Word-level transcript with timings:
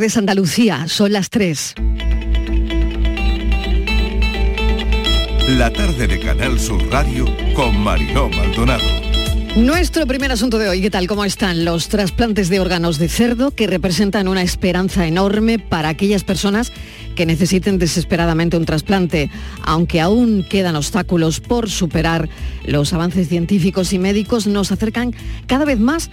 de 0.00 0.12
Andalucía, 0.14 0.88
son 0.88 1.12
las 1.12 1.30
3. 1.30 1.74
La 5.48 5.72
tarde 5.72 6.06
de 6.06 6.20
Canal 6.20 6.60
Sur 6.60 6.86
Radio 6.90 7.24
con 7.54 7.80
Mariló 7.82 8.28
Maldonado. 8.28 8.84
Nuestro 9.56 10.06
primer 10.06 10.30
asunto 10.30 10.58
de 10.58 10.68
hoy, 10.68 10.82
¿qué 10.82 10.90
tal? 10.90 11.06
¿Cómo 11.06 11.24
están 11.24 11.64
los 11.64 11.88
trasplantes 11.88 12.50
de 12.50 12.60
órganos 12.60 12.98
de 12.98 13.08
cerdo 13.08 13.52
que 13.52 13.66
representan 13.66 14.28
una 14.28 14.42
esperanza 14.42 15.06
enorme 15.06 15.58
para 15.58 15.88
aquellas 15.88 16.24
personas 16.24 16.72
que 17.14 17.24
necesiten 17.24 17.78
desesperadamente 17.78 18.58
un 18.58 18.66
trasplante, 18.66 19.30
aunque 19.62 20.02
aún 20.02 20.44
quedan 20.46 20.76
obstáculos 20.76 21.40
por 21.40 21.70
superar, 21.70 22.28
los 22.66 22.92
avances 22.92 23.28
científicos 23.28 23.94
y 23.94 23.98
médicos 23.98 24.46
nos 24.46 24.72
acercan 24.72 25.14
cada 25.46 25.64
vez 25.64 25.80
más 25.80 26.10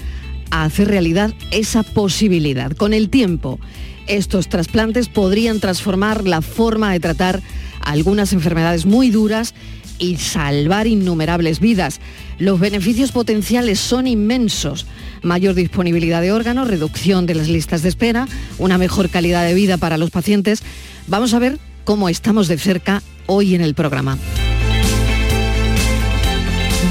a 0.54 0.66
hacer 0.66 0.88
realidad 0.88 1.34
esa 1.50 1.82
posibilidad. 1.82 2.72
Con 2.74 2.94
el 2.94 3.10
tiempo, 3.10 3.60
estos 4.06 4.50
trasplantes 4.50 5.10
podrían 5.10 5.60
transformar 5.60 6.28
la 6.28 6.44
forma 6.44 6.92
de 6.92 7.00
tratar 7.00 7.42
algunas 7.82 8.34
enfermedades 8.34 8.86
muy 8.86 9.10
duras 9.10 9.56
y 9.98 10.18
salvar 10.18 10.86
innumerables 10.86 11.60
vidas. 11.60 12.00
Los 12.38 12.60
beneficios 12.60 13.12
potenciales 13.12 13.80
son 13.80 14.06
inmensos. 14.06 14.86
Mayor 15.24 15.56
disponibilidad 15.56 16.22
de 16.22 16.32
órganos, 16.32 16.68
reducción 16.68 17.26
de 17.26 17.34
las 17.34 17.48
listas 17.48 17.82
de 17.82 17.90
espera, 17.90 18.28
una 18.60 18.78
mejor 18.78 19.10
calidad 19.10 19.44
de 19.44 19.56
vida 19.56 19.78
para 19.78 19.98
los 19.98 20.12
pacientes. 20.12 20.62
Vamos 21.08 21.34
a 21.34 21.40
ver 21.40 21.58
cómo 21.84 22.10
estamos 22.10 22.48
de 22.48 22.60
cerca 22.60 23.02
hoy 23.26 23.56
en 23.56 23.62
el 23.62 23.74
programa. 23.74 24.20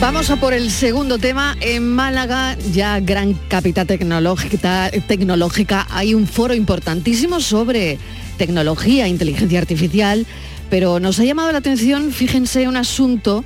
Vamos 0.00 0.30
a 0.30 0.36
por 0.36 0.52
el 0.52 0.70
segundo 0.70 1.18
tema. 1.18 1.56
En 1.60 1.88
Málaga, 1.88 2.56
ya 2.72 2.98
gran 3.00 3.34
capital 3.34 3.86
tecnológica, 3.86 4.90
tecnológica, 5.06 5.86
hay 5.90 6.14
un 6.14 6.26
foro 6.26 6.54
importantísimo 6.54 7.40
sobre 7.40 7.98
tecnología, 8.36 9.06
inteligencia 9.06 9.60
artificial, 9.60 10.26
pero 10.70 10.98
nos 10.98 11.20
ha 11.20 11.24
llamado 11.24 11.52
la 11.52 11.58
atención, 11.58 12.10
fíjense, 12.10 12.66
un 12.66 12.76
asunto 12.76 13.44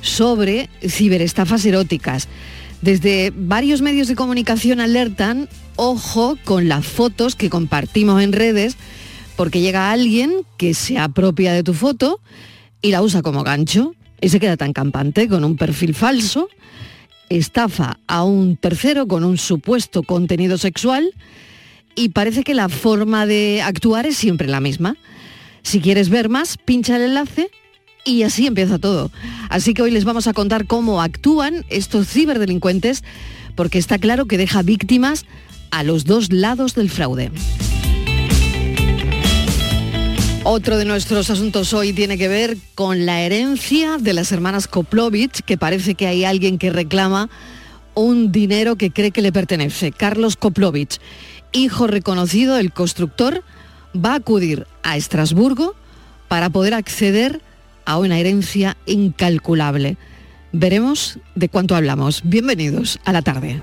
sobre 0.00 0.70
ciberestafas 0.80 1.64
eróticas. 1.64 2.28
Desde 2.82 3.32
varios 3.34 3.82
medios 3.82 4.06
de 4.06 4.14
comunicación 4.14 4.80
alertan, 4.80 5.48
ojo 5.74 6.38
con 6.44 6.68
las 6.68 6.86
fotos 6.86 7.34
que 7.34 7.50
compartimos 7.50 8.22
en 8.22 8.32
redes, 8.32 8.76
porque 9.36 9.60
llega 9.60 9.90
alguien 9.90 10.32
que 10.56 10.74
se 10.74 10.98
apropia 10.98 11.52
de 11.52 11.62
tu 11.62 11.74
foto 11.74 12.20
y 12.80 12.90
la 12.90 13.02
usa 13.02 13.22
como 13.22 13.42
gancho 13.42 13.94
y 14.20 14.28
se 14.28 14.40
queda 14.40 14.56
tan 14.56 14.72
campante 14.72 15.28
con 15.28 15.44
un 15.44 15.56
perfil 15.56 15.94
falso, 15.94 16.48
estafa 17.28 17.98
a 18.06 18.24
un 18.24 18.56
tercero 18.56 19.06
con 19.06 19.24
un 19.24 19.38
supuesto 19.38 20.02
contenido 20.02 20.58
sexual 20.58 21.12
y 21.94 22.10
parece 22.10 22.44
que 22.44 22.54
la 22.54 22.68
forma 22.68 23.26
de 23.26 23.62
actuar 23.62 24.06
es 24.06 24.16
siempre 24.16 24.48
la 24.48 24.60
misma. 24.60 24.96
Si 25.62 25.80
quieres 25.80 26.08
ver 26.08 26.28
más, 26.28 26.58
pincha 26.58 26.96
el 26.96 27.02
enlace 27.02 27.50
y 28.04 28.22
así 28.22 28.46
empieza 28.46 28.78
todo. 28.78 29.10
Así 29.48 29.74
que 29.74 29.82
hoy 29.82 29.90
les 29.90 30.04
vamos 30.04 30.28
a 30.28 30.32
contar 30.32 30.66
cómo 30.66 31.02
actúan 31.02 31.64
estos 31.68 32.08
ciberdelincuentes 32.08 33.02
porque 33.56 33.78
está 33.78 33.98
claro 33.98 34.26
que 34.26 34.38
deja 34.38 34.62
víctimas 34.62 35.24
a 35.70 35.82
los 35.82 36.04
dos 36.04 36.32
lados 36.32 36.74
del 36.74 36.90
fraude. 36.90 37.32
Otro 40.48 40.78
de 40.78 40.84
nuestros 40.84 41.28
asuntos 41.28 41.74
hoy 41.74 41.92
tiene 41.92 42.16
que 42.16 42.28
ver 42.28 42.56
con 42.76 43.04
la 43.04 43.20
herencia 43.22 43.98
de 43.98 44.12
las 44.12 44.30
hermanas 44.30 44.68
Koplovich, 44.68 45.40
que 45.40 45.58
parece 45.58 45.96
que 45.96 46.06
hay 46.06 46.24
alguien 46.24 46.56
que 46.56 46.70
reclama 46.70 47.28
un 47.94 48.30
dinero 48.30 48.76
que 48.76 48.92
cree 48.92 49.10
que 49.10 49.22
le 49.22 49.32
pertenece. 49.32 49.90
Carlos 49.90 50.36
Koplovich, 50.36 51.00
hijo 51.50 51.88
reconocido 51.88 52.54
del 52.54 52.72
constructor, 52.72 53.42
va 53.92 54.12
a 54.12 54.18
acudir 54.18 54.68
a 54.84 54.96
Estrasburgo 54.96 55.74
para 56.28 56.48
poder 56.48 56.74
acceder 56.74 57.40
a 57.84 57.98
una 57.98 58.20
herencia 58.20 58.76
incalculable. 58.86 59.96
Veremos 60.52 61.18
de 61.34 61.48
cuánto 61.48 61.74
hablamos. 61.74 62.20
Bienvenidos 62.22 63.00
a 63.04 63.12
la 63.12 63.22
tarde. 63.22 63.60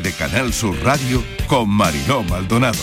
De 0.00 0.12
Canal 0.12 0.52
Sur 0.52 0.76
Radio 0.84 1.22
con 1.46 1.70
Mariló 1.70 2.22
Maldonado. 2.22 2.78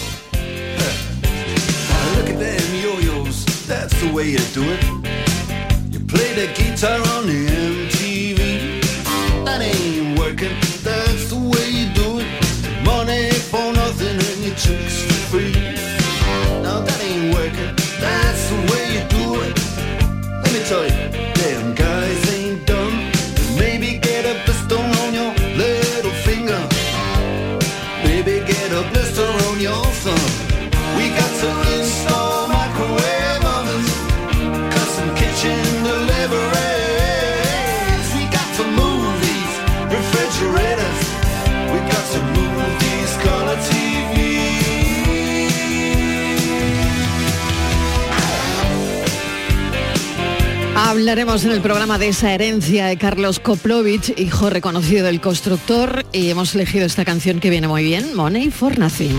Hablaremos 51.13 51.45
en 51.45 51.51
el 51.51 51.61
programa 51.61 51.99
de 51.99 52.07
esa 52.07 52.33
herencia 52.33 52.87
de 52.87 52.97
Carlos 52.97 53.39
Koplovich, 53.39 54.19
hijo 54.19 54.49
reconocido 54.49 55.05
del 55.05 55.21
constructor, 55.21 56.07
y 56.11 56.31
hemos 56.31 56.55
elegido 56.55 56.87
esta 56.87 57.05
canción 57.05 57.39
que 57.39 57.51
viene 57.51 57.67
muy 57.67 57.83
bien, 57.83 58.15
Money 58.15 58.49
for 58.49 58.79
Nothing. 58.79 59.15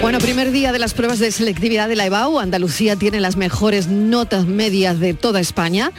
Bueno, 0.00 0.18
primer 0.18 0.50
día 0.50 0.72
de 0.72 0.78
las 0.78 0.94
pruebas 0.94 1.18
de 1.18 1.30
selectividad 1.30 1.90
de 1.90 1.96
la 1.96 2.06
EBAU. 2.06 2.38
Andalucía 2.38 2.96
tiene 2.96 3.20
las 3.20 3.36
mejores 3.36 3.88
notas 3.88 4.46
medias 4.46 4.98
de 4.98 5.12
toda 5.12 5.40
España. 5.40 5.92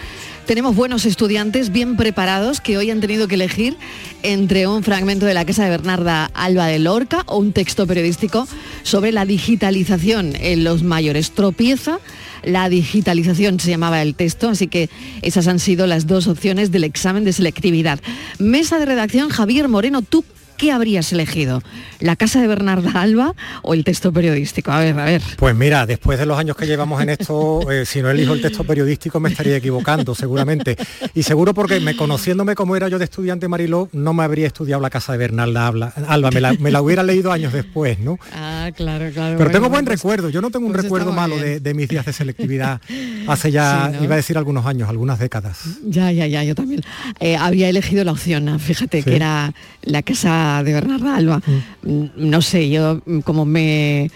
Tenemos 0.47 0.77
buenos 0.77 1.05
estudiantes 1.05 1.73
bien 1.73 1.97
preparados 1.97 2.61
que 2.61 2.77
hoy 2.77 2.89
han 2.89 3.01
tenido 3.01 3.27
que 3.27 3.35
elegir 3.35 3.75
entre 4.23 4.65
un 4.65 4.81
fragmento 4.81 5.25
de 5.25 5.33
la 5.33 5.43
casa 5.43 5.65
de 5.65 5.69
Bernarda 5.69 6.31
Alba 6.33 6.67
de 6.67 6.79
Lorca 6.79 7.23
o 7.25 7.37
un 7.37 7.51
texto 7.51 7.85
periodístico 7.85 8.47
sobre 8.83 9.11
la 9.11 9.25
digitalización 9.25 10.37
en 10.39 10.63
los 10.63 10.83
mayores. 10.83 11.31
Tropieza 11.31 11.99
la 12.43 12.69
digitalización 12.69 13.59
se 13.59 13.71
llamaba 13.71 14.01
el 14.01 14.15
texto, 14.15 14.47
así 14.47 14.67
que 14.67 14.89
esas 15.21 15.49
han 15.49 15.59
sido 15.59 15.85
las 15.85 16.07
dos 16.07 16.27
opciones 16.27 16.71
del 16.71 16.85
examen 16.85 17.25
de 17.25 17.33
selectividad. 17.33 17.99
Mesa 18.39 18.79
de 18.79 18.85
redacción, 18.85 19.27
Javier 19.27 19.67
Moreno, 19.67 20.01
¿tú 20.01 20.23
¿qué 20.57 20.71
habrías 20.71 21.13
elegido? 21.13 21.61
¿La 21.99 22.15
casa 22.15 22.41
de 22.41 22.47
Bernarda 22.47 23.01
Alba 23.01 23.33
o 23.61 23.73
el 23.73 23.83
texto 23.83 24.11
periodístico? 24.11 24.71
A 24.71 24.79
ver, 24.79 24.99
a 24.99 25.05
ver. 25.05 25.21
Pues 25.37 25.55
mira, 25.55 25.85
después 25.85 26.19
de 26.19 26.25
los 26.25 26.37
años 26.37 26.57
que 26.57 26.65
llevamos 26.65 27.01
en 27.01 27.09
esto, 27.09 27.71
eh, 27.71 27.85
si 27.85 28.01
no 28.01 28.09
elijo 28.09 28.33
el 28.33 28.41
texto 28.41 28.63
periodístico 28.63 29.19
me 29.19 29.29
estaría 29.29 29.55
equivocando, 29.55 30.15
seguramente. 30.15 30.75
Y 31.13 31.23
seguro 31.23 31.53
porque 31.53 31.79
me 31.79 31.95
conociéndome 31.95 32.55
como 32.55 32.75
era 32.75 32.89
yo 32.89 32.97
de 32.99 33.05
estudiante 33.05 33.47
Mariló, 33.47 33.89
no 33.93 34.13
me 34.13 34.23
habría 34.23 34.47
estudiado 34.47 34.81
la 34.81 34.89
casa 34.89 35.11
de 35.13 35.19
Bernarda 35.19 35.67
Alba, 35.67 36.31
me 36.59 36.71
la, 36.71 36.81
hubiera 36.81 37.03
leído 37.03 37.31
años 37.31 37.53
después, 37.53 37.99
¿no? 37.99 38.17
Ah, 38.39 38.71
claro, 38.75 39.09
claro. 39.11 39.37
Pero 39.37 39.49
tengo 39.51 39.69
buen 39.69 39.85
pues, 39.85 39.99
recuerdo, 39.99 40.29
yo 40.29 40.41
no 40.41 40.51
tengo 40.51 40.67
un 40.67 40.73
pues 40.73 40.83
recuerdo 40.83 41.11
malo 41.11 41.37
de, 41.37 41.73
mis 41.73 41.87
días 41.87 42.05
de 42.05 42.13
selectividad 42.13 42.81
hace 43.27 43.51
ya, 43.51 43.91
iba 44.01 44.13
a 44.13 44.17
decir 44.17 44.37
algunos 44.37 44.65
años, 44.65 44.89
algunas 44.89 45.19
décadas. 45.19 45.59
Ya, 45.83 46.11
ya, 46.11 46.27
ya, 46.27 46.43
yo 46.43 46.55
también. 46.55 46.81
Eh, 47.19 47.35
había 47.35 47.69
elegido 47.69 48.03
la 48.03 48.11
opción, 48.11 48.59
fíjate, 48.59 49.03
que 49.03 49.15
era 49.15 49.53
la 49.83 50.01
casa 50.01 50.46
de 50.63 50.73
Bernarda 50.73 51.15
Alba. 51.15 51.41
Mm. 51.83 51.89
Mm, 51.89 52.09
no 52.15 52.41
sé, 52.41 52.69
yo 52.69 53.01
mm, 53.05 53.19
como 53.19 53.45
me 53.45 54.09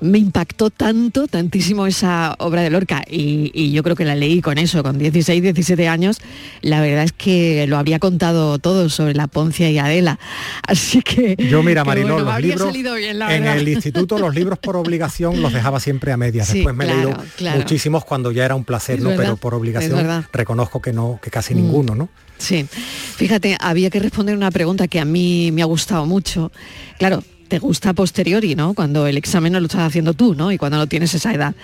me 0.00 0.18
impactó 0.18 0.70
tanto, 0.70 1.26
tantísimo 1.26 1.86
esa 1.86 2.34
obra 2.38 2.62
de 2.62 2.70
Lorca 2.70 3.02
y, 3.08 3.70
yo 3.70 3.82
creo 3.82 3.96
que 3.96 4.04
la 4.04 4.14
leí 4.14 4.40
con 4.40 4.58
eso, 4.58 4.82
con 4.82 4.98
16, 4.98 5.42
17 5.42 5.88
años, 5.88 6.18
la 6.62 6.80
verdad 6.80 7.04
es 7.04 7.12
que 7.12 7.66
lo 7.66 7.76
habría 7.76 7.98
contado 7.98 8.58
todo 8.58 8.88
sobre 8.88 9.14
la 9.14 9.26
Poncia 9.26 9.70
y 9.70 9.78
Adela. 9.78 10.18
Así 10.66 11.02
que... 11.02 11.36
Yo 11.36 11.62
mira, 11.62 11.84
Mariló, 11.84 12.18
los 12.20 12.40
libros 12.40 12.74
en 12.74 13.46
el 13.46 13.68
instituto 13.68 14.18
los 14.18 14.34
libros 14.34 14.58
por 14.58 14.76
obligación 14.76 15.42
los 15.42 15.52
dejaba 15.52 15.80
siempre 15.80 16.12
a 16.12 16.16
medias. 16.16 16.52
Después 16.52 16.74
me 16.74 16.84
he 16.84 16.88
leído 16.88 17.16
muchísimos 17.56 18.04
cuando 18.04 18.32
ya 18.32 18.44
era 18.44 18.54
un 18.54 18.64
placer, 18.64 19.00
¿no? 19.00 19.10
Pero 19.16 19.36
por 19.36 19.54
obligación 19.54 20.26
reconozco 20.32 20.80
que 20.80 20.92
no, 20.92 21.18
que 21.22 21.30
casi 21.30 21.54
mm. 21.54 21.56
ninguno, 21.56 21.94
¿no? 21.94 22.08
Sí, 22.38 22.66
fíjate, 22.70 23.56
había 23.60 23.90
que 23.90 23.98
responder 23.98 24.36
una 24.36 24.50
pregunta 24.50 24.88
que 24.88 25.00
a 25.00 25.04
mí 25.04 25.50
me 25.52 25.62
ha 25.62 25.66
gustado 25.66 26.04
mucho. 26.06 26.52
Claro, 26.98 27.22
te 27.48 27.58
gusta 27.58 27.90
a 27.90 27.94
posteriori, 27.94 28.54
¿no? 28.54 28.74
Cuando 28.74 29.06
el 29.06 29.16
examen 29.16 29.52
no 29.52 29.60
lo 29.60 29.66
estás 29.66 29.82
haciendo 29.82 30.14
tú, 30.14 30.34
¿no? 30.34 30.52
Y 30.52 30.58
cuando 30.58 30.78
no 30.78 30.86
tienes 30.86 31.14
esa 31.14 31.32
edad. 31.32 31.54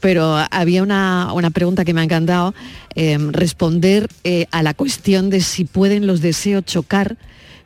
Pero 0.00 0.36
había 0.50 0.82
una, 0.82 1.32
pregunta 1.52 1.84
que 1.84 1.94
me 1.94 2.00
ha 2.00 2.04
encantado, 2.04 2.54
em, 2.94 3.32
responder 3.32 4.08
eh, 4.24 4.46
a 4.50 4.62
la 4.62 4.74
cuestión 4.74 5.30
de 5.30 5.40
si 5.40 5.64
pueden 5.64 6.06
los 6.06 6.20
deseos 6.20 6.64
chocar 6.64 7.16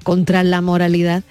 contra 0.02 0.42
la 0.42 0.60
moralidad 0.60 1.22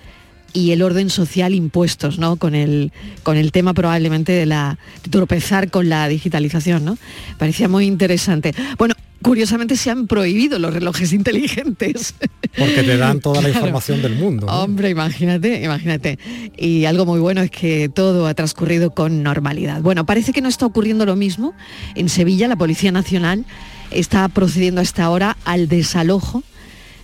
y 0.54 0.72
el 0.72 0.82
orden 0.82 1.10
social 1.10 1.54
impuestos, 1.54 2.18
¿no? 2.18 2.38
Con 2.38 2.56
el, 2.56 2.94
con 3.24 3.36
el 3.36 3.52
tema 3.52 3.74
probablemente 3.74 4.32
de 4.32 4.46
la 4.46 4.78
de 5.04 5.10
tropezar 5.10 5.70
con 5.70 5.90
la 5.90 6.08
digitalización, 6.08 6.86
¿no? 6.86 6.98
Parecía 7.38 7.68
muy 7.68 7.86
interesante. 7.86 8.54
Bueno, 8.78 8.96
curiosamente 9.26 9.76
se 9.76 9.90
han 9.90 10.06
prohibido 10.06 10.60
los 10.60 10.72
relojes 10.72 11.12
inteligentes. 11.12 12.14
Porque 12.56 12.84
te 12.84 12.96
dan 12.96 13.20
toda 13.20 13.42
la 13.42 13.50
información 13.50 14.04
del 14.04 14.14
mundo. 14.14 14.46
Hombre, 14.46 14.92
imagínate, 14.92 15.64
imagínate. 15.64 16.20
Y 16.56 16.86
algo 16.86 17.08
muy 17.08 17.20
bueno 17.20 17.42
es 17.42 17.50
que 17.50 17.90
todo 17.90 18.28
ha 18.28 18.36
transcurrido 18.36 18.92
con 18.92 19.24
normalidad. 19.24 19.82
Bueno, 19.82 20.06
parece 20.06 20.32
que 20.32 20.42
no 20.42 20.48
está 20.48 20.68
ocurriendo 20.68 21.08
lo 21.08 21.16
mismo. 21.16 21.56
En 21.96 22.08
Sevilla, 22.08 22.48
la 22.48 22.56
Policía 22.56 22.92
Nacional 22.92 23.46
está 23.90 24.28
procediendo 24.28 24.80
hasta 24.80 25.04
ahora 25.04 25.38
al 25.44 25.68
desalojo 25.70 26.44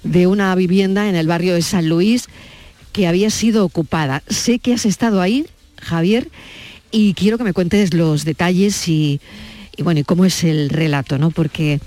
de 0.04 0.28
una 0.28 0.54
vivienda 0.54 1.10
en 1.10 1.16
el 1.16 1.26
barrio 1.26 1.56
de 1.56 1.64
San 1.64 1.90
Luis 1.90 2.28
que 2.92 3.08
había 3.08 3.32
sido 3.32 3.66
ocupada. 3.66 4.22
Sé 4.30 4.60
que 4.60 4.76
has 4.76 4.86
estado 4.86 5.22
ahí, 5.22 5.48
Javier, 5.82 6.30
y 6.92 7.16
quiero 7.16 7.40
que 7.40 7.46
me 7.46 7.54
cuentes 7.54 7.96
los 7.96 8.26
detalles 8.26 8.88
y, 8.88 9.20
y 9.76 9.82
bueno, 9.82 10.02
y 10.02 10.04
cómo 10.04 10.24
es 10.24 10.44
el 10.44 10.70
relato, 10.70 11.18
¿no? 11.18 11.32
Porque 11.32 11.80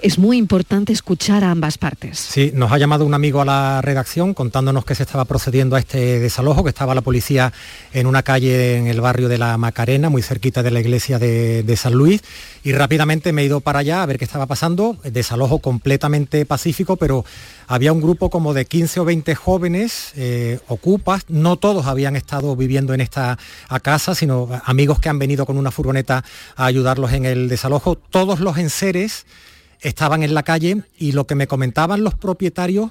es 0.00 0.18
muy 0.18 0.36
importante 0.36 0.92
escuchar 0.92 1.42
a 1.42 1.50
ambas 1.50 1.76
partes. 1.76 2.18
Sí, 2.18 2.52
nos 2.54 2.70
ha 2.70 2.78
llamado 2.78 3.04
un 3.04 3.14
amigo 3.14 3.40
a 3.40 3.44
la 3.44 3.80
redacción 3.82 4.32
contándonos 4.32 4.84
que 4.84 4.94
se 4.94 5.02
estaba 5.02 5.24
procediendo 5.24 5.74
a 5.74 5.80
este 5.80 6.20
desalojo, 6.20 6.62
que 6.62 6.70
estaba 6.70 6.94
la 6.94 7.00
policía 7.00 7.52
en 7.92 8.06
una 8.06 8.22
calle 8.22 8.76
en 8.76 8.86
el 8.86 9.00
barrio 9.00 9.28
de 9.28 9.38
la 9.38 9.58
Macarena, 9.58 10.08
muy 10.08 10.22
cerquita 10.22 10.62
de 10.62 10.70
la 10.70 10.80
iglesia 10.80 11.18
de, 11.18 11.76
San 11.76 11.94
Luis, 11.94 12.22
y 12.62 12.72
rápidamente 12.72 13.32
me 13.32 13.42
he 13.42 13.46
ido 13.46 13.60
para 13.60 13.80
allá 13.80 14.02
a 14.02 14.06
ver 14.06 14.18
qué 14.18 14.24
estaba 14.24 14.46
pasando. 14.46 14.96
Desalojo 15.02 15.58
completamente 15.58 16.46
pacífico, 16.46 16.96
pero 16.96 17.24
había 17.66 17.92
un 17.92 18.00
grupo 18.00 18.30
como 18.30 18.54
de 18.54 18.66
15 18.66 19.00
o 19.00 19.04
20 19.04 19.34
jóvenes 19.34 20.12
eh, 20.16 20.60
ocupas, 20.68 21.24
no 21.28 21.56
todos 21.56 21.86
habían 21.86 22.16
estado 22.16 22.54
viviendo 22.56 22.94
en 22.94 23.00
esta 23.00 23.38
casa, 23.82 24.14
sino 24.14 24.48
amigos 24.64 25.00
que 25.00 25.08
han 25.08 25.18
venido 25.18 25.44
con 25.44 25.58
una 25.58 25.70
furgoneta 25.70 26.24
a 26.56 26.66
ayudarlos 26.66 27.12
en 27.12 27.26
el 27.26 27.48
desalojo, 27.48 27.96
todos 27.96 28.40
los 28.40 28.58
enseres 28.58 29.26
estaban 29.80 30.22
en 30.22 30.34
la 30.34 30.42
calle 30.42 30.82
y 30.98 31.12
lo 31.12 31.26
que 31.26 31.34
me 31.34 31.46
comentaban 31.46 32.04
los 32.04 32.14
propietarios, 32.14 32.90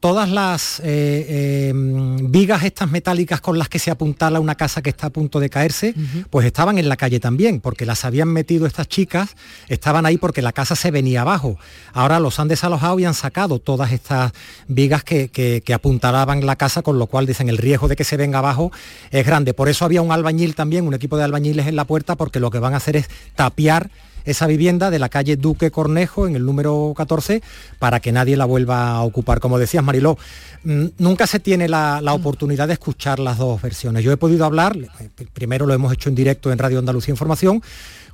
todas 0.00 0.30
las 0.30 0.80
eh, 0.84 1.68
em, 1.70 2.30
vigas 2.30 2.62
estas 2.62 2.90
metálicas 2.90 3.40
con 3.40 3.58
las 3.58 3.68
que 3.68 3.78
se 3.78 3.90
apuntala 3.90 4.38
una 4.38 4.54
casa 4.54 4.80
que 4.80 4.90
está 4.90 5.08
a 5.08 5.10
punto 5.10 5.40
de 5.40 5.50
caerse, 5.50 5.94
pues 6.30 6.46
estaban 6.46 6.78
en 6.78 6.88
la 6.88 6.96
calle 6.96 7.18
también, 7.18 7.60
porque 7.60 7.84
las 7.84 8.04
habían 8.04 8.28
metido 8.28 8.66
estas 8.66 8.88
chicas, 8.88 9.34
estaban 9.68 10.06
ahí 10.06 10.16
porque 10.16 10.40
la 10.40 10.52
casa 10.52 10.76
se 10.76 10.90
venía 10.90 11.22
abajo. 11.22 11.58
Ahora 11.92 12.20
los 12.20 12.38
han 12.38 12.48
desalojado 12.48 12.98
y 13.00 13.04
han 13.04 13.14
sacado 13.14 13.58
todas 13.58 13.92
estas 13.92 14.32
vigas 14.68 15.02
que, 15.02 15.30
que 15.30 15.74
apuntalaban 15.74 16.46
la 16.46 16.56
casa, 16.56 16.82
con 16.82 16.98
lo 16.98 17.06
cual 17.06 17.26
dicen 17.26 17.48
el 17.48 17.58
riesgo 17.58 17.88
de 17.88 17.96
que 17.96 18.04
se 18.04 18.16
venga 18.16 18.38
abajo 18.38 18.70
es 19.10 19.26
grande. 19.26 19.52
Por 19.52 19.68
eso 19.68 19.84
había 19.84 20.02
un 20.02 20.12
albañil 20.12 20.54
también, 20.54 20.86
un 20.86 20.94
equipo 20.94 21.16
de 21.16 21.24
albañiles 21.24 21.66
en 21.66 21.76
la 21.76 21.86
puerta, 21.86 22.14
porque 22.14 22.38
lo 22.38 22.50
que 22.50 22.60
van 22.60 22.74
a 22.74 22.76
hacer 22.76 22.96
es 22.96 23.08
tapiar 23.34 23.90
esa 24.30 24.46
vivienda 24.46 24.90
de 24.90 24.98
la 24.98 25.08
calle 25.08 25.36
Duque 25.36 25.70
Cornejo 25.70 26.26
en 26.26 26.36
el 26.36 26.44
número 26.44 26.92
14 26.96 27.42
para 27.78 28.00
que 28.00 28.12
nadie 28.12 28.36
la 28.36 28.44
vuelva 28.44 28.90
a 28.90 29.02
ocupar. 29.02 29.40
Como 29.40 29.58
decías, 29.58 29.82
Mariló, 29.82 30.18
mm, 30.64 30.86
nunca 30.98 31.26
se 31.26 31.40
tiene 31.40 31.68
la, 31.68 32.00
mm. 32.02 32.08
oportunidad 32.08 32.66
de 32.66 32.74
escuchar 32.74 33.18
las 33.18 33.38
dos 33.38 33.60
versiones. 33.60 34.04
Yo 34.04 34.12
he 34.12 34.16
podido 34.16 34.44
hablar, 34.44 34.76
eh, 34.76 35.26
primero 35.32 35.66
lo 35.66 35.74
hemos 35.74 35.92
hecho 35.92 36.08
en 36.08 36.14
directo 36.14 36.52
en 36.52 36.58
Radio 36.58 36.78
Andalucía 36.78 37.12
Información, 37.12 37.62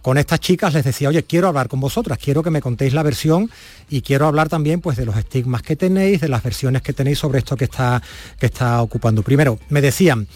con 0.02 0.18
estas 0.18 0.38
chicas 0.38 0.74
les 0.74 0.84
decía, 0.84 1.08
oye, 1.08 1.22
quiero 1.22 1.48
hablar 1.48 1.68
con 1.68 1.80
vosotras, 1.80 2.18
quiero 2.22 2.42
que 2.42 2.50
me 2.50 2.60
contéis 2.60 2.92
la 2.92 3.02
versión 3.02 3.50
y 3.88 4.02
quiero 4.02 4.26
hablar 4.26 4.50
también 4.50 4.82
pues, 4.82 4.98
de 4.98 5.06
los 5.06 5.16
estigmas 5.16 5.62
que 5.62 5.76
tenéis, 5.76 6.20
de 6.20 6.28
las 6.28 6.42
versiones 6.42 6.82
que 6.82 6.92
tenéis 6.92 7.18
sobre 7.18 7.38
esto 7.38 7.56
que 7.56 7.64
está, 7.64 8.02
que 8.38 8.46
está 8.46 8.82
ocupando. 8.82 9.22
Primero, 9.22 9.58
me 9.70 9.80
decían, 9.80 10.28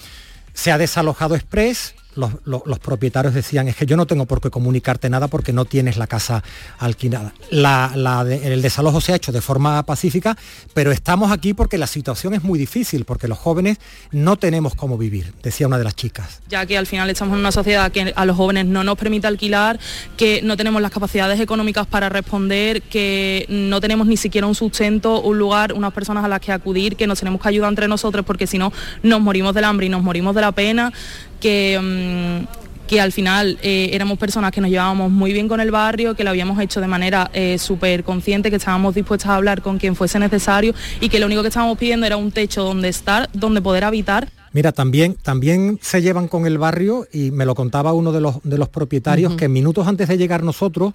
se 0.54 0.72
ha 0.72 0.78
desalojado 0.78 1.34
Express, 1.34 1.94
los, 2.18 2.78
propietarios 2.78 3.34
decían, 3.34 3.68
es 3.68 3.76
que 3.76 3.86
yo 3.86 3.96
no 3.96 4.06
tengo 4.06 4.26
por 4.26 4.40
qué 4.40 4.50
comunicarte 4.50 5.08
nada 5.08 5.28
porque 5.28 5.52
no 5.52 5.64
tienes 5.64 5.96
la 5.96 6.06
casa 6.06 6.42
alquilada. 6.78 7.32
el 7.50 8.62
desalojo 8.62 9.00
se 9.00 9.12
ha 9.12 9.16
hecho 9.16 9.32
de 9.32 9.40
forma 9.40 9.82
pacífica, 9.84 10.36
pero 10.74 10.92
estamos 10.92 11.30
aquí 11.30 11.54
porque 11.54 11.78
la 11.78 11.86
situación 11.86 12.34
es 12.34 12.42
muy 12.42 12.58
difícil, 12.58 13.04
porque 13.04 13.28
los 13.28 13.38
jóvenes 13.38 13.78
no 14.10 14.36
tenemos 14.36 14.74
cómo 14.74 14.98
vivir, 14.98 15.32
decía 15.42 15.66
una 15.66 15.78
de 15.78 15.84
las 15.84 15.94
chicas. 15.94 16.40
Ya 16.48 16.66
que 16.66 16.76
al 16.76 16.86
final 16.86 17.08
estamos 17.10 17.34
en 17.34 17.40
una 17.40 17.52
sociedad 17.52 17.90
que 17.92 18.12
a 18.14 18.24
los 18.24 18.36
jóvenes 18.36 18.66
no 18.66 18.84
nos 18.84 18.98
permite 18.98 19.26
alquilar, 19.26 19.78
que 20.16 20.40
no 20.42 20.56
tenemos 20.56 20.82
las 20.82 20.90
capacidades 20.90 21.40
económicas 21.40 21.86
para 21.86 22.08
responder, 22.08 22.82
que 22.82 23.46
no 23.48 23.80
tenemos 23.80 24.06
ni 24.06 24.16
siquiera 24.16 24.46
un 24.46 24.54
sustento, 24.54 25.20
un 25.20 25.38
lugar, 25.38 25.72
unas 25.72 25.92
personas 25.92 26.24
a 26.24 26.28
las 26.28 26.40
que 26.40 26.52
acudir, 26.52 26.96
que 26.96 27.06
nos 27.06 27.18
tenemos 27.18 27.40
que 27.40 27.48
ayudar 27.48 27.68
entre 27.68 27.88
nosotros 27.88 28.24
porque 28.24 28.46
si 28.46 28.58
no 28.58 28.72
nos 29.02 29.20
morimos 29.20 29.54
del 29.54 29.64
hambre 29.64 29.86
y 29.86 29.88
nos 29.88 30.02
morimos 30.02 30.34
de 30.34 30.40
la 30.40 30.52
pena 30.52 30.92
que, 31.40 31.78
mm, 31.80 32.86
que 32.88 33.00
al 33.00 33.12
final 33.12 33.58
eh, 33.62 33.90
éramos 33.92 34.18
personas 34.18 34.50
que 34.50 34.60
nos 34.60 34.70
llevábamos 34.70 35.10
muy 35.10 35.32
bien 35.32 35.46
con 35.46 35.60
el 35.60 35.70
barrio, 35.70 36.14
que 36.14 36.24
lo 36.24 36.30
habíamos 36.30 36.58
hecho 36.60 36.80
de 36.80 36.86
manera 36.88 37.30
eh, 37.34 37.58
súper 37.58 38.02
consciente, 38.02 38.50
que 38.50 38.56
estábamos 38.56 38.94
dispuestas 38.94 39.30
a 39.30 39.36
hablar 39.36 39.62
con 39.62 39.78
quien 39.78 39.94
fuese 39.94 40.18
necesario 40.18 40.74
y 41.00 41.08
que 41.08 41.20
lo 41.20 41.26
único 41.26 41.42
que 41.42 41.48
estábamos 41.48 41.78
pidiendo 41.78 42.06
era 42.06 42.16
un 42.16 42.32
techo 42.32 42.64
donde 42.64 42.88
estar, 42.88 43.28
donde 43.32 43.60
poder 43.60 43.84
habitar. 43.84 44.28
Mira, 44.52 44.72
también, 44.72 45.14
también 45.22 45.78
se 45.82 46.00
llevan 46.00 46.26
con 46.26 46.46
el 46.46 46.56
barrio 46.56 47.06
y 47.12 47.30
me 47.30 47.44
lo 47.44 47.54
contaba 47.54 47.92
uno 47.92 48.12
de 48.12 48.22
los, 48.22 48.42
de 48.42 48.56
los 48.56 48.68
propietarios 48.70 49.34
que 49.34 49.48
minutos 49.48 49.86
antes 49.86 50.08
de 50.08 50.16
llegar 50.16 50.42
nosotros 50.42 50.94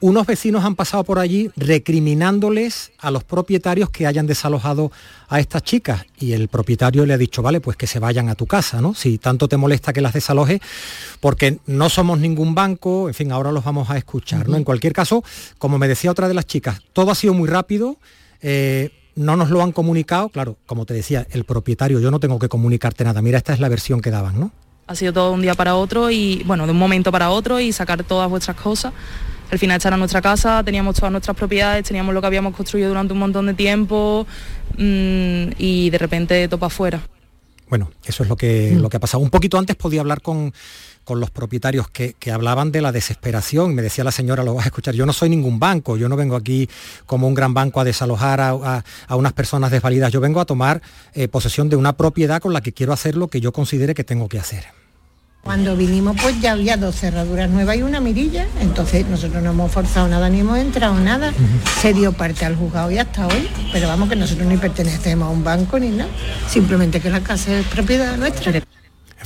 unos 0.00 0.26
vecinos 0.26 0.64
han 0.64 0.76
pasado 0.76 1.04
por 1.04 1.18
allí 1.18 1.50
recriminándoles 1.56 2.92
a 2.98 3.10
los 3.10 3.24
propietarios 3.24 3.90
que 3.90 4.06
hayan 4.06 4.26
desalojado 4.26 4.92
a 5.28 5.40
estas 5.40 5.62
chicas 5.62 6.04
y 6.18 6.32
el 6.32 6.48
propietario 6.48 7.04
le 7.04 7.14
ha 7.14 7.18
dicho, 7.18 7.42
vale, 7.42 7.60
pues 7.60 7.76
que 7.76 7.86
se 7.86 7.98
vayan 7.98 8.28
a 8.28 8.34
tu 8.34 8.46
casa, 8.46 8.80
¿no? 8.80 8.94
Si 8.94 9.18
tanto 9.18 9.48
te 9.48 9.56
molesta 9.56 9.92
que 9.92 10.00
las 10.00 10.12
desaloje, 10.12 10.60
porque 11.20 11.58
no 11.66 11.88
somos 11.88 12.18
ningún 12.20 12.54
banco, 12.54 13.08
en 13.08 13.14
fin, 13.14 13.32
ahora 13.32 13.50
los 13.50 13.64
vamos 13.64 13.90
a 13.90 13.96
escuchar, 13.96 14.48
¿no? 14.48 14.56
En 14.56 14.64
cualquier 14.64 14.92
caso, 14.92 15.24
como 15.58 15.78
me 15.78 15.88
decía 15.88 16.10
otra 16.10 16.28
de 16.28 16.34
las 16.34 16.46
chicas, 16.46 16.80
todo 16.92 17.10
ha 17.10 17.14
sido 17.14 17.34
muy 17.34 17.48
rápido, 17.48 17.96
eh, 18.40 18.90
no 19.16 19.36
nos 19.36 19.50
lo 19.50 19.62
han 19.62 19.72
comunicado, 19.72 20.28
claro, 20.28 20.56
como 20.66 20.86
te 20.86 20.94
decía, 20.94 21.26
el 21.30 21.44
propietario, 21.44 21.98
yo 21.98 22.12
no 22.12 22.20
tengo 22.20 22.38
que 22.38 22.48
comunicarte 22.48 23.02
nada, 23.02 23.20
mira, 23.20 23.38
esta 23.38 23.52
es 23.52 23.58
la 23.58 23.68
versión 23.68 24.00
que 24.00 24.10
daban, 24.10 24.38
¿no? 24.38 24.52
Ha 24.86 24.94
sido 24.94 25.12
todo 25.12 25.28
de 25.28 25.34
un 25.34 25.42
día 25.42 25.54
para 25.54 25.74
otro 25.74 26.10
y, 26.10 26.42
bueno, 26.46 26.64
de 26.64 26.72
un 26.72 26.78
momento 26.78 27.12
para 27.12 27.28
otro 27.30 27.60
y 27.60 27.72
sacar 27.72 28.04
todas 28.04 28.30
vuestras 28.30 28.56
cosas 28.56 28.94
al 29.50 29.58
final 29.58 29.76
esta 29.76 29.88
era 29.88 29.96
nuestra 29.96 30.20
casa, 30.20 30.62
teníamos 30.62 30.96
todas 30.96 31.10
nuestras 31.10 31.36
propiedades, 31.36 31.86
teníamos 31.86 32.14
lo 32.14 32.20
que 32.20 32.26
habíamos 32.26 32.54
construido 32.54 32.88
durante 32.88 33.12
un 33.12 33.18
montón 33.18 33.46
de 33.46 33.54
tiempo 33.54 34.26
mm, 34.76 35.50
y 35.58 35.90
de 35.90 35.98
repente 35.98 36.48
topa 36.48 36.66
afuera. 36.66 37.00
Bueno, 37.68 37.90
eso 38.04 38.22
es 38.22 38.28
lo 38.28 38.36
que, 38.36 38.72
mm. 38.74 38.80
lo 38.80 38.88
que 38.88 38.96
ha 38.96 39.00
pasado. 39.00 39.22
Un 39.22 39.30
poquito 39.30 39.58
antes 39.58 39.76
podía 39.76 40.00
hablar 40.00 40.22
con, 40.22 40.52
con 41.08 41.20
los 41.20 41.30
propietarios 41.30 41.88
que, 41.88 42.14
hablaban 42.30 42.70
de 42.70 42.82
la 42.82 42.92
desesperación. 42.92 43.74
Me 43.74 43.80
decía 43.80 44.04
la 44.04 44.12
señora, 44.12 44.42
lo 44.42 44.52
vas 44.52 44.66
a 44.66 44.68
escuchar, 44.68 44.94
yo 44.94 45.06
no 45.06 45.14
soy 45.14 45.30
ningún 45.30 45.58
banco, 45.58 45.96
yo 45.96 46.06
no 46.06 46.16
vengo 46.16 46.36
aquí 46.36 46.68
como 47.06 47.26
un 47.26 47.32
gran 47.32 47.54
banco 47.54 47.80
a 47.80 47.84
desalojar 47.84 48.42
a, 48.42 48.84
unas 49.16 49.32
personas 49.32 49.70
desvalidas, 49.70 50.12
yo 50.12 50.20
vengo 50.20 50.38
a 50.38 50.44
tomar 50.44 50.82
eh, 51.14 51.26
posesión 51.26 51.70
de 51.70 51.76
una 51.76 51.94
propiedad 51.94 52.42
con 52.42 52.52
la 52.52 52.60
que 52.60 52.74
quiero 52.74 52.92
hacer 52.92 53.16
lo 53.16 53.28
que 53.28 53.40
yo 53.40 53.52
considere 53.54 53.94
que 53.94 54.04
tengo 54.04 54.28
que 54.28 54.38
hacer. 54.38 54.66
Cuando 55.48 55.76
vinimos 55.76 56.14
pues 56.20 56.38
ya 56.42 56.52
había 56.52 56.76
dos 56.76 56.94
cerraduras 56.94 57.48
nuevas 57.48 57.74
y 57.78 57.82
una 57.82 58.00
mirilla, 58.00 58.46
entonces 58.60 59.06
nosotros 59.06 59.42
no 59.42 59.52
hemos 59.52 59.72
forzado 59.72 60.06
nada 60.06 60.28
ni 60.28 60.40
hemos 60.40 60.58
entrado 60.58 61.00
nada, 61.00 61.32
se 61.80 61.94
dio 61.94 62.12
parte 62.12 62.44
al 62.44 62.54
juzgado 62.54 62.90
y 62.90 62.98
hasta 62.98 63.26
hoy, 63.26 63.48
pero 63.72 63.88
vamos 63.88 64.10
que 64.10 64.16
nosotros 64.16 64.46
ni 64.46 64.58
pertenecemos 64.58 65.26
a 65.26 65.30
un 65.30 65.42
banco 65.42 65.78
ni 65.78 65.88
nada, 65.88 66.10
simplemente 66.50 67.00
que 67.00 67.08
la 67.08 67.22
casa 67.22 67.60
es 67.60 67.66
propiedad 67.66 68.18
nuestra. 68.18 68.60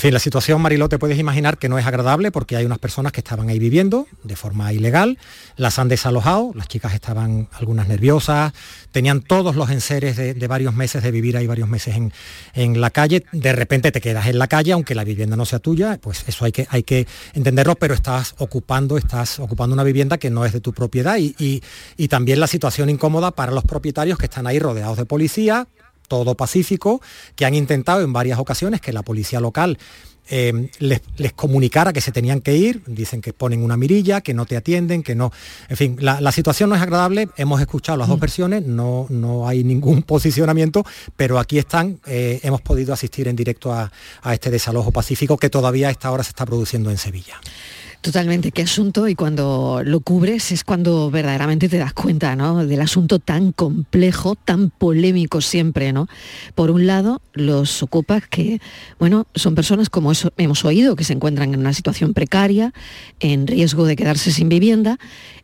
En 0.02 0.08
fin, 0.08 0.14
la 0.14 0.18
situación, 0.18 0.60
Mariló, 0.60 0.88
te 0.88 0.98
puedes 0.98 1.16
imaginar 1.16 1.58
que 1.58 1.68
no 1.68 1.78
es 1.78 1.86
agradable 1.86 2.32
porque 2.32 2.56
hay 2.56 2.64
unas 2.64 2.80
personas 2.80 3.12
que 3.12 3.20
estaban 3.20 3.48
ahí 3.48 3.60
viviendo 3.60 4.08
de 4.24 4.34
forma 4.34 4.72
ilegal, 4.72 5.16
las 5.56 5.78
han 5.78 5.86
desalojado, 5.86 6.50
las 6.56 6.66
chicas 6.66 6.92
estaban 6.92 7.48
algunas 7.52 7.86
nerviosas, 7.86 8.52
tenían 8.90 9.20
todos 9.20 9.54
los 9.54 9.70
enseres 9.70 10.16
de, 10.16 10.46
varios 10.48 10.74
meses 10.74 11.04
de 11.04 11.12
vivir 11.12 11.36
ahí 11.36 11.46
varios 11.46 11.68
meses 11.68 11.94
en, 12.54 12.80
la 12.80 12.90
calle, 12.90 13.24
de 13.30 13.52
repente 13.52 13.92
te 13.92 14.00
quedas 14.00 14.26
en 14.26 14.40
la 14.40 14.48
calle, 14.48 14.72
aunque 14.72 14.96
la 14.96 15.04
vivienda 15.04 15.36
no 15.36 15.44
sea 15.44 15.60
tuya, 15.60 16.00
pues 16.02 16.24
eso 16.26 16.46
hay 16.46 16.50
que, 16.50 16.66
hay 16.68 16.82
que 16.82 17.06
entenderlo, 17.34 17.76
pero 17.76 17.94
estás 17.94 18.34
ocupando, 18.38 18.98
estás 18.98 19.38
ocupando 19.38 19.72
una 19.72 19.84
vivienda 19.84 20.18
que 20.18 20.30
no 20.30 20.44
es 20.44 20.52
de 20.52 20.60
tu 20.60 20.72
propiedad 20.72 21.16
y, 21.16 21.62
y 21.96 22.08
también 22.08 22.40
la 22.40 22.48
situación 22.48 22.90
incómoda 22.90 23.30
para 23.30 23.52
los 23.52 23.62
propietarios 23.62 24.18
que 24.18 24.24
están 24.24 24.48
ahí 24.48 24.58
rodeados 24.58 24.96
de 24.96 25.04
policía, 25.04 25.68
todo 26.12 26.34
pacífico, 26.34 27.00
que 27.36 27.46
han 27.46 27.54
intentado 27.54 28.02
en 28.02 28.12
varias 28.12 28.38
ocasiones 28.38 28.82
que 28.82 28.92
la 28.92 29.02
policía 29.02 29.40
local 29.40 29.78
eh, 30.28 30.68
les, 30.78 31.00
comunicara 31.34 31.94
que 31.94 32.02
se 32.02 32.12
tenían 32.12 32.42
que 32.42 32.54
ir, 32.54 32.82
dicen 32.86 33.22
que 33.22 33.32
ponen 33.32 33.62
una 33.62 33.78
mirilla, 33.78 34.20
que 34.20 34.34
no 34.34 34.44
te 34.44 34.58
atienden, 34.58 35.02
que 35.02 35.14
no... 35.14 35.32
En 35.70 35.76
fin, 35.78 35.96
la, 36.00 36.32
situación 36.32 36.68
no 36.68 36.76
es 36.76 36.82
agradable, 36.82 37.30
hemos 37.38 37.62
escuchado 37.62 37.96
las 37.96 38.08
dos 38.08 38.18
mm. 38.18 38.20
versiones, 38.20 38.66
no, 38.66 39.06
no 39.08 39.48
hay 39.48 39.64
ningún 39.64 40.02
posicionamiento, 40.14 40.84
pero 41.16 41.38
aquí 41.38 41.58
están, 41.58 41.98
eh, 42.04 42.40
hemos 42.42 42.60
podido 42.60 42.92
asistir 42.92 43.26
en 43.26 43.34
directo 43.34 43.72
a, 43.72 43.90
a 44.20 44.34
este 44.34 44.50
desalojo 44.50 44.92
pacífico 44.92 45.38
que 45.38 45.48
todavía 45.48 45.88
a 45.88 45.92
esta 45.92 46.10
hora 46.10 46.22
se 46.22 46.28
está 46.28 46.44
produciendo 46.44 46.90
en 46.90 46.98
Sevilla. 46.98 47.40
Totalmente, 48.02 48.50
qué 48.50 48.62
asunto 48.62 49.06
y 49.06 49.14
cuando 49.14 49.80
lo 49.84 50.00
cubres 50.00 50.50
es 50.50 50.64
cuando 50.64 51.08
verdaderamente 51.08 51.68
te 51.68 51.78
das 51.78 51.92
cuenta 51.92 52.34
¿no? 52.34 52.66
del 52.66 52.80
asunto 52.80 53.20
tan 53.20 53.52
complejo, 53.52 54.34
tan 54.34 54.70
polémico 54.70 55.40
siempre. 55.40 55.92
¿no? 55.92 56.08
Por 56.56 56.72
un 56.72 56.88
lado, 56.88 57.22
los 57.32 57.80
ocupas 57.80 58.26
que, 58.26 58.60
bueno, 58.98 59.28
son 59.36 59.54
personas 59.54 59.88
como 59.88 60.10
hemos 60.36 60.64
oído, 60.64 60.96
que 60.96 61.04
se 61.04 61.12
encuentran 61.12 61.54
en 61.54 61.60
una 61.60 61.72
situación 61.72 62.12
precaria, 62.12 62.74
en 63.20 63.46
riesgo 63.46 63.84
de 63.86 63.94
quedarse 63.94 64.32
sin 64.32 64.48
vivienda 64.48 64.98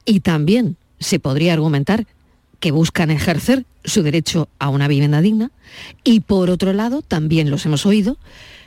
y 0.04 0.18
también 0.18 0.76
se 0.98 1.20
podría 1.20 1.52
argumentar 1.52 2.08
que 2.58 2.72
buscan 2.72 3.12
ejercer 3.12 3.66
su 3.84 4.02
derecho 4.02 4.48
a 4.58 4.68
una 4.68 4.88
vivienda 4.88 5.20
digna 5.20 5.52
y 6.02 6.20
por 6.20 6.50
otro 6.50 6.72
lado, 6.72 7.02
también 7.02 7.52
los 7.52 7.64
hemos 7.66 7.86
oído, 7.86 8.18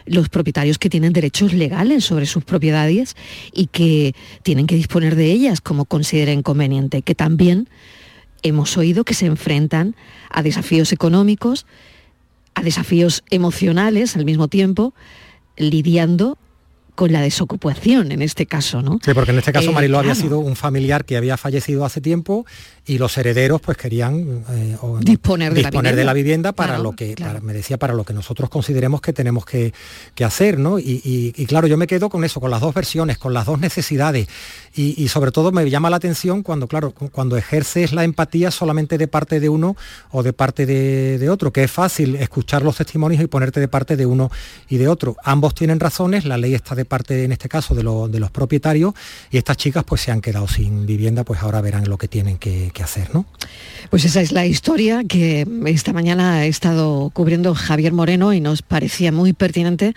los 0.05 0.29
propietarios 0.29 0.77
que 0.77 0.89
tienen 0.89 1.13
derechos 1.13 1.53
legales 1.53 2.05
sobre 2.05 2.25
sus 2.25 2.43
propiedades 2.43 3.15
y 3.53 3.67
que 3.67 4.13
tienen 4.43 4.67
que 4.67 4.75
disponer 4.75 5.15
de 5.15 5.31
ellas 5.31 5.61
como 5.61 5.85
consideren 5.85 6.41
conveniente, 6.43 7.01
que 7.01 7.15
también 7.15 7.69
hemos 8.43 8.77
oído 8.77 9.03
que 9.03 9.13
se 9.13 9.25
enfrentan 9.25 9.95
a 10.29 10.43
desafíos 10.43 10.91
económicos, 10.91 11.65
a 12.55 12.63
desafíos 12.63 13.23
emocionales 13.29 14.15
al 14.15 14.25
mismo 14.25 14.47
tiempo, 14.47 14.93
lidiando 15.57 16.37
con 16.95 17.11
la 17.11 17.21
desocupación 17.21 18.11
en 18.11 18.21
este 18.21 18.45
caso, 18.45 18.81
¿no? 18.81 18.99
Sí, 19.03 19.13
porque 19.13 19.31
en 19.31 19.39
este 19.39 19.51
caso 19.51 19.71
eh, 19.71 19.73
Mariló 19.73 19.99
había 19.99 20.13
sido 20.13 20.39
un 20.39 20.55
familiar 20.55 21.05
que 21.05 21.17
había 21.17 21.37
fallecido 21.37 21.85
hace 21.85 22.01
tiempo 22.01 22.45
y 22.85 22.97
los 22.97 23.15
herederos 23.17 23.61
pues 23.61 23.77
querían 23.77 24.43
eh, 24.49 24.75
disponer, 25.01 25.53
de, 25.53 26.03
la 26.03 26.13
vivienda. 26.13 26.51
para 26.51 26.79
lo 26.79 26.93
que 26.93 27.15
me 27.43 27.53
decía 27.53 27.77
para 27.77 27.93
lo 27.93 28.03
que 28.03 28.13
nosotros 28.13 28.49
consideremos 28.49 29.01
que 29.01 29.13
tenemos 29.13 29.45
que, 29.45 29.71
hacer 30.25 30.57
no 30.57 30.77
y, 30.79 31.31
claro 31.47 31.67
yo 31.67 31.77
me 31.77 31.87
quedo 31.87 32.09
con 32.09 32.23
eso 32.23 32.39
con 32.39 32.49
las 32.49 32.61
dos 32.61 32.73
versiones 32.73 33.17
con 33.17 33.33
las 33.33 33.45
dos 33.45 33.59
necesidades. 33.59 34.27
Y, 34.73 35.07
sobre 35.09 35.31
todo 35.31 35.51
me 35.51 35.69
llama 35.69 35.89
la 35.89 35.97
atención 35.97 36.41
cuando 36.43 36.67
claro 36.67 36.91
cuando 36.91 37.37
ejerces 37.37 37.91
la 37.91 38.03
empatía 38.03 38.49
solamente 38.49 38.97
de 38.97 39.07
parte 39.07 39.39
de 39.39 39.49
uno 39.49 39.75
o 40.11 40.23
de 40.23 40.33
parte 40.33 40.65
de, 40.65 41.29
otro 41.29 41.53
que 41.53 41.63
es 41.63 41.71
fácil 41.71 42.15
escuchar 42.15 42.63
los 42.63 42.77
testimonios 42.77 43.21
y 43.21 43.27
ponerte 43.27 43.59
de 43.59 43.67
parte 43.67 43.95
de 43.95 44.05
uno 44.05 44.31
y 44.69 44.77
de 44.77 44.87
otro. 44.87 45.17
Ambos 45.23 45.53
tienen 45.53 45.79
razones 45.79 46.25
la 46.25 46.37
ley 46.37 46.55
está 46.55 46.73
de 46.73 46.85
parte 46.85 47.25
en 47.25 47.31
este 47.31 47.47
caso 47.47 47.75
de, 47.75 47.83
de 47.83 48.19
los 48.19 48.31
propietarios 48.31 48.93
y 49.29 49.37
estas 49.37 49.57
chicas 49.57 49.83
pues 49.83 50.01
se 50.01 50.11
han 50.11 50.21
quedado 50.21 50.47
sin 50.47 50.85
vivienda 50.85 51.23
pues 51.23 51.41
ahora 51.41 51.61
verán 51.61 51.87
lo 51.87 51.97
que 51.97 52.07
tienen 52.07 52.37
que 52.37 52.70
que 52.71 52.83
hacer, 52.83 53.13
¿no? 53.13 53.25
Pues 53.89 54.05
esa 54.05 54.21
es 54.21 54.31
la 54.31 54.45
historia 54.45 55.03
que 55.03 55.45
esta 55.65 55.93
mañana 55.93 56.35
ha 56.35 56.45
estado 56.45 57.09
cubriendo 57.13 57.53
Javier 57.53 57.93
Moreno 57.93 58.33
y 58.33 58.39
nos 58.39 58.61
parecía 58.61 59.11
muy 59.11 59.33
pertinente 59.33 59.93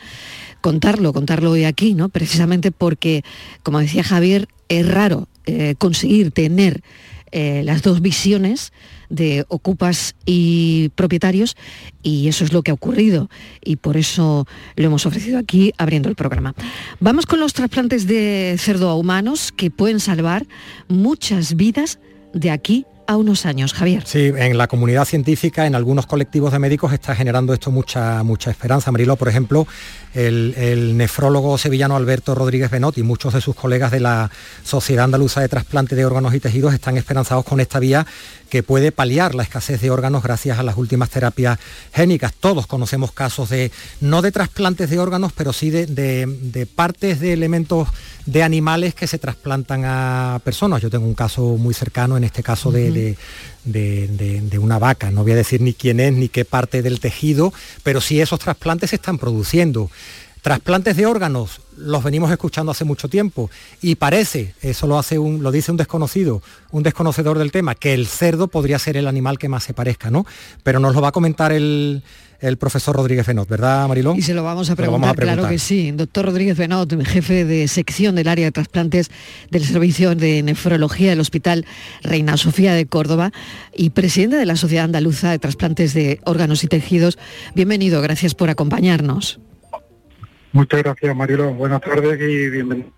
contarlo, 0.61 1.12
contarlo 1.12 1.52
hoy 1.52 1.64
aquí, 1.64 1.95
¿no? 1.95 2.09
Precisamente 2.09 2.73
porque, 2.73 3.23
como 3.62 3.78
decía 3.78 4.02
Javier, 4.02 4.49
es 4.69 4.88
raro 4.88 5.28
eh, 5.47 5.75
conseguir 5.78 6.31
tener 6.31 6.83
eh, 7.37 7.62
las 7.64 7.83
dos 7.83 8.00
visiones 8.00 8.73
de 9.09 9.45
ocupas 9.49 10.14
y 10.25 10.90
propietarios 10.95 11.57
y 12.00 12.28
eso 12.28 12.45
es 12.45 12.52
lo 12.52 12.62
que 12.62 12.71
ha 12.71 12.75
ocurrido 12.75 13.28
y 13.61 13.76
por 13.76 13.97
eso 13.97 14.47
lo 14.76 14.87
hemos 14.87 15.04
ofrecido 15.04 15.38
aquí 15.38 15.73
abriendo 15.76 16.09
el 16.09 16.14
programa. 16.14 16.54
Vamos 17.00 17.26
con 17.26 17.40
los 17.40 17.52
trasplantes 17.52 18.07
de 18.07 18.54
cerdo 18.59 18.88
a 18.88 18.95
humanos 18.95 19.50
que 19.50 19.71
pueden 19.71 19.99
salvar 19.99 20.47
muchas 20.88 21.57
vidas 21.57 21.99
de 22.35 22.50
aquí 22.50 22.87
a 23.07 23.17
unos 23.17 23.45
años, 23.47 23.73
Javier. 23.75 24.03
Sí, 24.07 24.33
en 24.35 24.57
la 24.57 24.67
comunidad 24.67 25.05
científica, 25.05 25.67
en 25.67 25.75
algunos 25.75 26.07
colectivos 26.07 26.53
de 26.53 26.59
médicos 26.59 26.93
está 26.93 27.14
generando 27.14 27.53
esto 27.53 27.71
mucha, 27.71 28.23
mucha 28.23 28.50
esperanza. 28.50 28.91
Marilo, 28.91 29.17
por 29.17 29.29
ejemplo, 29.29 29.67
el, 30.14 30.97
nefrólogo 30.97 31.59
sevillano 31.59 31.97
Alberto 31.97 32.35
Rodríguez 32.35 32.71
Benot 32.71 32.97
y 32.99 33.03
muchos 33.03 33.35
de 33.35 33.41
sus 33.41 33.55
colegas 33.55 33.91
de 33.91 34.00
la 34.00 34.31
Sociedad 34.62 35.05
Andaluza 35.05 35.41
de 35.41 35.49
Trasplante 35.49 35.95
de 35.95 36.07
Órganos 36.07 36.35
y 36.35 36.41
Tejidos 36.41 36.73
están 36.73 36.97
esperanzados 36.97 37.45
con 37.45 37.61
esta 37.61 37.79
vía 37.79 38.07
que 38.54 38.62
puede 38.62 38.92
paliar 38.92 39.34
la 39.34 39.42
escasez 39.42 39.80
de 39.80 39.90
órganos 39.90 40.23
gracias 40.23 40.61
a 40.61 40.62
las 40.62 40.76
últimas 40.76 41.11
terapias 41.11 41.58
génicas. 41.92 42.32
Todos 42.34 42.68
conocemos 42.68 43.11
casos 43.11 43.49
de, 43.49 43.73
no 44.00 44.23
de 44.23 44.30
trasplantes 44.30 44.88
de 44.90 45.00
órganos, 45.00 45.32
pero 45.32 45.52
sí 45.52 45.70
de, 45.70 46.68
partes 46.73 47.18
de 47.18 47.32
elementos 47.32 47.88
de 48.26 48.44
animales 48.44 48.94
que 48.94 49.08
se 49.08 49.18
trasplantan 49.18 49.82
a 49.84 50.40
personas. 50.44 50.80
Yo 50.80 50.88
tengo 50.88 51.04
un 51.04 51.14
caso 51.14 51.56
muy 51.56 51.75
cercano, 51.75 52.16
en 52.16 52.23
este 52.23 52.44
caso 52.44 52.70
de, 52.70 53.16
de, 53.64 54.58
una 54.61 54.78
vaca. 54.78 55.11
No 55.11 55.25
voy 55.25 55.32
a 55.32 55.34
decir 55.34 55.61
ni 55.61 55.75
quién 55.75 55.99
es 55.99 56.12
ni 56.12 56.28
qué 56.28 56.44
parte 56.44 56.80
del 56.80 57.00
tejido, 57.00 57.52
pero 57.82 58.00
sí 58.00 58.20
esos 58.20 58.38
trasplantes 58.38 58.90
se 58.90 58.96
están 58.96 59.18
produciendo. 59.18 59.90
Trasplantes 60.44 60.94
de 60.98 61.06
órganos 61.06 61.62
los 61.78 62.04
venimos 62.04 62.30
escuchando 62.30 62.70
hace 62.70 62.84
mucho 62.84 63.08
tiempo 63.08 63.50
y 63.80 63.94
parece, 63.94 64.52
eso 64.60 64.86
lo, 64.86 64.98
hace 64.98 65.18
un, 65.18 65.42
lo 65.42 65.50
dice 65.50 65.70
un 65.70 65.78
desconocido, 65.78 66.42
un 66.70 66.82
desconocedor 66.82 67.38
del 67.38 67.50
tema, 67.50 67.74
que 67.74 67.94
el 67.94 68.06
cerdo 68.06 68.48
podría 68.48 68.78
ser 68.78 68.98
el 68.98 69.06
animal 69.06 69.38
que 69.38 69.48
más 69.48 69.64
se 69.64 69.72
parezca, 69.72 70.10
¿no? 70.10 70.26
Pero 70.62 70.80
nos 70.80 70.94
lo 70.94 71.00
va 71.00 71.08
a 71.08 71.12
comentar 71.12 71.50
el, 71.50 72.02
el 72.40 72.58
profesor 72.58 72.94
Rodríguez 72.94 73.26
Benot, 73.26 73.48
¿verdad, 73.48 73.88
Marilón? 73.88 74.18
Y 74.18 74.20
se 74.20 74.34
lo 74.34 74.44
vamos 74.44 74.68
a 74.68 74.76
preguntar, 74.76 75.16
claro 75.16 75.48
que 75.48 75.58
sí. 75.58 75.92
Doctor 75.92 76.26
Rodríguez 76.26 76.58
Benot, 76.58 76.94
jefe 77.06 77.46
de 77.46 77.66
sección 77.66 78.14
del 78.14 78.28
área 78.28 78.44
de 78.44 78.52
trasplantes 78.52 79.10
del 79.50 79.64
Servicio 79.64 80.14
de 80.14 80.42
Nefrología 80.42 81.08
del 81.08 81.20
Hospital 81.20 81.64
Reina 82.02 82.36
Sofía 82.36 82.74
de 82.74 82.84
Córdoba 82.84 83.32
y 83.74 83.90
presidente 83.90 84.36
de 84.36 84.44
la 84.44 84.56
Sociedad 84.56 84.84
Andaluza 84.84 85.30
de 85.30 85.38
Trasplantes 85.38 85.94
de 85.94 86.20
Órganos 86.26 86.64
y 86.64 86.66
Tejidos. 86.66 87.16
Bienvenido, 87.54 88.02
gracias 88.02 88.34
por 88.34 88.50
acompañarnos. 88.50 89.40
Muchas 90.54 90.84
gracias, 90.84 91.16
Marilón. 91.16 91.58
Buenas 91.58 91.80
tardes 91.80 92.16
y 92.20 92.49
bienvenido. 92.49 92.88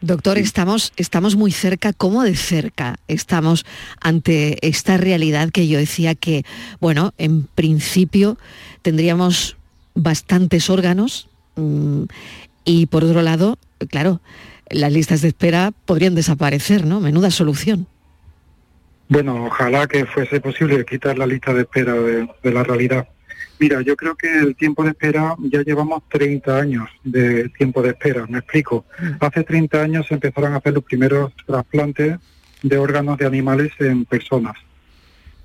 Doctor, 0.00 0.38
estamos, 0.38 0.92
estamos 0.96 1.34
muy 1.34 1.50
cerca, 1.50 1.92
¿cómo 1.92 2.22
de 2.22 2.36
cerca 2.36 3.00
estamos 3.08 3.66
ante 4.00 4.64
esta 4.66 4.96
realidad 4.96 5.50
que 5.50 5.66
yo 5.66 5.78
decía 5.78 6.14
que, 6.14 6.44
bueno, 6.80 7.12
en 7.18 7.42
principio 7.42 8.38
tendríamos 8.82 9.56
bastantes 9.96 10.70
órganos 10.70 11.28
mm, 11.56 12.04
y 12.64 12.86
por 12.86 13.02
otro 13.02 13.22
lado, 13.22 13.58
claro, 13.90 14.20
las 14.70 14.92
listas 14.92 15.20
de 15.20 15.28
espera 15.28 15.72
podrían 15.86 16.14
desaparecer, 16.14 16.86
¿no? 16.86 17.00
Menuda 17.00 17.32
solución. 17.32 17.88
Bueno, 19.08 19.46
ojalá 19.46 19.88
que 19.88 20.06
fuese 20.06 20.40
posible 20.40 20.84
quitar 20.84 21.18
la 21.18 21.26
lista 21.26 21.52
de 21.52 21.62
espera 21.62 21.92
de, 21.94 22.28
de 22.40 22.52
la 22.52 22.62
realidad. 22.62 23.08
Mira, 23.60 23.82
yo 23.82 23.94
creo 23.94 24.16
que 24.16 24.38
el 24.38 24.56
tiempo 24.56 24.82
de 24.82 24.90
espera, 24.90 25.36
ya 25.38 25.60
llevamos 25.60 26.02
30 26.08 26.58
años 26.58 26.88
de 27.04 27.50
tiempo 27.50 27.82
de 27.82 27.90
espera, 27.90 28.26
me 28.26 28.38
explico. 28.38 28.86
Mm. 28.98 29.10
Hace 29.20 29.44
30 29.44 29.82
años 29.82 30.06
se 30.06 30.14
empezaron 30.14 30.54
a 30.54 30.56
hacer 30.56 30.72
los 30.72 30.82
primeros 30.82 31.30
trasplantes 31.46 32.18
de 32.62 32.78
órganos 32.78 33.18
de 33.18 33.26
animales 33.26 33.70
en 33.78 34.06
personas. 34.06 34.56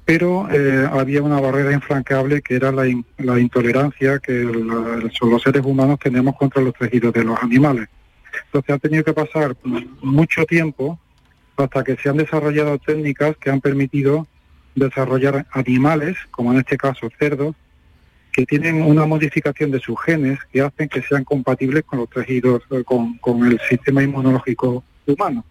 Pero 0.06 0.48
eh, 0.50 0.88
había 0.90 1.22
una 1.24 1.42
barrera 1.42 1.74
infranqueable 1.74 2.42
que 2.42 2.56
era 2.56 2.72
la, 2.72 2.88
intolerancia 2.88 4.20
que 4.20 4.32
los 4.34 5.44
seres 5.44 5.66
humanos 5.66 6.00
tenemos 6.00 6.38
contra 6.38 6.62
los 6.62 6.74
tejidos 6.74 7.14
de 7.14 7.26
los 7.26 7.38
animales. 7.44 7.90
Entonces 8.46 8.70
han 8.70 8.80
tenido 8.80 9.04
que 9.04 9.14
pasar 9.14 9.58
mucho 10.02 10.46
tiempo 10.46 10.98
hasta 11.58 11.84
que 11.84 11.98
se 11.98 12.08
han 12.08 12.18
desarrollado 12.18 12.78
técnicas 12.78 13.36
que 13.36 13.50
han 13.50 13.60
permitido 13.60 14.26
desarrollar 14.74 15.48
animales, 15.52 16.16
como 16.32 16.54
en 16.54 16.60
este 16.60 16.78
caso 16.78 17.10
cerdos, 17.20 17.56
que 18.36 18.46
tienen 18.46 18.82
una 18.82 19.06
modificación 19.06 19.72
de 19.72 19.80
sus 19.80 19.96
genes 20.02 20.40
que 20.52 20.60
hacen 20.60 20.90
que 20.90 21.02
sean 21.02 21.24
compatibles 21.24 21.84
con 21.86 22.00
los 22.00 22.10
tejidos, 22.10 22.64
eh, 22.70 22.84
con, 22.84 23.46
el 23.46 23.58
sistema 23.70 24.04
inmunológico 24.04 24.84
humano. 25.08 25.46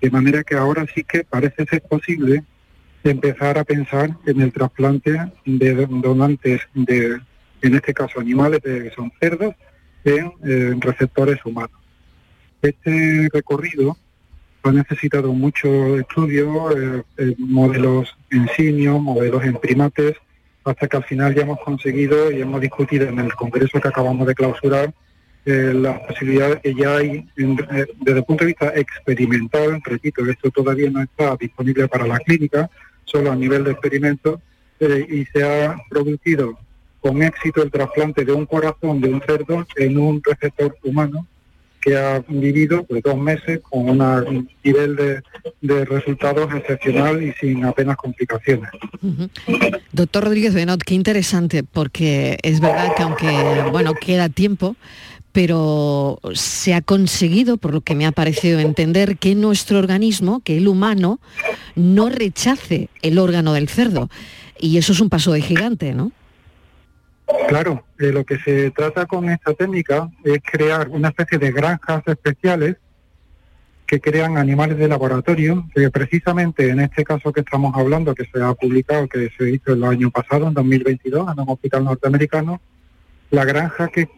De 0.00 0.10
manera 0.10 0.42
que 0.42 0.56
ahora 0.56 0.84
sí 0.92 1.04
que 1.04 1.22
parece 1.22 1.64
ser 1.64 1.82
posible 1.82 2.42
empezar 3.04 3.56
a 3.56 3.62
pensar 3.62 4.16
en 4.26 4.40
el 4.40 4.52
trasplante 4.52 5.16
de 5.44 5.86
donantes 5.86 6.62
de, 6.74 7.20
en 7.62 7.74
este 7.74 7.94
caso 7.94 8.18
animales, 8.18 8.58
que 8.64 8.90
son 8.96 9.12
cerdos, 9.20 9.54
en, 10.04 10.80
receptores 10.80 11.38
humanos. 11.46 11.78
Este 12.60 13.28
recorrido 13.32 13.96
ha 14.64 14.72
necesitado 14.72 15.32
mucho 15.32 16.00
estudio, 16.00 16.76
eh, 16.76 17.02
eh, 17.16 17.34
modelos 17.38 18.16
en 18.30 18.48
simio, 18.56 18.98
modelos 18.98 19.44
en 19.44 19.54
primates, 19.54 20.16
hasta 20.64 20.88
que 20.88 20.96
al 20.96 21.04
final 21.04 21.34
ya 21.34 21.42
hemos 21.42 21.60
conseguido 21.60 22.30
y 22.30 22.40
hemos 22.40 22.60
discutido 22.60 23.06
en 23.06 23.18
el 23.18 23.34
congreso 23.34 23.80
que 23.80 23.88
acabamos 23.88 24.26
de 24.26 24.34
clausurar 24.34 24.92
eh, 25.46 25.72
las 25.74 26.00
posibilidades 26.00 26.60
que 26.60 26.74
ya 26.74 26.96
hay 26.96 27.26
desde 27.36 28.18
el 28.18 28.24
punto 28.24 28.44
de 28.44 28.48
vista 28.48 28.72
experimental, 28.74 29.82
repito, 29.84 30.24
esto 30.24 30.50
todavía 30.50 30.90
no 30.90 31.02
está 31.02 31.36
disponible 31.36 31.86
para 31.86 32.06
la 32.06 32.18
clínica, 32.18 32.70
solo 33.04 33.30
a 33.30 33.36
nivel 33.36 33.62
de 33.64 33.72
experimento, 33.72 34.40
y 34.80 35.24
se 35.26 35.42
ha 35.42 35.76
producido 35.88 36.58
con 37.00 37.22
éxito 37.22 37.62
el 37.62 37.70
trasplante 37.70 38.24
de 38.24 38.32
un 38.32 38.46
corazón 38.46 39.00
de 39.00 39.08
un 39.12 39.20
cerdo 39.20 39.66
en 39.76 39.98
un 39.98 40.22
receptor 40.22 40.76
humano 40.82 41.26
que 41.84 41.96
ha 41.98 42.24
vivido 42.26 42.84
pues, 42.84 43.02
dos 43.02 43.18
meses 43.18 43.60
con 43.60 43.90
un 43.90 44.48
nivel 44.62 44.96
de, 44.96 45.84
resultados 45.84 46.48
excepcional 46.54 47.22
y 47.22 47.32
sin 47.32 47.64
apenas 47.64 47.96
complicaciones. 47.96 48.70
Doctor 49.92 50.24
Rodríguez 50.24 50.54
Benot, 50.54 50.82
qué 50.82 50.94
interesante, 50.94 51.62
porque 51.62 52.38
es 52.42 52.60
verdad 52.60 52.94
que 52.96 53.02
aunque 53.02 53.64
bueno 53.70 53.92
queda 53.94 54.30
tiempo, 54.30 54.76
pero 55.32 56.20
se 56.32 56.72
ha 56.72 56.80
conseguido, 56.80 57.58
por 57.58 57.74
lo 57.74 57.82
que 57.82 57.94
me 57.94 58.06
ha 58.06 58.12
parecido 58.12 58.60
entender, 58.60 59.18
que 59.18 59.34
nuestro 59.34 59.78
organismo, 59.78 60.40
que 60.40 60.56
el 60.56 60.68
humano, 60.68 61.18
no 61.74 62.08
rechace 62.08 62.88
el 63.02 63.18
órgano 63.18 63.52
del 63.52 63.68
cerdo. 63.68 64.08
Y 64.58 64.78
eso 64.78 64.92
es 64.92 65.00
un 65.00 65.10
paso 65.10 65.32
de 65.32 65.42
gigante, 65.42 65.92
¿no? 65.92 66.12
Claro, 67.48 67.84
eh, 67.98 68.12
lo 68.12 68.24
que 68.24 68.38
se 68.38 68.70
trata 68.70 69.06
con 69.06 69.28
esta 69.30 69.54
técnica 69.54 70.10
es 70.24 70.40
crear 70.42 70.88
una 70.88 71.08
especie 71.08 71.38
de 71.38 71.52
granjas 71.52 72.02
especiales 72.06 72.76
que 73.86 74.00
crean 74.00 74.38
animales 74.38 74.78
de 74.78 74.88
laboratorio, 74.88 75.66
que 75.74 75.90
precisamente 75.90 76.68
en 76.68 76.80
este 76.80 77.04
caso 77.04 77.32
que 77.32 77.40
estamos 77.40 77.74
hablando, 77.76 78.14
que 78.14 78.24
se 78.24 78.42
ha 78.42 78.52
publicado, 78.54 79.08
que 79.08 79.30
se 79.36 79.50
hizo 79.50 79.72
el 79.72 79.84
año 79.84 80.10
pasado, 80.10 80.48
en 80.48 80.54
2022, 80.54 81.32
en 81.32 81.40
un 81.40 81.50
hospital 81.50 81.84
norteamericano, 81.84 82.60
la 83.30 83.44
granja 83.44 83.88
que, 83.88 84.08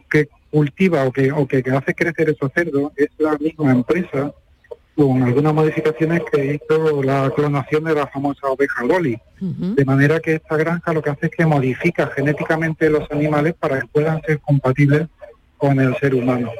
cultiva 0.49 1.03
o 1.03 1.11
que, 1.11 1.31
o 1.31 1.45
que 1.45 1.61
hace 1.71 1.93
crecer 1.93 2.29
esos 2.29 2.51
cerdos 2.53 2.93
es 2.95 3.09
la 3.17 3.37
misma 3.37 3.71
empresa 3.71 4.33
con 4.97 5.21
algunas 5.21 5.53
modificaciones 5.53 6.23
que 6.31 6.55
hizo 6.55 7.03
la 7.03 7.29
clonación 7.29 7.83
de 7.83 7.93
la 7.93 8.07
famosa 8.07 8.47
oveja 8.47 8.83
Dolly. 8.83 9.19
De 9.39 9.85
manera 9.85 10.19
que 10.19 10.35
esta 10.35 10.57
granja 10.57 10.91
lo 10.91 11.03
que 11.03 11.11
hace 11.11 11.27
es 11.27 11.31
que 11.31 11.45
modifica 11.45 12.07
genéticamente 12.07 12.89
los 12.89 13.09
animales 13.11 13.53
para 13.53 13.79
que 13.79 13.87
puedan 13.87 14.19
ser 14.23 14.39
compatibles 14.39 15.07
con 15.57 15.79
el 15.79 15.95
ser 15.97 16.15
humano. 16.15 16.51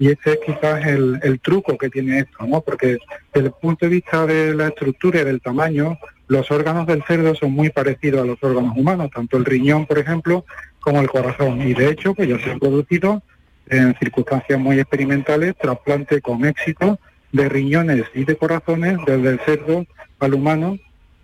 Y 0.00 0.08
ese 0.08 0.32
es 0.32 0.38
quizás 0.44 0.84
el, 0.84 1.20
el 1.22 1.38
truco 1.38 1.78
que 1.78 1.88
tiene 1.88 2.18
esto, 2.18 2.44
¿no? 2.44 2.60
Porque 2.60 2.98
desde 3.32 3.46
el 3.46 3.52
punto 3.52 3.86
de 3.86 3.90
vista 3.90 4.26
de 4.26 4.52
la 4.52 4.66
estructura 4.66 5.20
y 5.20 5.24
del 5.24 5.40
tamaño, 5.40 5.96
los 6.26 6.50
órganos 6.50 6.88
del 6.88 7.04
cerdo 7.04 7.36
son 7.36 7.52
muy 7.52 7.70
parecidos 7.70 8.22
a 8.22 8.26
los 8.26 8.42
órganos 8.42 8.76
humanos, 8.76 9.10
tanto 9.14 9.36
el 9.36 9.44
riñón, 9.44 9.86
por 9.86 9.98
ejemplo, 9.98 10.44
como 10.80 11.00
el 11.00 11.08
corazón. 11.08 11.62
Y 11.62 11.72
de 11.72 11.90
hecho, 11.90 12.14
pues 12.14 12.28
ya 12.28 12.38
se 12.40 12.50
han 12.50 12.58
producido 12.58 13.22
en 13.68 13.94
circunstancias 13.98 14.58
muy 14.58 14.80
experimentales 14.80 15.54
trasplante 15.56 16.20
con 16.20 16.44
éxito 16.44 16.98
de 17.32 17.48
riñones 17.48 18.04
y 18.14 18.24
de 18.24 18.36
corazones 18.36 18.98
desde 19.06 19.28
el 19.28 19.40
cerdo 19.40 19.86
al 20.18 20.34
humano 20.34 20.78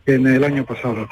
en 0.07 0.27
el 0.27 0.45
año 0.45 0.65
pasado. 0.65 1.09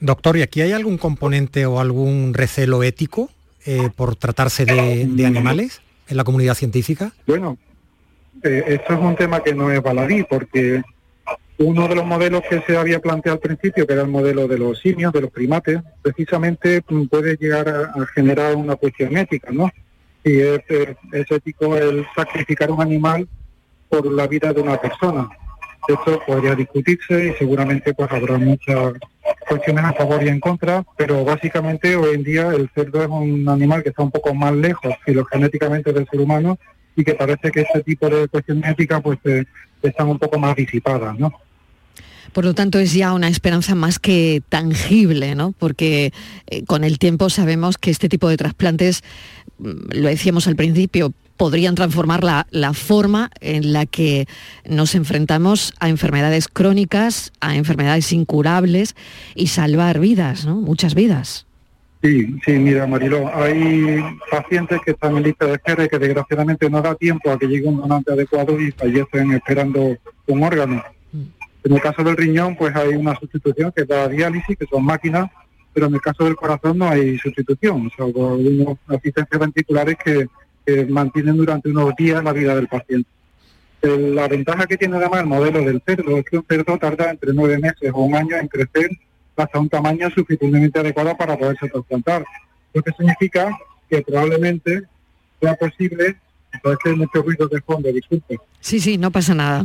Doctor, 0.00 0.36
¿y 0.36 0.42
aquí 0.42 0.62
hay 0.62 0.72
algún 0.72 0.98
componente 0.98 1.66
o 1.66 1.78
algún 1.80 2.34
recelo 2.34 2.82
ético 2.82 3.30
eh, 3.66 3.88
por 3.94 4.16
tratarse 4.16 4.64
de, 4.64 5.24
animales 5.24 5.80
en 6.08 6.16
la 6.16 6.24
comunidad 6.24 6.54
científica? 6.54 7.12
Bueno, 7.26 7.56
eh, 8.42 8.64
esto 8.66 8.94
es 8.94 9.00
un 9.00 9.14
tema 9.14 9.42
que 9.42 9.54
no 9.54 9.70
es 9.70 9.80
baladí, 9.80 10.24
porque 10.24 10.82
uno 11.58 11.86
de 11.86 11.94
los 11.94 12.04
modelos 12.04 12.42
que 12.48 12.60
se 12.62 12.76
había 12.76 12.98
planteado 12.98 13.36
al 13.36 13.40
principio, 13.40 13.86
que 13.86 13.92
era 13.92 14.02
el 14.02 14.08
modelo 14.08 14.48
de 14.48 14.58
los 14.58 14.80
simios, 14.80 15.12
de 15.12 15.20
los 15.20 15.30
primates, 15.30 15.80
precisamente 16.02 16.82
mm, 16.88 17.04
puede 17.06 17.36
llegar 17.36 17.68
a, 17.68 18.06
generar 18.14 18.56
una 18.56 18.74
cuestión 18.74 19.16
ética, 19.16 19.50
¿no? 19.52 19.70
Y 20.24 20.40
es, 20.40 20.60
eh, 20.68 20.96
es 21.12 21.30
ético 21.30 21.76
el 21.76 22.06
sacrificar 22.16 22.70
un 22.70 22.80
animal 22.80 23.28
por 23.92 24.10
la 24.10 24.26
vida 24.26 24.54
de 24.54 24.62
una 24.62 24.80
persona. 24.80 25.28
Esto 25.86 26.18
podría 26.26 26.54
discutirse 26.54 27.28
y 27.28 27.32
seguramente 27.34 27.92
pues 27.92 28.10
habrá 28.10 28.38
muchas 28.38 28.94
cuestiones 29.46 29.84
a 29.84 29.92
favor 29.92 30.22
y 30.22 30.28
en 30.28 30.40
contra, 30.40 30.82
pero 30.96 31.24
básicamente 31.26 31.94
hoy 31.94 32.14
en 32.14 32.22
día 32.22 32.48
el 32.48 32.70
cerdo 32.74 33.02
es 33.02 33.08
un 33.08 33.46
animal 33.50 33.82
que 33.82 33.90
está 33.90 34.02
un 34.02 34.10
poco 34.10 34.32
más 34.32 34.54
lejos 34.54 34.94
filogenéticamente 35.04 35.92
del 35.92 36.08
ser 36.10 36.20
humano 36.20 36.58
y 36.96 37.04
que 37.04 37.14
parece 37.14 37.50
que 37.50 37.60
este 37.60 37.82
tipo 37.82 38.08
de 38.08 38.28
cuestiones 38.28 38.70
éticas 38.70 39.02
pues 39.02 39.18
eh, 39.24 39.44
están 39.82 40.08
un 40.08 40.18
poco 40.18 40.38
más 40.38 40.56
disipadas, 40.56 41.18
¿no? 41.18 41.30
Por 42.32 42.46
lo 42.46 42.54
tanto, 42.54 42.78
es 42.78 42.94
ya 42.94 43.12
una 43.12 43.28
esperanza 43.28 43.74
más 43.74 43.98
que 43.98 44.42
tangible, 44.48 45.34
¿no? 45.34 45.52
Porque 45.52 46.14
eh, 46.46 46.64
con 46.64 46.82
el 46.82 46.98
tiempo 46.98 47.28
sabemos 47.28 47.76
que 47.76 47.90
este 47.90 48.08
tipo 48.08 48.28
de 48.30 48.38
trasplantes, 48.38 49.02
mm, 49.58 49.96
lo 49.96 50.08
decíamos 50.08 50.46
al 50.46 50.56
principio, 50.56 51.12
podrían 51.36 51.74
transformar 51.74 52.22
la, 52.22 52.72
forma 52.72 53.30
en 53.40 53.72
la 53.72 53.86
que 53.86 54.26
nos 54.64 54.94
enfrentamos 54.94 55.74
a 55.80 55.88
enfermedades 55.88 56.48
crónicas, 56.48 57.32
a 57.40 57.56
enfermedades 57.56 58.12
incurables 58.12 58.94
y 59.34 59.48
salvar 59.48 59.98
vidas, 59.98 60.46
¿no? 60.46 60.56
Muchas 60.56 60.94
vidas. 60.94 61.46
Sí, 62.02 62.36
sí, 62.44 62.52
mira 62.52 62.86
Marilo, 62.86 63.30
hay 63.32 64.02
pacientes 64.28 64.80
que 64.84 64.90
están 64.90 65.16
en 65.16 65.22
lista 65.22 65.46
de 65.46 65.52
espera 65.52 65.84
y 65.84 65.88
que 65.88 66.00
desgraciadamente 66.00 66.68
no 66.68 66.82
da 66.82 66.96
tiempo 66.96 67.30
a 67.30 67.38
que 67.38 67.46
llegue 67.46 67.68
un 67.68 67.76
donante 67.76 68.12
adecuado 68.12 68.60
y 68.60 68.72
fallecen 68.72 69.32
esperando 69.32 69.96
un 70.26 70.42
órgano. 70.42 70.82
Mm. 71.12 71.22
En 71.64 71.72
el 71.72 71.80
caso 71.80 72.02
del 72.02 72.16
riñón, 72.16 72.56
pues 72.56 72.74
hay 72.74 72.88
una 72.88 73.14
sustitución 73.14 73.72
que 73.74 73.82
es 73.82 73.88
la 73.88 74.08
diálisis, 74.08 74.58
que 74.58 74.66
son 74.66 74.84
máquinas, 74.84 75.30
pero 75.72 75.86
en 75.86 75.94
el 75.94 76.00
caso 76.00 76.24
del 76.24 76.36
corazón 76.36 76.78
no 76.78 76.88
hay 76.88 77.18
sustitución, 77.18 77.90
salvo 77.96 78.34
algunas 78.34 78.76
asistencias 78.88 79.40
ventriculares 79.40 79.96
que 80.04 80.26
que 80.64 80.86
mantienen 80.86 81.36
durante 81.36 81.68
unos 81.68 81.94
días 81.96 82.22
la 82.22 82.32
vida 82.32 82.54
del 82.54 82.68
paciente. 82.68 83.08
la 83.82 84.28
ventaja 84.28 84.66
que 84.66 84.76
tiene 84.76 84.96
además 84.96 85.20
el 85.20 85.26
modelo 85.26 85.60
del 85.60 85.82
cerdo 85.84 86.18
es 86.18 86.24
que 86.24 86.38
un 86.38 86.46
cerdo 86.48 86.78
tarda 86.78 87.10
entre 87.10 87.32
nueve 87.32 87.58
meses 87.58 87.90
o 87.92 88.02
un 88.02 88.14
año 88.14 88.36
en 88.36 88.48
crecer 88.48 88.90
hasta 89.36 89.58
un 89.58 89.68
tamaño 89.68 90.10
suficientemente 90.10 90.78
adecuado 90.78 91.16
para 91.16 91.36
poderse 91.36 91.68
trasplantar. 91.68 92.24
Lo 92.74 92.82
que 92.82 92.92
significa 92.92 93.56
que 93.88 94.02
probablemente 94.02 94.82
sea 95.40 95.54
posible 95.54 96.16
es 96.52 96.78
que 96.84 96.92
mucho 96.94 97.22
ruido 97.22 97.48
de 97.48 97.60
fondo, 97.62 97.90
disculpe. 97.92 98.38
Sí, 98.60 98.78
sí, 98.78 98.98
no 98.98 99.10
pasa 99.10 99.34
nada. 99.34 99.64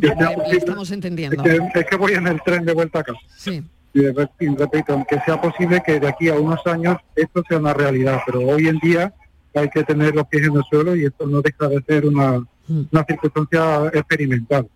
estamos 0.52 0.92
entendiendo. 0.92 1.44
Es 1.44 1.86
que, 1.86 1.96
voy 1.96 2.14
en 2.14 2.28
el 2.28 2.42
tren 2.42 2.66
de 2.66 2.74
vuelta 2.74 3.00
a 3.00 3.04
casa. 3.04 3.20
Sí. 3.38 3.64
Y 3.94 4.02
repito, 4.08 4.94
aunque 4.94 5.20
sea 5.26 5.40
posible 5.42 5.82
que 5.86 6.00
de 6.00 6.08
aquí 6.08 6.30
a 6.30 6.36
unos 6.36 6.66
años 6.66 6.98
esto 7.16 7.44
sea 7.48 7.58
una 7.58 7.74
realidad, 7.74 8.20
pero 8.26 8.42
hoy 8.42 8.68
en 8.68 8.78
día 8.80 9.14
hay 9.60 9.70
que 9.70 9.84
tener 9.84 10.16
los 10.16 10.28
pies 10.28 10.48
en 10.48 10.56
el 10.56 10.64
suelo 10.70 10.96
y 10.96 11.06
esto 11.06 11.28
no 11.28 11.42
deja 11.42 11.68
de 11.68 11.82
ser 11.84 12.06
una, 12.06 12.40
mm. 12.68 12.98
circunstancia 13.08 13.88
experimental. 13.94 14.68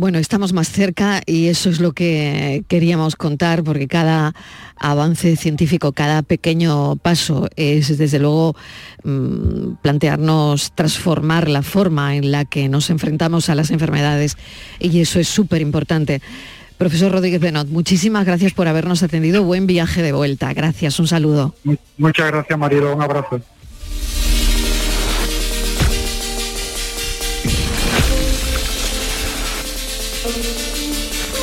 Bueno, 0.00 0.18
estamos 0.18 0.54
más 0.54 0.70
cerca 0.70 1.20
y 1.26 1.48
eso 1.48 1.68
es 1.68 1.78
lo 1.78 1.92
que 1.92 2.64
queríamos 2.68 3.16
contar 3.16 3.62
porque 3.62 3.86
cada 3.86 4.34
avance 4.76 5.36
científico, 5.36 5.92
cada 5.92 6.22
pequeño 6.22 6.96
paso 6.96 7.50
es 7.56 7.98
desde 7.98 8.18
luego 8.18 8.56
mm, 9.04 9.74
plantearnos 9.82 10.72
transformar 10.74 11.50
la 11.50 11.60
forma 11.60 12.16
en 12.16 12.32
la 12.32 12.46
que 12.46 12.70
nos 12.70 12.88
enfrentamos 12.88 13.50
a 13.50 13.54
las 13.54 13.70
enfermedades 13.70 14.38
y 14.78 15.00
eso 15.00 15.20
es 15.20 15.28
súper 15.28 15.60
importante. 15.60 16.22
Profesor 16.80 17.12
Rodríguez 17.12 17.42
Benot, 17.42 17.68
muchísimas 17.68 18.24
gracias 18.24 18.54
por 18.54 18.66
habernos 18.66 19.02
atendido. 19.02 19.44
Buen 19.44 19.66
viaje 19.66 20.00
de 20.00 20.12
vuelta. 20.12 20.50
Gracias, 20.54 20.98
un 20.98 21.06
saludo. 21.06 21.54
Muchas 21.98 22.28
gracias, 22.28 22.58
Marielo. 22.58 22.96
Un 22.96 23.02
abrazo. 23.02 23.38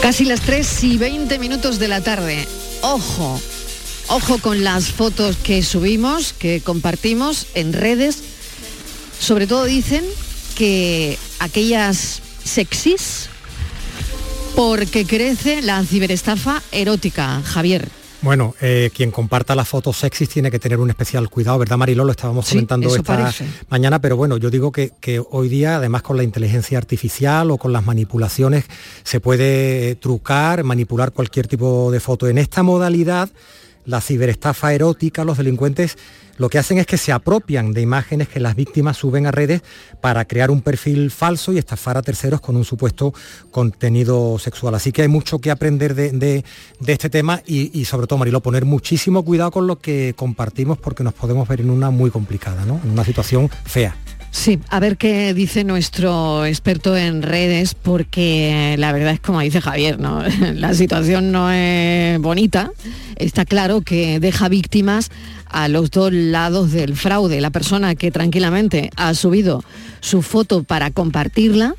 Casi 0.02 0.26
las 0.26 0.42
3 0.42 0.84
y 0.86 0.98
20 0.98 1.38
minutos 1.38 1.78
de 1.78 1.88
la 1.88 2.02
tarde. 2.02 2.48
Ojo, 2.82 3.40
ojo 4.08 4.40
con 4.40 4.64
las 4.64 4.92
fotos 4.92 5.38
que 5.38 5.62
subimos, 5.62 6.34
que 6.34 6.62
compartimos 6.62 7.46
en 7.54 7.74
redes. 7.74 8.24
Sobre 9.20 9.46
todo 9.46 9.66
dicen 9.66 10.04
que 10.56 11.20
aquellas 11.38 12.24
sexys 12.44 13.30
porque 14.58 15.06
crece 15.06 15.62
la 15.62 15.84
ciberestafa 15.84 16.64
erótica, 16.72 17.44
Javier. 17.44 17.90
Bueno, 18.24 18.56
eh, 18.60 18.90
quien 18.92 19.12
comparta 19.12 19.54
las 19.54 19.68
fotos 19.68 19.98
sexys 19.98 20.30
tiene 20.30 20.50
que 20.50 20.58
tener 20.58 20.80
un 20.80 20.90
especial 20.90 21.30
cuidado, 21.30 21.60
¿verdad, 21.60 21.78
Mariló? 21.78 22.04
Lo 22.04 22.10
estábamos 22.10 22.50
comentando 22.50 22.96
esta 22.96 23.32
mañana, 23.70 24.02
pero 24.02 24.18
bueno, 24.18 24.38
yo 24.38 24.50
digo 24.50 24.72
que, 24.72 24.94
que, 25.00 25.22
hoy 25.30 25.48
día, 25.48 25.76
además 25.76 26.02
con 26.02 26.18
la 26.18 26.24
inteligencia 26.24 26.80
artificial 26.80 27.52
o 27.52 27.60
con 27.60 27.72
las 27.72 27.86
manipulaciones, 27.86 28.66
se 29.04 29.20
puede 29.20 29.94
trucar, 29.94 30.64
manipular 30.64 31.12
cualquier 31.12 31.48
tipo 31.48 31.92
de 31.92 32.00
foto. 32.00 32.28
En 32.28 32.40
esta 32.40 32.64
modalidad, 32.64 33.30
la 33.88 34.02
ciberestafa 34.02 34.74
erótica, 34.74 35.24
los 35.24 35.38
delincuentes 35.38 35.98
lo 36.38 36.50
que 36.50 36.60
hacen 36.60 36.78
es 36.78 36.86
que 36.86 36.98
se 36.98 37.12
apropian 37.12 37.74
de 37.74 37.82
imágenes 37.82 38.28
que 38.28 38.40
las 38.40 38.56
víctimas 38.56 38.98
suben 38.98 39.26
a 39.26 39.32
redes 39.32 39.62
para 40.02 40.26
crear 40.26 40.52
un 40.52 40.62
perfil 40.62 41.10
falso 41.10 41.52
y 41.52 41.58
estafar 41.58 41.98
a 41.98 42.04
terceros 42.04 42.42
con 42.42 42.56
un 42.56 42.64
supuesto 42.64 43.14
contenido 43.50 44.38
sexual. 44.38 44.76
Así 44.76 44.92
que 44.92 45.02
hay 45.02 45.08
mucho 45.08 45.40
que 45.40 45.50
aprender 45.50 45.96
de, 45.96 46.44
este 46.86 47.10
tema 47.10 47.42
y, 47.46 47.86
sobre 47.86 48.06
todo, 48.06 48.20
Marilo, 48.20 48.42
poner 48.42 48.66
muchísimo 48.66 49.26
cuidado 49.26 49.50
con 49.50 49.66
lo 49.66 49.80
que 49.80 50.14
compartimos 50.16 50.78
porque 50.78 51.04
nos 51.04 51.14
podemos 51.14 51.48
ver 51.48 51.62
en 51.62 51.72
una 51.72 51.90
muy 51.90 52.12
complicada, 52.12 52.66
¿no? 52.66 52.80
en 52.84 52.92
una 52.92 53.04
situación 53.04 53.50
fea. 53.66 53.96
Sí, 54.38 54.60
a 54.70 54.80
ver 54.80 54.98
qué 54.98 55.34
dice 55.34 55.64
nuestro 55.64 56.46
experto 56.46 56.96
en 56.96 57.24
redes, 57.24 57.74
porque 57.74 58.76
la 58.78 58.92
verdad 58.92 59.14
es 59.14 59.20
como 59.20 59.42
dice 59.42 59.62
Javier, 59.62 60.00
¿no? 60.00 60.24
La 60.54 60.76
situación 60.76 61.32
no 61.32 61.50
es 61.52 62.22
bonita. 62.22 62.72
Está 63.16 63.46
claro 63.46 63.82
que 63.82 64.20
deja 64.20 64.48
víctimas 64.48 65.10
a 65.48 65.68
los 65.68 65.90
dos 65.90 66.14
lados 66.14 66.72
del 66.72 66.96
fraude. 66.96 67.42
La 67.42 67.50
persona 67.50 67.96
que 67.96 68.12
tranquilamente 68.12 68.92
ha 68.96 69.16
subido 69.16 69.64
su 70.02 70.22
foto 70.22 70.64
para 70.64 70.92
compartirla 70.92 71.74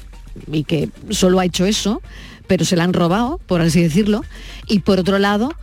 y 0.51 0.65
que 0.65 0.91
solo 1.11 1.39
ha 1.39 1.45
hecho 1.45 1.65
eso, 1.65 2.03
pero 2.49 2.65
se 2.65 2.75
la 2.75 2.83
han 2.83 2.93
robado, 2.93 3.39
por 3.47 3.61
así 3.61 3.81
decirlo, 3.81 4.25
y 4.67 4.81
por 4.81 4.99
otro 4.99 5.21
lado, 5.21 5.55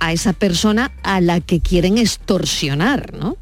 a 0.00 0.12
esa 0.14 0.32
persona 0.32 0.92
a 1.02 1.20
la 1.20 1.40
que 1.40 1.60
quieren 1.60 1.98
extorsionar, 1.98 3.12
¿no? 3.12 3.36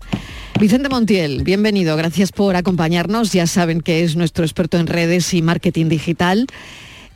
Vicente 0.58 0.88
Montiel, 0.88 1.44
bienvenido, 1.44 1.96
gracias 1.96 2.32
por 2.32 2.56
acompañarnos. 2.56 3.32
Ya 3.32 3.46
saben 3.46 3.82
que 3.82 4.02
es 4.02 4.16
nuestro 4.16 4.42
experto 4.42 4.78
en 4.78 4.86
redes 4.86 5.34
y 5.34 5.42
marketing 5.42 5.90
digital. 5.90 6.46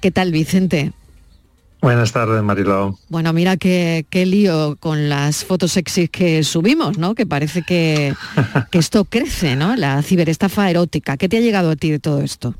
¿Qué 0.01 0.11
tal, 0.11 0.31
Vicente? 0.31 0.93
Buenas 1.81 2.13
tardes, 2.13 2.43
Mariló. 2.43 2.99
Bueno, 3.09 3.33
mira 3.33 3.57
qué, 3.57 4.05
qué 4.11 4.27
lío 4.27 4.77
con 4.79 5.09
las 5.09 5.45
fotos 5.47 5.73
sexy 5.73 6.09
que 6.09 6.45
subimos, 6.45 6.99
¿no? 6.99 7.15
Que 7.15 7.25
parece 7.25 7.63
que, 7.63 8.15
esto 8.73 9.07
crece, 9.07 9.57
¿no? 9.57 9.75
La 9.75 10.03
ciberestafa 10.03 10.69
erótica. 10.69 11.17
¿Qué 11.17 11.29
te 11.29 11.39
ha 11.39 11.41
llegado 11.41 11.71
a 11.71 11.77
ti 11.77 11.91
de 11.91 11.99
todo 11.99 12.21
esto? 12.21 12.55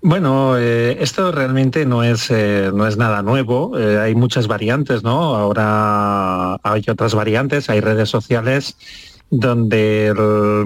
Bueno, 0.00 0.56
eh, 0.56 0.96
esto 1.00 1.30
realmente 1.30 1.84
no 1.84 2.02
es, 2.02 2.30
eh, 2.30 2.70
no 2.72 2.86
es 2.86 2.96
nada 2.96 3.22
nuevo. 3.22 3.78
Eh, 3.78 4.00
hay 4.00 4.14
muchas 4.14 4.46
variantes, 4.46 5.02
¿no? 5.02 5.36
Ahora 5.36 6.54
hay 6.62 6.82
otras 6.88 7.14
variantes, 7.14 7.68
hay 7.68 7.82
redes 7.82 8.08
sociales 8.08 8.76
donde 9.30 10.12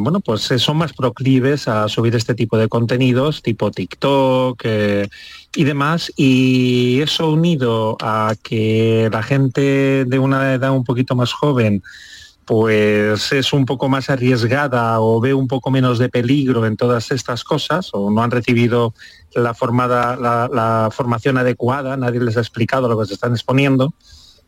bueno 0.00 0.20
pues 0.20 0.42
son 0.42 0.78
más 0.78 0.94
proclives 0.94 1.68
a 1.68 1.86
subir 1.88 2.14
este 2.14 2.34
tipo 2.34 2.56
de 2.56 2.68
contenidos 2.68 3.42
tipo 3.42 3.70
TikTok 3.70 4.60
eh, 4.64 5.08
y 5.54 5.64
demás 5.64 6.10
y 6.16 7.00
eso 7.02 7.30
unido 7.30 7.98
a 8.00 8.34
que 8.42 9.10
la 9.12 9.22
gente 9.22 10.06
de 10.06 10.18
una 10.18 10.54
edad 10.54 10.70
un 10.70 10.84
poquito 10.84 11.14
más 11.14 11.34
joven 11.34 11.82
pues 12.46 13.32
es 13.32 13.52
un 13.52 13.66
poco 13.66 13.90
más 13.90 14.08
arriesgada 14.08 14.98
o 15.00 15.20
ve 15.20 15.34
un 15.34 15.46
poco 15.46 15.70
menos 15.70 15.98
de 15.98 16.08
peligro 16.08 16.64
en 16.66 16.76
todas 16.76 17.10
estas 17.10 17.44
cosas 17.44 17.90
o 17.92 18.10
no 18.10 18.22
han 18.22 18.30
recibido 18.30 18.94
la, 19.34 19.52
formada, 19.52 20.16
la 20.16 20.88
formación 20.90 21.38
adecuada, 21.38 21.96
nadie 21.96 22.20
les 22.20 22.36
ha 22.36 22.40
explicado 22.40 22.88
lo 22.88 22.98
que 22.98 23.06
se 23.06 23.14
están 23.14 23.32
exponiendo, 23.32 23.94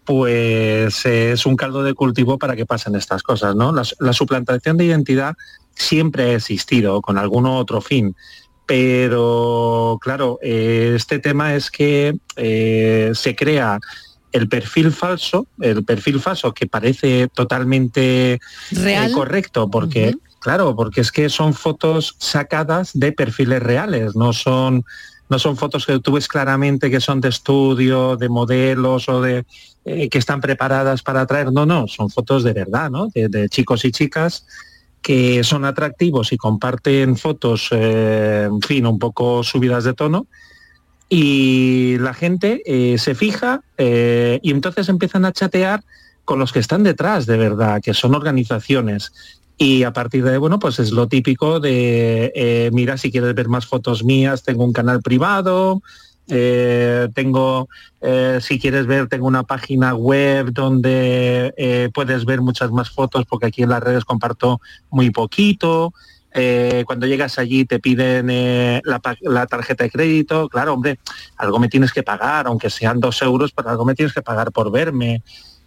pues 0.06 1.04
es 1.04 1.44
un 1.44 1.56
caldo 1.56 1.82
de 1.82 1.92
cultivo 1.92 2.38
para 2.38 2.56
que 2.56 2.64
pasen 2.64 2.94
estas 2.94 3.22
cosas, 3.22 3.56
¿no? 3.56 3.72
La, 3.72 4.12
suplantación 4.12 4.76
de 4.76 4.86
identidad 4.86 5.34
siempre 5.74 6.22
ha 6.22 6.34
existido 6.34 7.02
con 7.02 7.18
algún 7.18 7.44
otro 7.44 7.80
fin, 7.80 8.14
pero 8.64 9.98
claro, 10.00 10.38
eh, 10.42 10.94
este 10.94 11.18
tema 11.18 11.54
es 11.56 11.70
que 11.70 12.16
eh, 12.36 13.10
se 13.14 13.34
crea 13.34 13.80
el 14.30 14.48
perfil 14.48 14.92
falso, 14.92 15.48
el 15.60 15.84
perfil 15.84 16.20
falso 16.20 16.54
que 16.54 16.66
parece 16.66 17.28
totalmente 17.28 18.38
eh, 18.70 19.10
correcto, 19.12 19.68
porque, 19.68 20.14
claro, 20.40 20.76
porque 20.76 21.00
es 21.00 21.10
que 21.10 21.28
son 21.28 21.52
fotos 21.52 22.14
sacadas 22.18 22.92
de 22.94 23.10
perfiles 23.10 23.62
reales, 23.62 24.14
no 24.14 24.32
son 24.32 24.84
no 25.28 25.40
son 25.40 25.56
fotos 25.56 25.86
que 25.86 25.98
tú 25.98 26.12
ves 26.12 26.28
claramente 26.28 26.90
que 26.90 27.00
son 27.00 27.20
de 27.20 27.30
estudio, 27.30 28.16
de 28.16 28.28
modelos 28.28 29.08
o 29.08 29.20
de 29.20 29.44
eh, 29.86 30.08
que 30.08 30.18
están 30.18 30.40
preparadas 30.40 31.02
para 31.02 31.22
atraer. 31.22 31.52
No, 31.52 31.64
no, 31.64 31.88
son 31.88 32.10
fotos 32.10 32.44
de 32.44 32.52
verdad, 32.52 32.90
¿no? 32.90 33.08
De, 33.14 33.48
chicos 33.48 33.84
y 33.84 33.92
chicas 33.92 34.44
que 35.00 35.44
son 35.44 35.64
atractivos 35.64 36.32
y 36.32 36.36
comparten 36.36 37.16
fotos, 37.16 37.68
eh, 37.70 38.48
en 38.50 38.60
fin, 38.60 38.86
un 38.86 38.98
poco 38.98 39.44
subidas 39.44 39.84
de 39.84 39.94
tono. 39.94 40.26
Y 41.08 41.96
la 41.98 42.12
gente 42.12 42.62
eh, 42.66 42.98
se 42.98 43.14
fija 43.14 43.62
y 43.78 44.50
entonces 44.50 44.88
empiezan 44.88 45.24
a 45.24 45.32
chatear 45.32 45.84
con 46.26 46.40
los 46.40 46.52
que 46.52 46.58
están 46.58 46.82
detrás 46.82 47.24
de 47.24 47.38
verdad, 47.38 47.80
que 47.80 47.94
son 47.94 48.14
organizaciones. 48.14 49.12
Y 49.58 49.84
a 49.84 49.92
partir 49.92 50.22
de 50.22 50.32
ahí, 50.32 50.36
bueno, 50.36 50.58
pues 50.58 50.78
es 50.78 50.90
lo 50.90 51.08
típico 51.08 51.60
de, 51.60 52.30
eh, 52.34 52.70
mira, 52.74 52.98
si 52.98 53.10
quieres 53.10 53.34
ver 53.34 53.48
más 53.48 53.64
fotos 53.64 54.04
mías, 54.04 54.42
tengo 54.42 54.64
un 54.64 54.72
canal 54.72 55.00
privado, 55.00 55.82
eh, 56.28 57.08
tengo, 57.14 57.68
eh, 58.00 58.38
si 58.40 58.58
quieres 58.58 58.86
ver, 58.86 59.08
tengo 59.08 59.26
una 59.26 59.44
página 59.44 59.94
web 59.94 60.52
donde 60.52 61.90
puedes 61.94 62.24
ver 62.24 62.40
muchas 62.40 62.70
más 62.70 62.90
fotos 62.90 63.24
porque 63.26 63.46
aquí 63.46 63.62
en 63.62 63.70
las 63.70 63.82
redes 63.82 64.04
comparto 64.04 64.60
muy 64.90 65.10
poquito. 65.10 65.92
cuando 66.86 67.06
llegas 67.06 67.38
allí 67.38 67.64
te 67.64 67.78
piden 67.78 68.26
la, 68.84 69.46
tarjeta 69.46 69.84
de 69.84 69.90
crédito. 69.90 70.48
Claro, 70.48 70.74
hombre, 70.74 70.98
algo 71.36 71.58
me 71.58 71.68
tienes 71.68 71.92
que 71.92 72.02
pagar, 72.02 72.46
aunque 72.46 72.68
sean 72.68 73.00
dos 73.00 73.22
euros, 73.22 73.52
pero 73.52 73.70
algo 73.70 73.84
me 73.84 73.94
tienes 73.94 74.12
que 74.12 74.22
pagar 74.22 74.52
por 74.52 74.70
verme. 74.70 75.22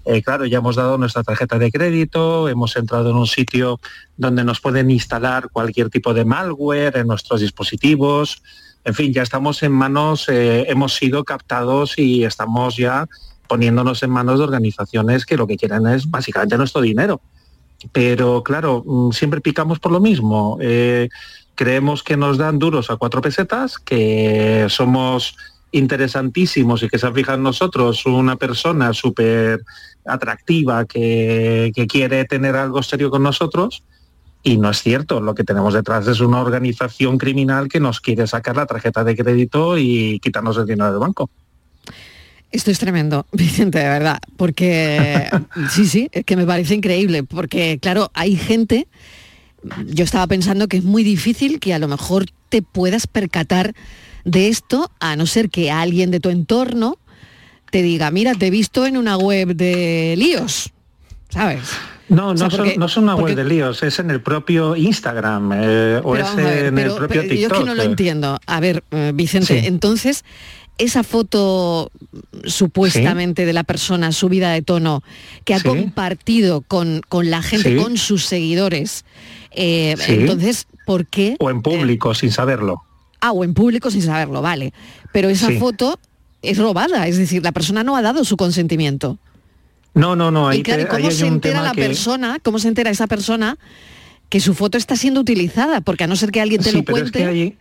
Eh, 0.05 0.23
claro, 0.23 0.45
ya 0.45 0.59
hemos 0.59 0.75
dado 0.75 0.97
nuestra 0.97 1.23
tarjeta 1.23 1.59
de 1.59 1.71
crédito, 1.71 2.49
hemos 2.49 2.75
entrado 2.75 3.11
en 3.11 3.15
un 3.15 3.27
sitio 3.27 3.79
donde 4.17 4.43
nos 4.43 4.59
pueden 4.59 4.89
instalar 4.89 5.49
cualquier 5.51 5.89
tipo 5.89 6.13
de 6.13 6.25
malware 6.25 6.97
en 6.97 7.07
nuestros 7.07 7.41
dispositivos. 7.41 8.41
En 8.85 8.93
fin, 8.93 9.13
ya 9.13 9.23
estamos 9.23 9.61
en 9.63 9.71
manos, 9.71 10.29
eh, 10.29 10.65
hemos 10.69 10.95
sido 10.95 11.23
captados 11.23 11.97
y 11.97 12.23
estamos 12.23 12.77
ya 12.77 13.07
poniéndonos 13.47 14.03
en 14.03 14.11
manos 14.11 14.39
de 14.39 14.45
organizaciones 14.45 15.25
que 15.25 15.37
lo 15.37 15.47
que 15.47 15.57
quieren 15.57 15.87
es 15.87 16.09
básicamente 16.09 16.57
nuestro 16.57 16.81
dinero. 16.81 17.21
Pero 17.91 18.43
claro, 18.43 18.83
mm, 18.85 19.11
siempre 19.11 19.41
picamos 19.41 19.79
por 19.79 19.91
lo 19.91 19.99
mismo. 19.99 20.57
Eh, 20.61 21.09
creemos 21.55 22.03
que 22.03 22.15
nos 22.15 22.37
dan 22.37 22.59
duros 22.59 22.89
a 22.89 22.97
cuatro 22.97 23.21
pesetas, 23.21 23.77
que 23.79 24.67
somos 24.69 25.35
interesantísimos 25.71 26.83
y 26.83 26.89
que 26.89 26.97
se 26.97 27.07
ha 27.07 27.11
fijado 27.11 27.37
en 27.37 27.43
nosotros 27.43 28.05
una 28.05 28.35
persona 28.35 28.93
súper 28.93 29.61
atractiva 30.05 30.85
que, 30.85 31.71
quiere 31.87 32.25
tener 32.25 32.55
algo 32.55 32.81
serio 32.83 33.09
con 33.09 33.23
nosotros 33.23 33.83
y 34.43 34.57
no 34.57 34.69
es 34.69 34.81
cierto. 34.81 35.21
Lo 35.21 35.35
que 35.35 35.43
tenemos 35.43 35.73
detrás 35.73 36.07
es 36.07 36.19
una 36.19 36.41
organización 36.41 37.17
criminal 37.17 37.67
que 37.67 37.79
nos 37.79 37.99
quiere 37.99 38.27
sacar 38.27 38.55
la 38.55 38.65
tarjeta 38.65 39.03
de 39.03 39.15
crédito 39.15 39.77
y 39.77 40.19
quitarnos 40.19 40.57
el 40.57 40.65
dinero 40.65 40.91
del 40.91 40.99
banco. 40.99 41.29
Esto 42.51 42.71
es 42.71 42.79
tremendo, 42.79 43.27
Vicente, 43.31 43.79
de 43.79 43.89
verdad, 43.89 44.19
porque 44.37 45.29
sí, 45.69 45.85
sí, 45.85 46.09
es 46.11 46.25
que 46.25 46.35
me 46.35 46.45
parece 46.45 46.75
increíble, 46.75 47.23
porque 47.23 47.77
claro, 47.79 48.11
hay 48.13 48.35
gente, 48.35 48.87
yo 49.85 50.03
estaba 50.03 50.25
pensando 50.27 50.67
que 50.67 50.77
es 50.77 50.83
muy 50.83 51.03
difícil 51.03 51.59
que 51.59 51.73
a 51.73 51.79
lo 51.79 51.87
mejor 51.87 52.25
te 52.49 52.61
puedas 52.61 53.05
percatar 53.05 53.75
de 54.25 54.47
esto, 54.47 54.91
a 54.99 55.15
no 55.15 55.25
ser 55.25 55.49
que 55.49 55.71
alguien 55.71 56.11
de 56.11 56.19
tu 56.19 56.29
entorno 56.29 56.97
te 57.71 57.83
diga, 57.83 58.09
mira, 58.09 58.33
te 58.33 58.47
he 58.47 58.49
visto 58.49 58.85
en 58.85 58.97
una 58.97 59.15
web 59.17 59.55
de 59.55 60.15
líos, 60.17 60.71
¿sabes? 61.29 61.61
No, 62.09 62.33
no, 62.33 62.49
son, 62.87 63.03
una 63.03 63.15
web 63.15 63.35
de 63.35 63.43
líos, 63.43 63.83
es 63.83 63.99
en 63.99 64.09
el 64.09 64.21
propio 64.21 64.75
Instagram 64.75 65.51
eh, 65.55 66.01
o 66.03 66.15
es 66.15 66.27
en 66.37 66.77
el 66.77 66.91
propio 66.91 67.21
TikTok. 67.21 67.37
Yo 67.37 67.47
es 67.47 67.53
que 67.53 67.65
no 67.65 67.75
lo 67.75 67.83
entiendo. 67.83 68.39
A 68.47 68.59
ver, 68.59 68.83
eh, 68.91 69.11
Vicente, 69.13 69.67
entonces, 69.67 70.25
esa 70.79 71.03
foto 71.03 71.91
supuestamente 72.45 73.45
de 73.45 73.53
la 73.53 73.63
persona 73.63 74.11
subida 74.11 74.51
de 74.51 74.63
tono 74.63 75.03
que 75.45 75.53
ha 75.53 75.61
compartido 75.61 76.61
con, 76.61 77.01
con, 77.07 77.29
la 77.29 77.43
gente, 77.43 77.75
con 77.75 77.97
sus 77.97 78.25
seguidores, 78.25 79.05
eh, 79.51 79.95
entonces, 80.07 80.67
¿por 80.85 81.05
qué? 81.05 81.35
O 81.39 81.51
en 81.51 81.61
público, 81.61 82.15
sin 82.15 82.31
saberlo. 82.31 82.81
Ah, 83.21 83.33
o 83.33 83.43
en 83.43 83.53
público 83.53 83.91
sin 83.91 84.01
saberlo, 84.01 84.41
vale. 84.41 84.73
Pero 85.11 85.29
esa 85.29 85.51
foto 85.59 85.99
es 86.41 86.57
robada, 86.57 87.07
es 87.07 87.17
decir, 87.17 87.43
la 87.43 87.51
persona 87.51 87.83
no 87.83 87.95
ha 87.95 88.01
dado 88.01 88.23
su 88.23 88.37
consentimiento. 88.37 89.19
No, 89.93 90.15
no, 90.15 90.31
no. 90.31 90.53
y 90.53 90.63
claro, 90.63 90.87
¿cómo 90.89 91.11
se 91.11 91.27
entera 91.27 91.61
la 91.61 91.73
persona, 91.73 92.37
cómo 92.43 92.59
se 92.59 92.67
entera 92.67 92.89
esa 92.91 93.07
persona 93.07 93.57
que 94.29 94.39
su 94.39 94.53
foto 94.53 94.77
está 94.77 94.95
siendo 94.95 95.19
utilizada, 95.21 95.81
porque 95.81 96.03
a 96.03 96.07
no 96.07 96.15
ser 96.15 96.31
que 96.31 96.39
alguien 96.41 96.61
te 96.61 96.69
Sí, 96.71 96.77
lo 96.77 96.83
pero 96.83 96.97
es 96.97 97.03
cuente. 97.11 97.19
que 97.19 97.25
hay, 97.25 97.57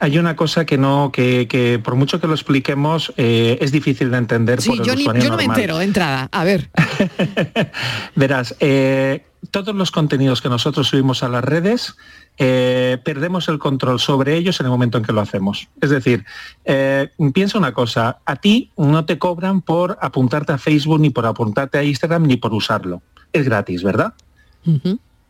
hay 0.00 0.18
una 0.18 0.34
cosa 0.34 0.66
que 0.66 0.76
no, 0.76 1.10
que, 1.12 1.46
que 1.48 1.78
por 1.78 1.94
mucho 1.94 2.20
que 2.20 2.26
lo 2.26 2.34
expliquemos, 2.34 3.12
eh, 3.16 3.58
es 3.60 3.70
difícil 3.70 4.10
de 4.10 4.16
entender 4.18 4.60
Sí, 4.60 4.70
por 4.70 4.78
el 4.80 4.84
yo, 4.84 4.94
ni- 4.96 5.20
yo 5.22 5.30
no 5.30 5.36
me 5.36 5.44
entero 5.44 5.78
de 5.78 5.84
entrada. 5.84 6.28
A 6.32 6.42
ver. 6.42 6.68
Verás, 8.16 8.54
eh, 8.60 9.24
todos 9.50 9.74
los 9.74 9.90
contenidos 9.90 10.40
que 10.42 10.48
nosotros 10.48 10.88
subimos 10.88 11.22
a 11.22 11.28
las 11.28 11.44
redes, 11.44 11.94
eh, 12.36 12.98
perdemos 13.04 13.48
el 13.48 13.58
control 13.58 14.00
sobre 14.00 14.36
ellos 14.36 14.58
en 14.60 14.66
el 14.66 14.70
momento 14.70 14.98
en 14.98 15.04
que 15.04 15.12
lo 15.12 15.20
hacemos. 15.20 15.68
Es 15.80 15.90
decir, 15.90 16.24
eh, 16.64 17.10
piensa 17.32 17.58
una 17.58 17.72
cosa, 17.72 18.18
a 18.24 18.36
ti 18.36 18.70
no 18.76 19.04
te 19.04 19.18
cobran 19.18 19.60
por 19.60 19.98
apuntarte 20.00 20.52
a 20.52 20.58
Facebook, 20.58 21.00
ni 21.00 21.10
por 21.10 21.26
apuntarte 21.26 21.78
a 21.78 21.84
Instagram, 21.84 22.26
ni 22.26 22.36
por 22.36 22.52
usarlo. 22.52 23.02
Es 23.32 23.44
gratis, 23.44 23.82
¿verdad? 23.82 24.14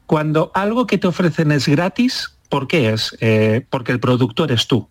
Cuando 0.07 0.51
algo 0.55 0.87
que 0.87 0.99
te 0.99 1.07
ofrecen 1.07 1.53
es 1.53 1.69
gratis, 1.69 2.37
¿por 2.49 2.69
qué 2.69 2.93
es? 2.93 3.17
Eh, 3.21 3.67
porque 3.69 3.93
el 3.93 4.01
productor 4.01 4.51
eres 4.51 4.67
tú. 4.67 4.89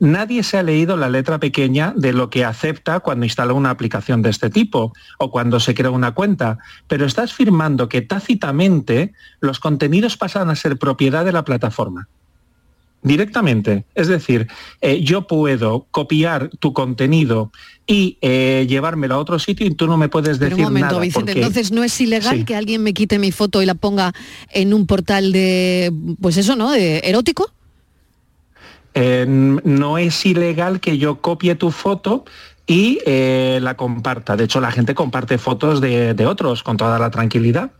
Nadie 0.00 0.42
se 0.42 0.58
ha 0.58 0.62
leído 0.62 0.96
la 0.96 1.08
letra 1.08 1.38
pequeña 1.38 1.92
de 1.96 2.12
lo 2.12 2.28
que 2.30 2.44
acepta 2.44 3.00
cuando 3.00 3.24
instala 3.24 3.52
una 3.52 3.70
aplicación 3.70 4.20
de 4.22 4.30
este 4.30 4.50
tipo 4.50 4.92
o 5.18 5.30
cuando 5.30 5.60
se 5.60 5.74
crea 5.74 5.90
una 5.90 6.12
cuenta, 6.12 6.58
pero 6.88 7.06
estás 7.06 7.32
firmando 7.32 7.88
que 7.88 8.02
tácitamente 8.02 9.12
los 9.40 9.60
contenidos 9.60 10.16
pasan 10.16 10.50
a 10.50 10.56
ser 10.56 10.78
propiedad 10.78 11.24
de 11.24 11.32
la 11.32 11.44
plataforma. 11.44 12.08
Directamente. 13.04 13.84
Es 13.96 14.06
decir, 14.06 14.46
eh, 14.80 15.02
yo 15.02 15.26
puedo 15.26 15.86
copiar 15.90 16.50
tu 16.60 16.72
contenido 16.72 17.50
y 17.84 18.16
eh, 18.20 18.64
llevármelo 18.68 19.16
a 19.16 19.18
otro 19.18 19.40
sitio 19.40 19.66
y 19.66 19.74
tú 19.74 19.88
no 19.88 19.96
me 19.96 20.08
puedes 20.08 20.38
Pero 20.38 20.50
decir 20.50 20.64
un 20.66 20.70
momento, 20.72 20.86
nada. 20.86 21.00
Vicente, 21.00 21.32
porque- 21.32 21.40
entonces 21.40 21.72
no 21.72 21.82
es 21.82 22.00
ilegal 22.00 22.38
Sí. 22.38 22.44
que 22.44 22.54
alguien 22.54 22.80
me 22.80 22.94
quite 22.94 23.18
mi 23.18 23.32
foto 23.32 23.60
y 23.60 23.66
la 23.66 23.74
ponga 23.74 24.12
en 24.52 24.72
un 24.72 24.86
portal 24.86 25.32
de, 25.32 25.92
pues 26.20 26.36
eso, 26.36 26.54
¿no? 26.54 26.70
De 26.70 26.98
erótico. 26.98 27.50
Eh, 28.94 29.24
no 29.28 29.98
es 29.98 30.26
ilegal 30.26 30.80
que 30.80 30.98
yo 30.98 31.20
copie 31.20 31.54
tu 31.54 31.70
foto 31.70 32.24
y 32.66 32.98
eh, 33.06 33.58
la 33.62 33.76
comparta. 33.76 34.36
De 34.36 34.44
hecho, 34.44 34.60
la 34.60 34.70
gente 34.70 34.94
comparte 34.94 35.38
fotos 35.38 35.80
de, 35.80 36.14
de 36.14 36.26
otros 36.26 36.62
con 36.62 36.76
toda 36.76 36.98
la 36.98 37.10
tranquilidad. 37.10 37.70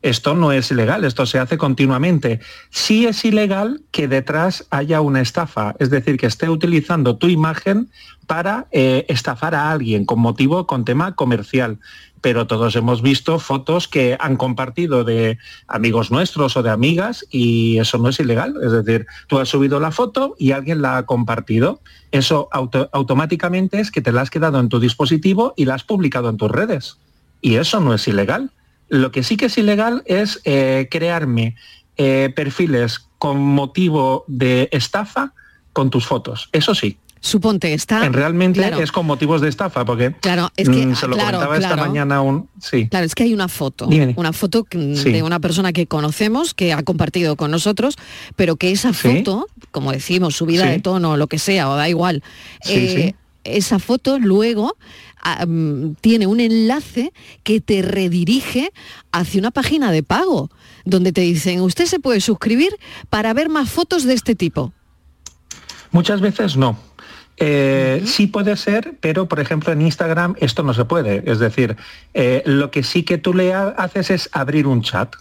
Esto 0.00 0.34
no 0.34 0.52
es 0.52 0.70
ilegal, 0.70 1.04
esto 1.04 1.26
se 1.26 1.40
hace 1.40 1.58
continuamente. 1.58 2.38
Sí 2.70 3.06
es 3.06 3.24
ilegal 3.24 3.82
que 3.90 4.06
detrás 4.06 4.64
haya 4.70 5.00
una 5.00 5.20
estafa, 5.20 5.74
es 5.80 5.90
decir, 5.90 6.16
que 6.16 6.26
esté 6.26 6.48
utilizando 6.48 7.16
tu 7.16 7.26
imagen 7.28 7.90
para 8.28 8.68
eh, 8.70 9.06
estafar 9.08 9.56
a 9.56 9.72
alguien 9.72 10.04
con 10.04 10.20
motivo, 10.20 10.68
con 10.68 10.84
tema 10.84 11.16
comercial. 11.16 11.78
Pero 12.20 12.46
todos 12.46 12.74
hemos 12.76 13.02
visto 13.02 13.38
fotos 13.38 13.86
que 13.88 14.16
han 14.18 14.36
compartido 14.36 15.04
de 15.04 15.38
amigos 15.66 16.10
nuestros 16.10 16.56
o 16.56 16.62
de 16.62 16.70
amigas 16.70 17.24
y 17.30 17.78
eso 17.78 17.98
no 17.98 18.08
es 18.08 18.18
ilegal. 18.18 18.54
Es 18.62 18.72
decir, 18.72 19.06
tú 19.28 19.38
has 19.38 19.48
subido 19.48 19.78
la 19.78 19.90
foto 19.90 20.34
y 20.38 20.52
alguien 20.52 20.82
la 20.82 20.96
ha 20.98 21.06
compartido. 21.06 21.80
Eso 22.10 22.48
auto- 22.50 22.88
automáticamente 22.92 23.78
es 23.80 23.90
que 23.90 24.00
te 24.02 24.12
la 24.12 24.22
has 24.22 24.30
quedado 24.30 24.58
en 24.58 24.68
tu 24.68 24.80
dispositivo 24.80 25.54
y 25.56 25.64
la 25.64 25.74
has 25.74 25.84
publicado 25.84 26.28
en 26.28 26.36
tus 26.36 26.50
redes. 26.50 26.96
Y 27.40 27.56
eso 27.56 27.80
no 27.80 27.94
es 27.94 28.08
ilegal. 28.08 28.50
Lo 28.88 29.12
que 29.12 29.22
sí 29.22 29.36
que 29.36 29.46
es 29.46 29.58
ilegal 29.58 30.02
es 30.06 30.40
eh, 30.44 30.88
crearme 30.90 31.54
eh, 31.96 32.32
perfiles 32.34 33.06
con 33.18 33.38
motivo 33.40 34.24
de 34.28 34.68
estafa 34.72 35.34
con 35.72 35.90
tus 35.90 36.06
fotos. 36.06 36.48
Eso 36.52 36.74
sí. 36.74 36.98
Suponte, 37.20 37.74
está... 37.74 38.04
En 38.06 38.12
realmente 38.12 38.60
claro. 38.60 38.80
es 38.80 38.92
con 38.92 39.06
motivos 39.06 39.40
de 39.40 39.48
estafa, 39.48 39.84
porque 39.84 40.14
Claro, 40.20 40.50
es 40.56 40.68
que- 40.68 40.86
mm, 40.86 40.94
se 40.94 41.06
lo 41.08 41.14
claro, 41.16 41.38
comentaba 41.38 41.56
esta 41.58 41.76
mañana 41.76 42.20
un... 42.22 42.48
Sí. 42.60 42.88
Claro, 42.88 43.06
es 43.06 43.14
que 43.14 43.24
hay 43.24 43.34
una 43.34 43.48
foto, 43.48 43.86
Dime. 43.86 44.14
una 44.16 44.32
foto 44.32 44.64
Sí. 44.70 45.10
de 45.12 45.22
una 45.22 45.40
persona 45.40 45.72
que 45.72 45.86
conocemos, 45.86 46.54
que 46.54 46.72
ha 46.72 46.82
compartido 46.82 47.36
con 47.36 47.50
nosotros, 47.50 47.96
pero 48.36 48.56
que 48.56 48.70
esa 48.70 48.92
Sí. 48.92 49.08
foto, 49.18 49.46
como 49.70 49.92
decimos, 49.92 50.36
subida 50.36 50.64
Sí. 50.64 50.70
de 50.70 50.78
tono, 50.80 51.16
lo 51.16 51.26
que 51.26 51.38
sea, 51.38 51.68
o 51.70 51.76
da 51.76 51.88
igual, 51.88 52.22
eh, 52.68 53.14
esa 53.44 53.78
foto 53.78 54.18
luego 54.18 54.76
ah, 55.22 55.44
mm, 55.46 55.96
tiene 56.00 56.26
un 56.28 56.38
enlace 56.38 57.12
que 57.42 57.60
te 57.60 57.82
redirige 57.82 58.70
hacia 59.10 59.40
una 59.40 59.50
página 59.50 59.90
de 59.90 60.04
pago, 60.04 60.48
donde 60.84 61.12
te 61.12 61.22
dicen, 61.22 61.60
usted 61.60 61.86
se 61.86 61.98
puede 61.98 62.20
suscribir 62.20 62.70
para 63.10 63.34
ver 63.34 63.48
más 63.48 63.68
fotos 63.68 64.04
de 64.04 64.14
este 64.14 64.36
tipo. 64.36 64.72
Muchas 65.90 66.20
veces 66.20 66.56
no. 66.56 66.78
Eh, 67.40 68.02
Sí 68.04 68.26
puede 68.26 68.56
ser, 68.56 68.94
pero 69.00 69.28
por 69.28 69.40
ejemplo 69.40 69.72
en 69.72 69.82
Instagram 69.82 70.34
esto 70.38 70.62
no 70.62 70.74
se 70.74 70.84
puede. 70.84 71.22
Es 71.30 71.38
decir, 71.38 71.76
eh, 72.14 72.42
lo 72.46 72.70
que 72.70 72.82
sí 72.82 73.02
que 73.04 73.18
tú 73.18 73.34
le 73.34 73.52
ha- 73.54 73.68
haces 73.68 74.10
es 74.10 74.28
abrir 74.32 74.66
un 74.66 74.82
chat. 74.82 75.14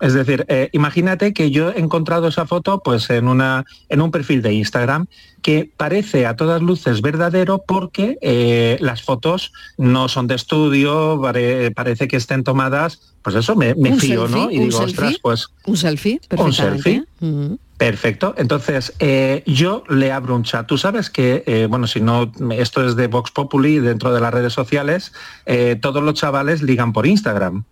Es 0.00 0.14
decir, 0.14 0.46
eh, 0.48 0.70
imagínate 0.72 1.34
que 1.34 1.50
yo 1.50 1.70
he 1.72 1.78
encontrado 1.78 2.28
esa 2.28 2.46
foto 2.46 2.80
pues 2.82 3.10
en, 3.10 3.28
una, 3.28 3.66
en 3.90 4.00
un 4.00 4.10
perfil 4.10 4.40
de 4.40 4.54
Instagram 4.54 5.06
que 5.42 5.70
parece 5.76 6.24
a 6.26 6.36
todas 6.36 6.62
luces 6.62 7.02
verdadero 7.02 7.62
porque 7.66 8.16
eh, 8.22 8.78
las 8.80 9.02
fotos 9.02 9.52
no 9.76 10.08
son 10.08 10.26
de 10.26 10.36
estudio, 10.36 11.20
pare- 11.22 11.70
parece 11.72 12.08
que 12.08 12.16
estén 12.16 12.44
tomadas, 12.44 13.12
pues 13.22 13.36
eso 13.36 13.56
me, 13.56 13.74
me 13.74 13.90
Un 13.92 13.98
fío, 14.00 14.26
¿no? 14.26 14.44
selfie, 14.44 14.56
Y 14.56 14.58
un 14.60 14.68
digo, 14.70 14.78
ostras, 14.80 14.94
selfie. 15.08 15.18
pues 15.22 15.48
Un 15.66 15.76
selfie, 15.76 16.12
Un 16.14 16.28
perfectamente. 16.28 16.82
selfie. 16.82 17.04
Ujú. 17.20 17.58
Perfecto. 17.80 18.34
Entonces, 18.36 18.92
eh, 18.98 19.42
yo 19.46 19.84
le 19.88 20.12
abro 20.12 20.36
un 20.36 20.42
chat. 20.42 20.66
Tú 20.66 20.76
sabes 20.76 21.08
que, 21.08 21.42
eh, 21.46 21.66
bueno, 21.66 21.86
si 21.86 22.02
no, 22.02 22.30
esto 22.50 22.86
es 22.86 22.94
de 22.94 23.06
Vox 23.06 23.30
Populi, 23.30 23.78
dentro 23.78 24.12
de 24.12 24.20
las 24.20 24.34
redes 24.34 24.52
sociales, 24.52 25.14
eh, 25.46 25.78
todos 25.80 26.02
los 26.02 26.12
chavales 26.12 26.60
ligan 26.60 26.92
por 26.92 27.06
Instagram. 27.06 27.64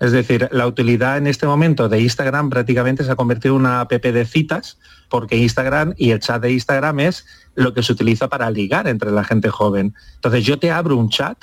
Es 0.00 0.10
decir, 0.10 0.48
la 0.50 0.66
utilidad 0.66 1.16
en 1.16 1.28
este 1.28 1.46
momento 1.46 1.88
de 1.88 2.00
Instagram 2.00 2.50
prácticamente 2.50 3.04
se 3.04 3.12
ha 3.12 3.14
convertido 3.14 3.54
en 3.54 3.60
una 3.60 3.82
app 3.82 3.92
de 3.92 4.24
citas, 4.24 4.78
porque 5.08 5.36
Instagram 5.36 5.94
y 5.96 6.10
el 6.10 6.18
chat 6.18 6.42
de 6.42 6.50
Instagram 6.50 6.98
es 6.98 7.24
lo 7.54 7.72
que 7.72 7.84
se 7.84 7.92
utiliza 7.92 8.28
para 8.28 8.50
ligar 8.50 8.88
entre 8.88 9.12
la 9.12 9.22
gente 9.22 9.48
joven. 9.48 9.94
Entonces, 10.16 10.44
yo 10.44 10.58
te 10.58 10.72
abro 10.72 10.96
un 10.96 11.08
chat 11.08 11.38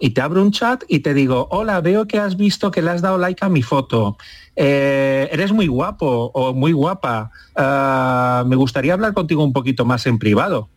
y 0.00 0.10
te 0.10 0.20
abro 0.20 0.42
un 0.42 0.50
chat 0.50 0.84
y 0.88 1.00
te 1.00 1.14
digo, 1.14 1.48
hola, 1.50 1.80
veo 1.80 2.06
que 2.06 2.18
has 2.18 2.36
visto 2.36 2.70
que 2.70 2.82
le 2.82 2.90
has 2.90 3.02
dado 3.02 3.18
like 3.18 3.44
a 3.44 3.48
mi 3.48 3.62
foto. 3.62 4.16
Eh, 4.56 5.28
eres 5.32 5.52
muy 5.52 5.66
guapo 5.66 6.30
o 6.34 6.52
muy 6.52 6.72
guapa. 6.72 7.30
Ah, 7.56 8.44
me 8.46 8.56
gustaría 8.56 8.92
hablar 8.92 9.14
contigo 9.14 9.44
un 9.44 9.52
poquito 9.52 9.84
más 9.84 10.06
en 10.06 10.18
privado. 10.18 10.68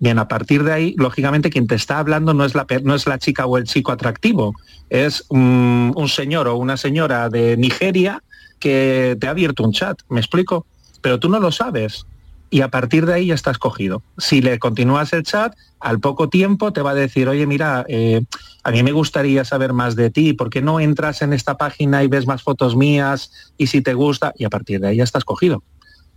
Bien, 0.00 0.18
a 0.18 0.28
partir 0.28 0.64
de 0.64 0.72
ahí, 0.72 0.94
lógicamente, 0.98 1.50
quien 1.50 1.66
te 1.66 1.76
está 1.76 1.98
hablando 1.98 2.34
no 2.34 2.44
es 2.44 2.54
la, 2.54 2.66
no 2.82 2.94
es 2.94 3.06
la 3.06 3.18
chica 3.18 3.46
o 3.46 3.56
el 3.56 3.64
chico 3.64 3.92
atractivo, 3.92 4.54
es 4.90 5.24
un, 5.28 5.92
un 5.96 6.08
señor 6.08 6.48
o 6.48 6.56
una 6.56 6.76
señora 6.76 7.28
de 7.28 7.56
Nigeria 7.56 8.22
que 8.58 9.16
te 9.20 9.26
ha 9.26 9.30
abierto 9.30 9.62
un 9.62 9.72
chat, 9.72 9.98
¿me 10.08 10.20
explico? 10.20 10.66
Pero 11.00 11.18
tú 11.20 11.28
no 11.28 11.38
lo 11.38 11.52
sabes 11.52 12.06
y 12.54 12.60
a 12.60 12.68
partir 12.68 13.04
de 13.04 13.14
ahí 13.14 13.26
ya 13.26 13.34
estás 13.34 13.58
cogido. 13.58 14.00
Si 14.16 14.40
le 14.40 14.60
continúas 14.60 15.12
el 15.12 15.24
chat, 15.24 15.56
al 15.80 15.98
poco 15.98 16.28
tiempo 16.28 16.72
te 16.72 16.82
va 16.82 16.92
a 16.92 16.94
decir, 16.94 17.28
oye, 17.28 17.48
mira, 17.48 17.84
eh, 17.88 18.22
a 18.62 18.70
mí 18.70 18.84
me 18.84 18.92
gustaría 18.92 19.44
saber 19.44 19.72
más 19.72 19.96
de 19.96 20.08
ti, 20.10 20.34
¿por 20.34 20.50
qué 20.50 20.62
no 20.62 20.78
entras 20.78 21.20
en 21.22 21.32
esta 21.32 21.56
página 21.56 22.04
y 22.04 22.06
ves 22.06 22.28
más 22.28 22.44
fotos 22.44 22.76
mías 22.76 23.32
y 23.58 23.66
si 23.66 23.80
te 23.80 23.94
gusta? 23.94 24.34
Y 24.38 24.44
a 24.44 24.50
partir 24.50 24.78
de 24.78 24.86
ahí 24.86 24.98
ya 24.98 25.02
estás 25.02 25.24
cogido. 25.24 25.64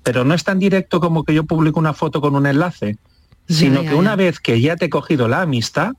Pero 0.04 0.26
no 0.26 0.36
es 0.36 0.44
tan 0.44 0.60
directo 0.60 1.00
como 1.00 1.24
que 1.24 1.34
yo 1.34 1.44
publico 1.44 1.80
una 1.80 1.94
foto 1.94 2.22
con 2.22 2.36
un 2.36 2.46
enlace, 2.46 2.98
sino 3.50 3.82
que 3.82 3.96
una 3.96 4.16
vez 4.16 4.40
que 4.40 4.62
ya 4.62 4.76
te 4.76 4.86
he 4.86 4.90
cogido 4.92 5.28
la 5.28 5.42
amistad, 5.42 5.94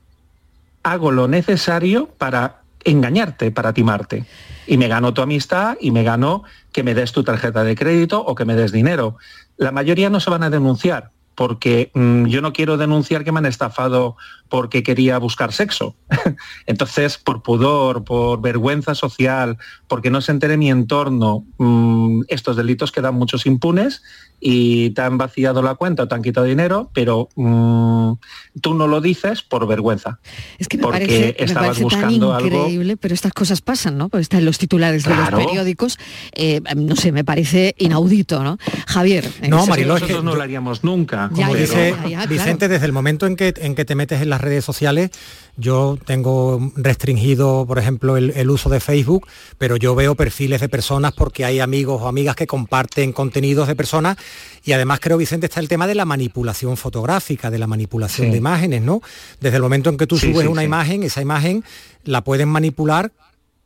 hago 0.83 1.11
lo 1.11 1.27
necesario 1.27 2.07
para 2.17 2.58
engañarte, 2.83 3.51
para 3.51 3.73
timarte. 3.73 4.25
Y 4.67 4.77
me 4.77 4.87
gano 4.87 5.13
tu 5.13 5.21
amistad 5.21 5.77
y 5.79 5.91
me 5.91 6.03
gano 6.03 6.43
que 6.71 6.83
me 6.83 6.93
des 6.93 7.11
tu 7.11 7.23
tarjeta 7.23 7.63
de 7.63 7.75
crédito 7.75 8.23
o 8.23 8.35
que 8.35 8.45
me 8.45 8.55
des 8.55 8.71
dinero. 8.71 9.17
La 9.57 9.71
mayoría 9.71 10.09
no 10.09 10.19
se 10.19 10.29
van 10.29 10.43
a 10.43 10.49
denunciar 10.49 11.11
porque 11.39 11.89
mm, 11.93 12.25
yo 12.25 12.41
no 12.41 12.51
quiero 12.51 12.75
denunciar 12.75 13.23
que 13.23 13.31
me 13.31 13.39
han 13.39 13.45
estafado 13.45 14.17
porque 14.49 14.83
quería 14.83 15.17
buscar 15.19 15.53
sexo. 15.53 15.95
Entonces, 16.65 17.17
por 17.17 17.43
pudor, 17.43 18.03
por 18.03 18.41
vergüenza 18.41 18.93
social, 18.93 19.57
porque 19.87 20.11
no 20.11 20.19
se 20.19 20.33
entere 20.33 20.57
mi 20.57 20.69
entorno, 20.69 21.45
mm, 21.57 22.23
estos 22.27 22.57
delitos 22.57 22.91
quedan 22.91 23.15
muchos 23.15 23.45
impunes 23.45 24.03
y 24.39 24.91
te 24.91 25.01
han 25.01 25.17
vaciado 25.17 25.61
la 25.61 25.75
cuenta 25.75 26.03
o 26.03 26.07
te 26.07 26.15
han 26.15 26.21
quitado 26.21 26.45
dinero, 26.45 26.89
pero 26.93 27.29
mm, 27.35 28.13
tú 28.61 28.73
no 28.73 28.87
lo 28.87 29.01
dices 29.01 29.41
por 29.41 29.67
vergüenza. 29.67 30.19
Es 30.57 30.67
que 30.67 30.77
me 30.77 30.83
porque 30.83 30.99
parece, 30.99 31.35
me 31.39 31.45
estabas 31.45 31.67
parece 31.67 31.79
tan 31.79 31.83
buscando 31.83 32.33
algo 32.33 32.47
increíble, 32.47 32.97
pero 32.97 33.13
estas 33.13 33.33
cosas 33.33 33.61
pasan, 33.61 33.97
¿no? 33.97 34.09
Pues 34.09 34.21
están 34.21 34.39
en 34.39 34.45
los 34.45 34.57
titulares 34.57 35.03
de 35.03 35.15
los 35.15 35.29
periódicos. 35.29 35.97
eh, 36.33 36.61
no 36.75 36.95
sé, 36.95 37.11
me 37.11 37.23
parece 37.23 37.75
inaudito, 37.77 38.43
¿no? 38.43 38.57
Javier. 38.87 39.29
No, 39.49 39.65
Mariló, 39.65 39.95
es 39.95 40.01
nosotros 40.01 40.23
no 40.23 40.35
lo 40.35 40.41
haríamos 40.41 40.83
nunca. 40.83 41.29
Ya, 41.33 41.47
dice 41.53 41.91
ya, 41.91 42.03
ya, 42.03 42.17
claro. 42.17 42.29
Vicente, 42.29 42.67
desde 42.67 42.85
el 42.85 42.93
momento 42.93 43.27
en 43.27 43.35
que, 43.35 43.53
en 43.57 43.75
que 43.75 43.85
te 43.85 43.95
metes 43.95 44.21
en 44.21 44.29
las 44.29 44.41
redes 44.41 44.63
sociales, 44.63 45.11
yo 45.59 45.97
tengo 46.05 46.71
restringido, 46.75 47.65
por 47.67 47.79
ejemplo, 47.79 48.17
el, 48.17 48.31
el 48.35 48.49
uso 48.49 48.69
de 48.69 48.79
Facebook, 48.79 49.27
pero 49.57 49.75
yo 49.77 49.93
veo 49.95 50.15
perfiles 50.15 50.61
de 50.61 50.69
personas 50.69 51.11
porque 51.13 51.45
hay 51.45 51.59
amigos 51.59 52.01
o 52.01 52.07
amigas 52.07 52.35
que 52.35 52.47
comparten 52.47 53.11
contenidos 53.13 53.67
de 53.67 53.75
personas 53.75 54.17
y 54.63 54.71
además 54.71 54.99
creo, 55.01 55.17
Vicente, 55.17 55.47
está 55.47 55.59
el 55.59 55.67
tema 55.67 55.87
de 55.87 55.95
la 55.95 56.05
manipulación 56.05 56.77
fotográfica, 56.77 57.51
de 57.51 57.59
la 57.59 57.67
manipulación 57.67 58.27
Sí. 58.27 58.31
de 58.31 58.37
imágenes, 58.37 58.81
¿no? 58.81 59.01
Desde 59.39 59.57
el 59.57 59.63
momento 59.63 59.89
en 59.89 59.97
que 59.97 60.07
tú 60.07 60.17
Sí, 60.17 60.31
subes 60.31 60.45
sí, 60.45 60.47
una 60.47 60.63
imagen, 60.63 61.03
esa 61.03 61.21
imagen 61.21 61.63
la 62.03 62.23
pueden 62.23 62.49
manipular 62.49 63.11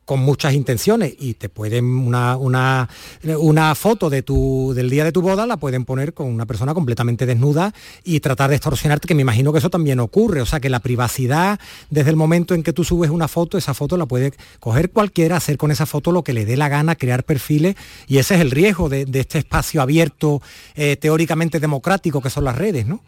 con 0.04 0.20
muchas 0.20 0.54
intenciones 0.54 1.14
y 1.18 1.34
te 1.34 1.48
pueden 1.48 1.84
una, 1.84 2.36
una, 2.36 2.88
una, 3.38 3.74
foto 3.74 4.10
de 4.10 4.22
tu, 4.22 4.72
del 4.74 4.90
día 4.90 5.04
de 5.04 5.12
tu 5.12 5.22
boda 5.22 5.46
la 5.46 5.56
pueden 5.56 5.84
poner 5.84 6.14
con 6.14 6.26
una 6.26 6.46
persona 6.46 6.74
completamente 6.74 7.26
desnuda 7.26 7.72
y 8.04 8.20
tratar 8.20 8.50
de 8.50 8.56
extorsionarte, 8.56 9.08
que 9.08 9.14
me 9.14 9.22
imagino 9.22 9.52
que 9.52 9.58
eso 9.58 9.70
también 9.70 10.00
ocurre. 10.00 10.40
O 10.40 10.46
sea 10.46 10.60
que 10.60 10.68
la 10.68 10.80
privacidad, 10.80 11.58
desde 11.90 12.10
el 12.10 12.16
momento 12.16 12.54
en 12.54 12.62
que 12.62 12.72
tú 12.72 12.84
subes 12.84 13.10
una 13.10 13.28
foto, 13.28 13.56
esa 13.56 13.74
foto 13.74 13.96
la 13.96 14.06
puede 14.06 14.32
coger 14.60 14.90
cualquiera, 14.90 15.36
hacer 15.36 15.56
con 15.56 15.70
esa 15.70 15.86
foto 15.86 16.12
lo 16.12 16.22
que 16.22 16.32
le 16.32 16.44
dé 16.44 16.56
la 16.56 16.68
gana, 16.68 16.96
crear 16.96 17.24
perfiles, 17.24 17.76
y 18.06 18.18
ese 18.18 18.34
es 18.34 18.40
el 18.40 18.50
riesgo 18.50 18.88
de, 18.88 19.06
este 19.14 19.38
espacio 19.38 19.80
abierto, 19.80 20.42
eh, 20.74 20.96
teóricamente 20.96 21.60
democrático 21.60 22.20
que 22.20 22.30
son 22.30 22.44
las 22.44 22.56
redes, 22.56 22.86
¿no? 22.86 23.00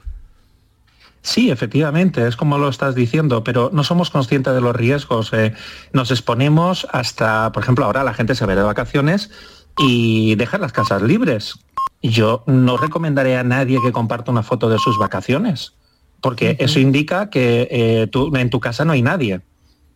Sí, 1.26 1.50
efectivamente, 1.50 2.24
es 2.28 2.36
como 2.36 2.56
lo 2.56 2.68
estás 2.68 2.94
diciendo, 2.94 3.42
pero 3.42 3.68
no 3.72 3.82
somos 3.82 4.10
conscientes 4.10 4.54
de 4.54 4.60
los 4.60 4.76
riesgos. 4.76 5.32
Eh, 5.32 5.54
nos 5.92 6.12
exponemos 6.12 6.86
hasta, 6.92 7.50
por 7.50 7.64
ejemplo, 7.64 7.84
ahora 7.84 8.04
la 8.04 8.14
gente 8.14 8.36
se 8.36 8.46
ve 8.46 8.54
de 8.54 8.62
vacaciones 8.62 9.32
y 9.76 10.36
deja 10.36 10.56
las 10.58 10.70
casas 10.70 11.02
libres. 11.02 11.58
Yo 12.00 12.44
no 12.46 12.76
recomendaré 12.76 13.36
a 13.36 13.42
nadie 13.42 13.80
que 13.82 13.90
comparta 13.90 14.30
una 14.30 14.44
foto 14.44 14.68
de 14.70 14.78
sus 14.78 14.98
vacaciones, 14.98 15.74
porque 16.20 16.56
eso 16.60 16.78
indica 16.78 17.28
que 17.28 17.66
eh, 17.72 18.08
en 18.34 18.50
tu 18.50 18.60
casa 18.60 18.84
no 18.84 18.92
hay 18.92 19.02
nadie. 19.02 19.40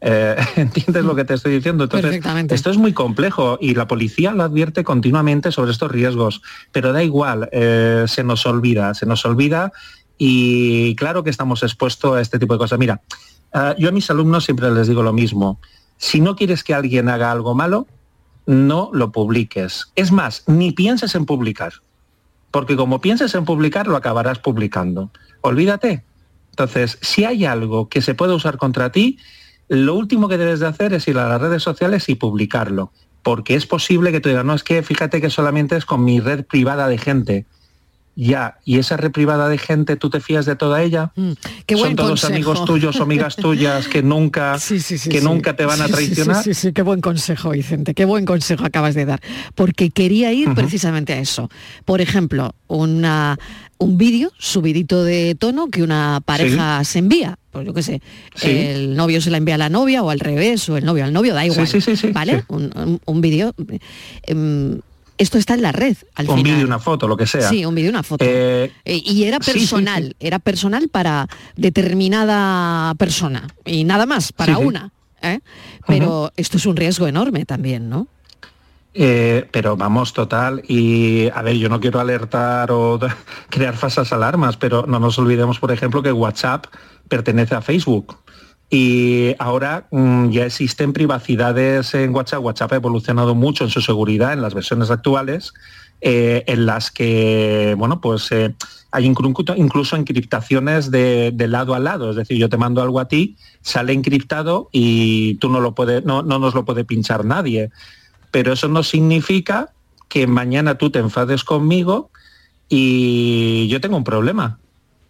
Eh, 0.00 0.36
¿Entiendes 0.56 1.04
lo 1.04 1.14
que 1.14 1.24
te 1.24 1.34
estoy 1.34 1.54
diciendo? 1.54 1.84
Entonces, 1.84 2.20
esto 2.50 2.70
es 2.70 2.76
muy 2.76 2.92
complejo 2.92 3.56
y 3.60 3.76
la 3.76 3.86
policía 3.86 4.32
lo 4.32 4.42
advierte 4.42 4.82
continuamente 4.82 5.52
sobre 5.52 5.70
estos 5.70 5.92
riesgos, 5.92 6.42
pero 6.72 6.92
da 6.92 7.04
igual, 7.04 7.48
se 7.52 8.24
nos 8.24 8.44
olvida, 8.46 8.94
se 8.94 9.06
nos 9.06 9.24
olvida 9.24 9.70
y 10.22 10.94
claro 10.96 11.24
que 11.24 11.30
estamos 11.30 11.62
expuestos 11.62 12.14
a 12.14 12.20
este 12.20 12.38
tipo 12.38 12.52
de 12.52 12.58
cosas. 12.58 12.78
Mira, 12.78 13.00
ah, 13.54 13.74
yo 13.78 13.88
a 13.88 13.92
mis 13.92 14.10
alumnos 14.10 14.44
siempre 14.44 14.70
les 14.70 14.86
digo 14.86 15.02
lo 15.02 15.14
mismo. 15.14 15.58
Si 15.96 16.20
no 16.20 16.36
quieres 16.36 16.62
que 16.62 16.74
alguien 16.74 17.08
haga 17.08 17.32
algo 17.32 17.54
malo, 17.54 17.86
no 18.44 18.90
lo 18.92 19.12
publiques. 19.12 19.90
Es 19.96 20.12
más, 20.12 20.44
ni 20.46 20.72
pienses 20.72 21.14
en 21.14 21.24
publicar. 21.24 21.72
Porque 22.50 22.76
como 22.76 23.00
pienses 23.00 23.34
en 23.34 23.46
publicar, 23.46 23.86
lo 23.86 23.96
acabarás 23.96 24.38
publicando. 24.38 25.10
Olvídate. 25.40 26.04
Entonces, 26.50 26.98
si 27.00 27.24
hay 27.24 27.46
algo 27.46 27.88
que 27.88 28.02
se 28.02 28.14
puede 28.14 28.34
usar 28.34 28.58
contra 28.58 28.92
ti, 28.92 29.18
lo 29.68 29.94
último 29.94 30.28
que 30.28 30.36
debes 30.36 30.60
de 30.60 30.66
hacer 30.66 30.92
es 30.92 31.08
ir 31.08 31.16
a 31.16 31.30
las 31.30 31.40
redes 31.40 31.62
sociales 31.62 32.10
y 32.10 32.16
publicarlo. 32.16 32.92
Porque 33.22 33.54
es 33.54 33.64
posible 33.64 34.12
que 34.12 34.20
tú 34.20 34.28
digas, 34.28 34.44
no, 34.44 34.52
es 34.52 34.64
que 34.64 34.82
fíjate 34.82 35.22
que 35.22 35.30
solamente 35.30 35.76
es 35.76 35.86
con 35.86 36.04
mi 36.04 36.20
red 36.20 36.44
privada 36.44 36.88
de 36.88 36.98
gente 36.98 37.46
ya, 38.26 38.58
y 38.66 38.78
esa 38.78 38.98
red 38.98 39.12
privada 39.12 39.48
de 39.48 39.56
gente, 39.56 39.96
¿tú 39.96 40.10
te 40.10 40.20
fías 40.20 40.44
de 40.44 40.54
toda 40.54 40.82
ella? 40.82 41.10
Mm, 41.16 41.32
Son 41.74 41.96
todos 41.96 42.24
amigos 42.24 42.66
tuyos 42.66 43.00
o 43.00 43.04
amigas 43.04 43.34
tuyas 43.34 43.88
que 43.88 44.02
nunca, 44.02 44.58
que 45.10 45.20
nunca 45.22 45.56
te 45.56 45.64
van 45.64 45.80
a 45.80 45.88
traicionar. 45.88 46.44
Sí, 46.44 46.52
sí, 46.52 46.72
qué 46.74 46.82
buen 46.82 47.00
consejo, 47.00 47.50
Vicente, 47.50 47.94
qué 47.94 48.04
buen 48.04 48.26
consejo 48.26 48.66
acabas 48.66 48.94
de 48.94 49.06
dar. 49.06 49.22
Porque 49.54 49.88
quería 49.88 50.34
ir 50.34 50.52
precisamente 50.54 51.14
a 51.14 51.18
eso. 51.18 51.48
Por 51.86 52.02
ejemplo, 52.02 52.54
una, 52.66 53.38
un 53.78 53.96
vídeo 53.96 54.30
subidito 54.38 55.02
de 55.02 55.34
tono 55.34 55.68
que 55.68 55.82
una 55.82 56.20
pareja 56.22 56.84
se 56.84 56.98
envía. 56.98 57.38
Pues 57.50 57.66
yo 57.66 57.72
qué 57.72 57.82
sé, 57.82 58.02
el 58.42 58.94
novio 58.96 59.22
se 59.22 59.30
la 59.30 59.38
envía 59.38 59.54
a 59.54 59.58
la 59.58 59.70
novia 59.70 60.02
o 60.02 60.10
al 60.10 60.20
revés, 60.20 60.68
o 60.68 60.76
el 60.76 60.84
novio 60.84 61.04
al 61.04 61.12
novio, 61.12 61.32
da 61.32 61.46
igual. 61.46 61.66
¿Vale? 62.12 62.44
Un, 62.48 63.00
un, 63.04 63.20
vídeo. 63.20 63.54
Em, 64.22 64.80
esto 65.20 65.36
está 65.36 65.52
en 65.52 65.60
la 65.60 65.70
red. 65.70 65.98
Al 66.14 66.30
un 66.30 66.42
vídeo, 66.42 66.66
una 66.66 66.78
foto, 66.78 67.06
lo 67.06 67.14
que 67.14 67.26
sea. 67.26 67.46
Sí, 67.50 67.66
un 67.66 67.74
vídeo, 67.74 67.90
una 67.90 68.02
foto. 68.02 68.24
Eh, 68.26 68.72
eh, 68.86 69.02
y 69.04 69.24
era 69.24 69.38
personal, 69.38 70.16
era 70.18 70.38
personal 70.38 70.88
para 70.88 71.28
determinada 71.56 72.94
persona 72.94 73.46
y 73.66 73.84
nada 73.84 74.06
más, 74.06 74.32
para 74.32 74.56
una. 74.56 74.92
¿eh? 75.20 75.40
Pero 75.86 76.32
esto 76.36 76.56
es 76.56 76.64
un 76.64 76.74
riesgo 76.74 77.06
enorme 77.06 77.44
también, 77.44 77.90
¿no? 77.90 78.08
pero 78.92 79.76
vamos, 79.76 80.12
total, 80.12 80.62
y 80.66 81.28
a 81.28 81.42
ver, 81.42 81.56
yo 81.56 81.68
no 81.68 81.80
quiero 81.80 82.00
alertar 82.00 82.72
o 82.72 82.98
crear 83.48 83.76
falsas 83.76 84.12
alarmas, 84.12 84.56
pero 84.56 84.84
no 84.86 84.98
nos 84.98 85.16
olvidemos, 85.18 85.60
por 85.60 85.70
ejemplo, 85.70 86.02
que 86.02 86.10
WhatsApp 86.10 86.66
pertenece 87.08 87.54
a 87.54 87.60
Facebook. 87.60 88.16
Y 88.72 89.34
ahora 89.40 89.88
mm, 89.90 90.30
ya 90.30 90.46
existen 90.46 90.92
privacidades 90.92 91.92
en 91.94 92.14
WhatsApp. 92.14 92.44
WhatsApp 92.44 92.72
ha 92.72 92.76
evolucionado 92.76 93.34
mucho 93.34 93.64
en 93.64 93.70
su 93.70 93.80
seguridad 93.80 94.32
en 94.32 94.42
las 94.42 94.54
versiones 94.54 94.92
actuales, 94.92 95.52
eh, 96.00 96.44
en 96.46 96.66
las 96.66 96.92
que, 96.92 97.74
bueno, 97.76 98.00
pues 98.00 98.30
eh, 98.30 98.54
hay 98.92 99.06
incluso, 99.06 99.96
encriptaciones 99.96 100.92
de, 100.92 101.34
lado 101.48 101.74
a 101.74 101.80
lado. 101.80 102.10
Es 102.10 102.16
decir, 102.16 102.38
yo 102.38 102.48
te 102.48 102.56
mando 102.56 102.80
algo 102.80 103.00
a 103.00 103.08
ti, 103.08 103.36
sale 103.60 103.92
encriptado 103.92 104.68
y 104.70 105.34
tú 105.34 105.48
no, 105.48 105.60
lo 105.60 105.74
puede, 105.74 106.02
no, 106.02 106.22
no 106.22 106.38
nos 106.38 106.54
lo 106.54 106.64
puede 106.64 106.84
pinchar 106.84 107.24
nadie. 107.24 107.70
Pero 108.30 108.52
eso 108.52 108.68
no 108.68 108.84
significa 108.84 109.72
que 110.08 110.28
mañana 110.28 110.78
tú 110.78 110.90
te 110.90 111.00
enfades 111.00 111.42
conmigo 111.42 112.10
y 112.68 113.66
yo 113.66 113.80
tengo 113.80 113.96
un 113.96 114.04
problema. 114.04 114.60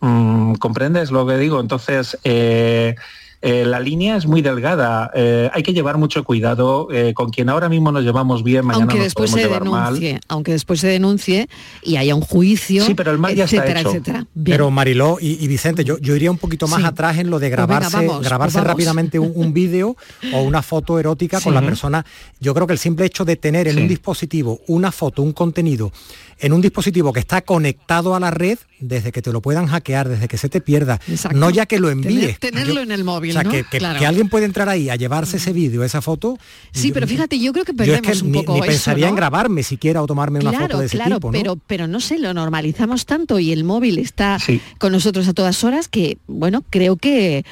Mm, 0.01 0.55
¿Comprendes 0.55 1.11
lo 1.11 1.27
que 1.27 1.37
digo? 1.37 1.61
Entonces, 1.61 2.19
eh, 2.25 2.97
eh, 3.43 3.65
la 3.65 3.81
línea 3.81 4.17
es 4.17 4.27
muy 4.27 4.43
delgada. 4.43 5.11
Eh, 5.15 5.51
hay 5.53 5.63
que 5.63 5.73
llevar 5.73 5.97
mucho 5.97 6.23
cuidado 6.25 6.89
eh, 6.93 7.15
con 7.15 7.31
quien 7.31 7.49
ahora 7.49 7.71
mismo 7.71 7.91
nos 7.91 8.03
llevamos 8.03 8.45
bien, 8.45 8.67
mañana 8.67 8.85
aunque 8.85 9.03
después 9.03 9.31
se 9.31 9.49
denuncie, 9.49 10.21
Aunque 10.29 10.53
después 10.53 10.81
se 10.81 10.89
denuncie 10.89 11.49
y 11.83 11.97
haya 11.97 12.15
un 12.15 12.21
juicio, 12.21 12.85
sí, 12.85 12.95
pero 12.95 13.11
el 13.13 13.19
mal 13.19 13.35
ya 13.35 13.45
etcétera, 13.45 13.81
está 13.81 13.97
hecho. 13.97 14.27
Pero 14.45 14.71
Mariló 14.71 15.17
y, 15.21 15.47
Vicente, 15.49 15.85
yo, 15.85 15.97
yo, 15.99 16.15
iría 16.15 16.31
un 16.31 16.39
poquito 16.39 16.69
más 16.69 16.85
atrás 16.85 17.19
en 17.19 17.31
lo 17.31 17.39
de 17.39 17.49
pues 17.49 17.57
grabarse, 17.57 18.07
grabarse 18.23 18.59
pues 18.59 18.67
rápidamente 18.67 19.19
un, 19.19 19.51
vídeo 19.55 19.97
o 20.33 20.43
una 20.43 20.63
foto 20.63 20.99
erótica 20.99 21.41
con 21.41 21.55
la 21.55 21.63
persona. 21.63 22.05
Yo 22.41 22.55
creo 22.55 22.67
que 22.67 22.75
el 22.75 22.79
simple 22.79 23.07
hecho 23.07 23.25
de 23.25 23.37
tener 23.37 23.69
en 23.69 23.79
un 23.79 23.89
dispositivo 23.89 24.61
una 24.67 24.93
foto, 24.93 25.23
un 25.23 25.33
contenido 25.33 25.93
en 26.41 26.53
un 26.53 26.61
dispositivo 26.61 27.13
que 27.13 27.21
está 27.21 27.43
conectado 27.43 28.15
a 28.15 28.21
la 28.21 28.31
red, 28.31 28.59
desde 28.81 29.13
que 29.13 29.21
te 29.21 29.31
lo 29.31 29.43
puedan 29.43 29.67
hackear, 29.67 30.09
desde 30.09 30.27
que 30.27 30.39
se 30.39 30.49
te 30.49 30.61
pierda, 30.61 30.99
no 31.35 31.51
ya 31.51 31.67
que 31.67 31.79
lo 31.79 31.91
envíes. 31.91 32.39
tenerlo 32.39 32.81
en 32.81 32.93
el 32.93 33.05
móvil, 33.05 33.37
o 33.37 33.41
sea, 33.41 33.51
que, 33.51 34.07
alguien 34.07 34.29
puede 34.29 34.47
entrar 34.47 34.69
ahí 34.69 34.89
a 34.89 34.97
llevarse 34.97 35.37
ese 35.37 35.53
vídeo, 35.53 35.85
esa 35.85 36.01
foto. 36.01 36.39
Sí, 36.73 36.93
pero 36.93 37.07
fíjate, 37.07 37.39
yo 37.39 37.53
creo 37.53 37.65
que 37.65 37.75
perdemos 37.75 38.23
un 38.23 38.33
poco 38.33 38.55
ni, 38.55 38.63
pensaría 38.63 39.09
en 39.09 39.15
grabarme 39.15 39.63
siquiera 39.63 40.03
o 40.03 40.07
tomarme 40.07 40.41
una 40.41 40.53
foto 40.53 40.79
de 40.79 40.87
ese 40.87 40.97
claro, 40.97 41.17
tipo, 41.17 41.31
Pero, 41.31 41.57
pero 41.67 41.87
no 41.87 42.01
sé, 42.01 42.19
lo 42.19 42.33
normalizamos 42.33 43.07
tanto 43.07 43.39
y 43.39 43.53
el 43.53 43.65
móvil 43.65 43.99
está 43.99 44.39
con 44.79 44.93
nosotros 44.93 45.29
a 45.29 45.35
todas 45.35 45.63
horas 45.63 45.89
que, 45.89 46.19
bueno, 46.27 46.65
creo 46.71 46.97
que 46.97 47.45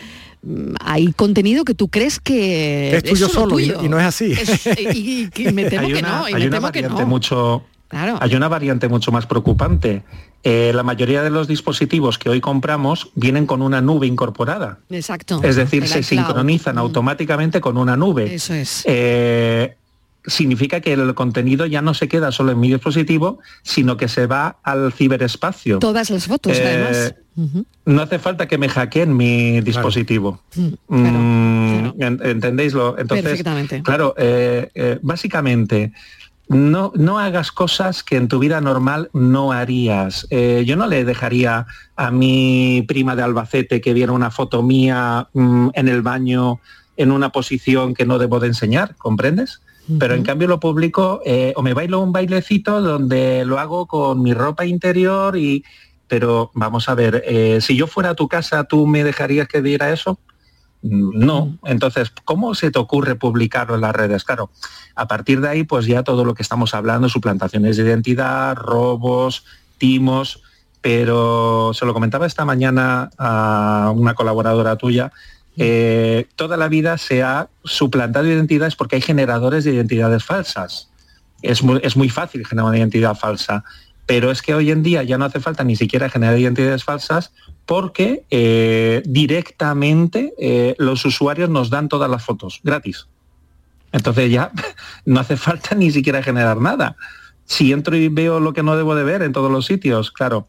mm, 0.42 0.74
hay 0.80 1.12
contenido 1.12 1.64
que 1.64 1.74
tú 1.74 1.88
crees 1.88 2.20
que 2.20 2.96
es 2.96 3.04
tuyo 3.04 3.28
solo 3.28 3.60
Y, 3.60 3.88
no 3.88 4.00
es 4.00 4.06
así. 4.06 4.34
y, 4.94 5.52
me 5.52 5.64
temo 5.70 5.88
que 5.88 6.02
no. 6.02 6.28
Y 6.28 6.34
me 6.34 6.48
temo 6.48 6.72
que 6.72 6.82
no. 6.82 7.06
mucho 7.06 7.64
hay 7.90 8.34
una 8.34 8.48
variante 8.48 8.88
mucho 8.88 9.12
más 9.12 9.26
preocupante. 9.26 10.02
Eh, 10.44 10.72
la 10.74 10.82
mayoría 10.82 11.22
de 11.22 11.30
los 11.30 11.48
dispositivos 11.48 12.18
que 12.18 12.28
hoy 12.28 12.40
compramos 12.40 13.10
vienen 13.14 13.46
con 13.46 13.62
una 13.62 13.80
nube 13.80 14.06
incorporada. 14.06 14.78
Exacto. 14.90 15.40
Es 15.42 15.56
decir, 15.56 15.86
se 15.88 16.02
sincronizan 16.02 16.76
mm. 16.76 16.78
automáticamente 16.78 17.60
con 17.60 17.76
una 17.76 17.96
nube. 17.96 18.34
Eso 18.34 18.54
es. 18.54 18.82
Eh, 18.86 19.76
significa 20.26 20.80
que 20.80 20.92
el 20.92 21.14
contenido 21.14 21.64
ya 21.66 21.80
no 21.80 21.94
se 21.94 22.08
queda 22.08 22.30
solo 22.30 22.52
en 22.52 22.60
mi 22.60 22.68
dispositivo, 22.68 23.38
sino 23.62 23.96
que 23.96 24.08
se 24.08 24.26
va 24.26 24.58
al 24.62 24.92
ciberespacio. 24.92 25.78
Todas 25.78 26.10
las 26.10 26.26
fotos, 26.26 26.56
eh, 26.58 26.64
además. 26.66 27.14
No 27.84 28.02
hace 28.02 28.18
falta 28.18 28.48
que 28.48 28.58
me 28.58 28.68
hackeen 28.68 29.16
mi 29.16 29.60
dispositivo. 29.60 30.42
Mm, 30.88 32.00
¿Entendéislo? 32.00 32.98
Entonces, 32.98 33.24
Perfectamente. 33.24 33.82
Claro, 33.82 34.14
básicamente 35.02 35.92
no, 36.48 36.92
no 36.94 37.18
hagas 37.18 37.52
cosas 37.52 38.02
que 38.02 38.16
en 38.16 38.28
tu 38.28 38.38
vida 38.38 38.60
normal 38.60 39.10
no 39.12 39.52
harías. 39.52 40.26
Eh, 40.30 40.64
yo 40.66 40.76
no 40.76 40.86
le 40.86 41.04
dejaría 41.04 41.66
a 41.96 42.10
mi 42.10 42.84
prima 42.88 43.14
de 43.14 43.22
Albacete 43.22 43.80
que 43.80 43.92
viera 43.92 44.12
una 44.12 44.30
foto 44.30 44.62
mía 44.62 45.28
mm, 45.34 45.68
en 45.74 45.88
el 45.88 46.02
baño 46.02 46.60
en 46.96 47.12
una 47.12 47.30
posición 47.30 47.94
que 47.94 48.06
no 48.06 48.18
debo 48.18 48.40
de 48.40 48.48
enseñar, 48.48 48.96
¿comprendes? 48.96 49.60
Pero 49.98 50.14
en 50.14 50.22
cambio 50.22 50.48
lo 50.48 50.60
publico 50.60 51.22
eh, 51.24 51.54
o 51.56 51.62
me 51.62 51.72
bailo 51.72 52.00
un 52.00 52.12
bailecito 52.12 52.82
donde 52.82 53.46
lo 53.46 53.58
hago 53.58 53.86
con 53.86 54.22
mi 54.22 54.34
ropa 54.34 54.66
interior 54.66 55.36
y... 55.36 55.64
Pero 56.08 56.50
vamos 56.54 56.88
a 56.88 56.94
ver, 56.94 57.22
eh, 57.26 57.58
si 57.60 57.76
yo 57.76 57.86
fuera 57.86 58.10
a 58.10 58.14
tu 58.14 58.28
casa, 58.28 58.64
¿tú 58.64 58.86
me 58.86 59.04
dejarías 59.04 59.46
que 59.46 59.60
diera 59.60 59.92
eso? 59.92 60.18
No. 60.82 61.58
Entonces, 61.64 62.12
¿cómo 62.24 62.54
se 62.54 62.70
te 62.70 62.78
ocurre 62.78 63.16
publicarlo 63.16 63.74
en 63.74 63.80
las 63.80 63.94
redes? 63.94 64.24
Claro, 64.24 64.50
a 64.94 65.08
partir 65.08 65.40
de 65.40 65.48
ahí, 65.48 65.64
pues 65.64 65.86
ya 65.86 66.02
todo 66.02 66.24
lo 66.24 66.34
que 66.34 66.42
estamos 66.42 66.74
hablando, 66.74 67.08
suplantaciones 67.08 67.76
de 67.76 67.84
identidad, 67.84 68.56
robos, 68.56 69.44
timos, 69.78 70.42
pero 70.80 71.72
se 71.74 71.84
lo 71.84 71.94
comentaba 71.94 72.26
esta 72.26 72.44
mañana 72.44 73.10
a 73.18 73.92
una 73.94 74.14
colaboradora 74.14 74.76
tuya, 74.76 75.12
eh, 75.56 76.26
toda 76.36 76.56
la 76.56 76.68
vida 76.68 76.98
se 76.98 77.24
ha 77.24 77.48
suplantado 77.64 78.28
identidades 78.28 78.76
porque 78.76 78.96
hay 78.96 79.02
generadores 79.02 79.64
de 79.64 79.74
identidades 79.74 80.24
falsas. 80.24 80.88
Es 81.42 81.62
muy, 81.62 81.80
es 81.82 81.96
muy 81.96 82.08
fácil 82.08 82.46
generar 82.46 82.68
una 82.68 82.78
identidad 82.78 83.16
falsa, 83.16 83.64
pero 84.06 84.30
es 84.30 84.40
que 84.40 84.54
hoy 84.54 84.70
en 84.70 84.84
día 84.84 85.02
ya 85.02 85.18
no 85.18 85.24
hace 85.24 85.40
falta 85.40 85.64
ni 85.64 85.74
siquiera 85.74 86.08
generar 86.08 86.38
identidades 86.38 86.84
falsas 86.84 87.32
porque 87.68 88.24
eh, 88.30 89.02
directamente 89.04 90.32
eh, 90.38 90.74
los 90.78 91.04
usuarios 91.04 91.50
nos 91.50 91.68
dan 91.68 91.90
todas 91.90 92.10
las 92.10 92.24
fotos 92.24 92.60
gratis. 92.64 93.08
Entonces 93.92 94.30
ya 94.30 94.50
no 95.04 95.20
hace 95.20 95.36
falta 95.36 95.74
ni 95.74 95.90
siquiera 95.90 96.22
generar 96.22 96.62
nada. 96.62 96.96
Si 97.44 97.70
entro 97.70 97.94
y 97.94 98.08
veo 98.08 98.40
lo 98.40 98.54
que 98.54 98.62
no 98.62 98.74
debo 98.74 98.94
de 98.94 99.04
ver 99.04 99.20
en 99.20 99.34
todos 99.34 99.52
los 99.52 99.66
sitios, 99.66 100.10
claro, 100.10 100.48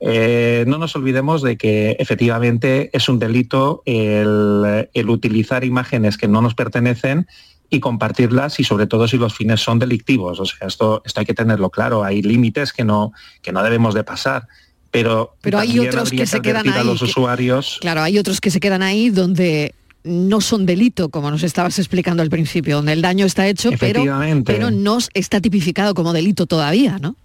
eh, 0.00 0.64
no 0.66 0.78
nos 0.78 0.96
olvidemos 0.96 1.42
de 1.42 1.58
que 1.58 1.94
efectivamente 1.98 2.88
es 2.94 3.10
un 3.10 3.18
delito 3.18 3.82
el, 3.84 4.88
utilizar 5.08 5.62
imágenes 5.62 6.16
que 6.16 6.26
no 6.26 6.40
nos 6.40 6.54
pertenecen 6.54 7.26
y 7.68 7.80
compartirlas 7.80 8.60
y 8.60 8.64
sobre 8.64 8.86
todo 8.86 9.06
si 9.08 9.18
los 9.18 9.34
fines 9.34 9.60
son 9.60 9.78
delictivos. 9.78 10.40
O 10.40 10.46
sea, 10.46 10.68
esto, 10.68 11.02
esto 11.04 11.20
hay 11.20 11.26
que 11.26 11.34
tenerlo 11.34 11.68
claro, 11.68 12.02
hay 12.02 12.22
límites 12.22 12.72
que 12.72 12.84
no, 12.84 13.12
que 13.42 13.52
no 13.52 13.62
debemos 13.62 13.92
de 13.92 14.04
pasar. 14.04 14.48
Pero, 14.96 15.36
pero 15.42 15.58
hay 15.58 15.78
otros 15.78 16.10
que, 16.10 16.26
se 16.26 16.40
quedan 16.40 16.66
ahí. 16.68 16.84
los 16.86 17.02
usuarios. 17.02 17.78
Claro, 17.82 18.02
hay 18.02 18.18
otros 18.18 18.40
que 18.40 18.50
se 18.50 18.60
quedan 18.60 18.82
ahí 18.82 19.10
donde 19.10 19.74
no 20.04 20.40
son 20.40 20.64
delito, 20.64 21.10
como 21.10 21.30
nos 21.30 21.42
estabas 21.42 21.78
explicando 21.78 22.22
al 22.22 22.30
principio, 22.30 22.76
donde 22.76 22.92
el 22.92 23.02
daño 23.02 23.26
está 23.26 23.46
hecho, 23.46 23.70
pero, 23.78 24.02
pero 24.44 24.70
no 24.70 24.98
está 25.12 25.40
tipificado 25.40 25.92
como 25.94 26.12
delito 26.12 26.46
todavía, 26.46 26.98
¿no? 26.98 27.16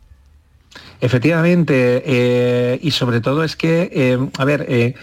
Efectivamente, 1.00 2.04
eh, 2.06 2.80
y 2.82 2.92
sobre 2.92 3.22
todo 3.22 3.44
es 3.44 3.56
que, 3.56 3.90
eh, 3.94 4.18
a 4.38 4.46
ver, 4.46 4.66
eh, 4.68 4.96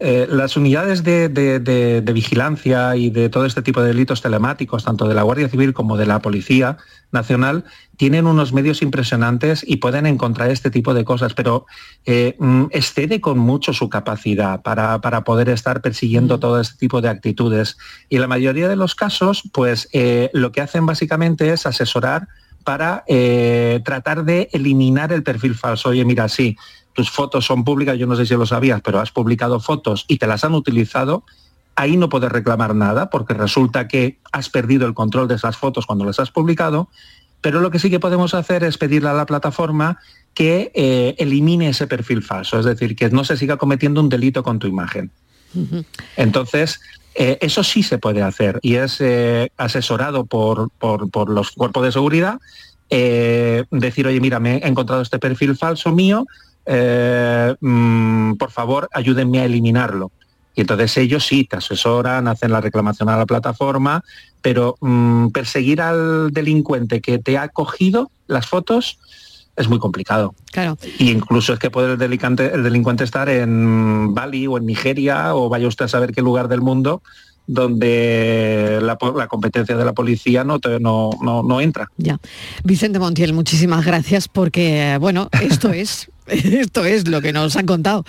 las 0.00 0.56
unidades 0.56 1.04
de, 1.04 2.02
vigilancia 2.12 2.96
y 2.96 3.10
de 3.10 3.28
todo 3.28 3.44
este 3.44 3.62
tipo 3.62 3.82
de 3.82 3.88
delitos 3.88 4.22
telemáticos, 4.22 4.84
tanto 4.84 5.06
de 5.06 5.14
la 5.14 5.22
Guardia 5.22 5.48
Civil 5.48 5.74
como 5.74 5.96
de 5.96 6.06
la 6.06 6.20
Policía 6.20 6.78
Nacional, 7.12 7.64
tienen 7.96 8.26
unos 8.26 8.52
medios 8.52 8.82
impresionantes 8.82 9.62
y 9.66 9.76
pueden 9.76 10.06
encontrar 10.06 10.50
este 10.50 10.70
tipo 10.70 10.94
de 10.94 11.04
cosas, 11.04 11.34
pero 11.34 11.66
mm, 12.06 12.66
excede 12.70 13.20
con 13.20 13.38
mucho 13.38 13.72
su 13.72 13.90
capacidad 13.90 14.62
para, 14.62 15.00
poder 15.24 15.50
estar 15.50 15.82
persiguiendo 15.82 16.38
mm. 16.38 16.40
todo 16.40 16.60
este 16.60 16.78
tipo 16.78 17.00
de 17.00 17.10
actitudes. 17.10 17.76
Y 18.08 18.16
en 18.16 18.22
la 18.22 18.28
mayoría 18.28 18.68
de 18.68 18.76
los 18.76 18.94
casos, 18.94 19.42
pues 19.52 19.88
lo 20.32 20.50
que 20.52 20.62
hacen 20.62 20.86
básicamente 20.86 21.52
es 21.52 21.66
asesorar 21.66 22.28
para 22.64 23.04
eh, 23.06 23.80
tratar 23.84 24.24
de 24.24 24.48
eliminar 24.52 25.12
el 25.12 25.22
perfil 25.22 25.54
falso. 25.54 25.90
Oye, 25.90 26.04
mira, 26.04 26.28
sí, 26.28 26.56
tus 26.92 27.10
fotos 27.10 27.44
son 27.46 27.64
públicas, 27.64 27.98
yo 27.98 28.06
no 28.06 28.16
sé 28.16 28.26
si 28.26 28.34
lo 28.34 28.46
sabías, 28.46 28.80
pero 28.82 29.00
has 29.00 29.10
publicado 29.10 29.60
fotos 29.60 30.04
y 30.08 30.18
te 30.18 30.26
las 30.26 30.44
han 30.44 30.54
utilizado, 30.54 31.24
ahí 31.76 31.96
no 31.96 32.08
puedes 32.08 32.30
reclamar 32.30 32.74
nada 32.74 33.10
porque 33.10 33.34
resulta 33.34 33.88
que 33.88 34.18
has 34.32 34.50
perdido 34.50 34.86
el 34.86 34.94
control 34.94 35.28
de 35.28 35.36
esas 35.36 35.56
fotos 35.56 35.86
cuando 35.86 36.04
las 36.04 36.20
has 36.20 36.30
publicado, 36.30 36.88
pero 37.40 37.60
lo 37.60 37.70
que 37.70 37.78
sí 37.78 37.90
que 37.90 38.00
podemos 38.00 38.34
hacer 38.34 38.64
es 38.64 38.76
pedirle 38.76 39.08
a 39.08 39.14
la 39.14 39.26
plataforma 39.26 39.98
que 40.34 40.70
eh, 40.74 41.14
elimine 41.18 41.68
ese 41.68 41.86
perfil 41.86 42.22
falso, 42.22 42.58
es 42.58 42.66
decir, 42.66 42.94
que 42.94 43.10
no 43.10 43.24
se 43.24 43.36
siga 43.36 43.56
cometiendo 43.56 44.00
un 44.00 44.08
delito 44.08 44.42
con 44.42 44.58
tu 44.58 44.66
imagen. 44.66 45.10
Entonces, 46.16 46.80
eh, 47.16 47.38
eso 47.40 47.64
sí 47.64 47.82
se 47.82 47.98
puede 47.98 48.22
hacer 48.22 48.60
y 48.62 48.76
es 48.76 49.00
eh, 49.00 49.50
asesorado 49.56 50.26
por, 50.26 50.70
los 51.28 51.50
cuerpos 51.50 51.82
de 51.82 51.92
seguridad. 51.92 52.38
Decir, 52.88 54.06
oye, 54.06 54.20
mira, 54.20 54.38
me 54.38 54.58
he 54.58 54.68
encontrado 54.68 55.02
este 55.02 55.18
perfil 55.18 55.56
falso 55.56 55.92
mío, 55.92 56.26
mm, 57.60 58.34
por 58.34 58.50
favor, 58.50 58.88
ayúdenme 58.92 59.40
a 59.40 59.44
eliminarlo. 59.44 60.10
Y 60.54 60.62
entonces 60.62 60.96
ellos 60.96 61.26
sí 61.26 61.44
te 61.44 61.56
asesoran, 61.56 62.28
hacen 62.28 62.52
la 62.52 62.60
reclamación 62.60 63.08
a 63.08 63.16
la 63.16 63.26
plataforma, 63.26 64.02
pero 64.42 64.76
mm, 64.80 65.28
perseguir 65.28 65.80
al 65.80 66.32
delincuente 66.32 67.00
que 67.00 67.18
te 67.18 67.38
ha 67.38 67.48
cogido 67.48 68.10
las 68.26 68.46
fotos, 68.46 68.98
es 69.56 69.68
muy 69.68 69.78
complicado. 69.78 70.34
Claro. 70.52 70.78
Y 70.98 71.10
incluso 71.10 71.52
es 71.52 71.58
que 71.58 71.70
puede 71.70 71.92
el 71.92 71.98
delincuente, 71.98 72.52
el 72.52 72.62
delincuente 72.62 73.04
estar 73.04 73.28
en 73.28 74.14
Bali 74.14 74.46
o 74.46 74.58
en 74.58 74.66
Nigeria 74.66 75.34
o 75.34 75.48
vaya 75.48 75.68
usted 75.68 75.84
a 75.84 75.88
saber 75.88 76.12
qué 76.12 76.22
lugar 76.22 76.48
del 76.48 76.60
mundo 76.60 77.02
donde 77.46 78.78
la, 78.80 78.96
competencia 79.26 79.76
de 79.76 79.84
la 79.84 79.92
policía 79.92 80.44
no, 80.44 80.60
no, 80.80 81.10
no, 81.20 81.42
no 81.42 81.60
entra. 81.60 81.90
Ya. 81.96 82.20
Vicente 82.62 83.00
Montiel, 83.00 83.32
muchísimas 83.32 83.84
gracias 83.84 84.28
porque, 84.28 84.98
bueno, 85.00 85.28
esto 85.42 85.70
es 85.72 86.10
Esto 86.60 86.84
es 86.84 87.08
lo 87.08 87.20
que 87.20 87.32
nos 87.32 87.56
han 87.56 87.66
contado. 87.66 88.04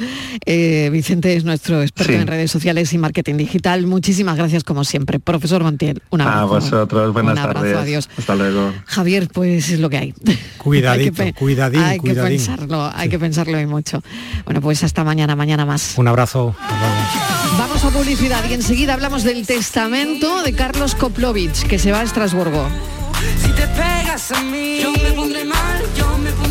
Eh, 0.46 0.90
Vicente 0.92 1.36
es 1.36 1.44
nuestro 1.44 1.82
experto 1.82 2.14
en 2.14 2.28
redes 2.28 2.52
sociales 2.52 2.94
y 2.94 2.98
marketing 2.98 3.36
digital. 3.36 3.88
Muchísimas 3.88 4.38
gracias 4.38 4.64
como 4.64 4.84
siempre. 4.84 5.20
Profesor 5.20 5.64
Montiel, 5.64 6.02
un 6.10 6.22
abrazo. 6.22 6.40
A 6.40 6.46
vosotros, 6.46 7.14
buenas 7.14 7.36
tardes. 7.36 7.76
Adiós. 7.76 8.10
Hasta 8.18 8.36
luego. 8.36 8.74
Javier, 8.86 9.28
pues 9.34 9.70
es 9.70 9.80
lo 9.80 9.90
que 9.90 9.98
hay. 9.98 10.14
Cuidadito, 10.58 11.24
hay 11.24 11.34
que, 11.34 11.40
cuidadín, 11.40 11.82
Hay 11.82 12.00
que 12.00 12.14
pensarlo, 12.14 12.92
hay 12.94 13.10
que 13.10 13.20
pensarlo 13.20 13.60
y 13.60 13.66
mucho. 13.66 14.04
Bueno, 14.46 14.62
pues 14.62 14.84
hasta 14.84 15.04
mañana, 15.04 15.36
mañana 15.36 15.66
más. 15.66 15.96
Un 15.98 16.08
abrazo. 16.08 16.56
Vamos 17.58 17.84
a 17.84 17.90
publicidad 17.90 18.44
y 18.50 18.54
enseguida 18.54 18.94
hablamos 18.94 19.24
del 19.24 19.46
testamento 19.46 20.44
de 20.44 20.54
Carlos 20.54 20.96
Koplovich, 20.96 21.68
que 21.68 21.80
se 21.80 21.92
va 21.92 22.00
a 22.02 22.04
Estrasburgo. 22.04 22.68
Si 23.42 23.50
te 23.50 23.68
pegas 23.68 24.32
a 24.32 24.42
mí, 24.42 24.80
yo 24.82 24.92
me 24.92 25.12
pondré 25.12 25.46
mal, 25.46 25.82
yo 25.98 26.18
me 26.18 26.32
pondré 26.32 26.50
mal. 26.50 26.51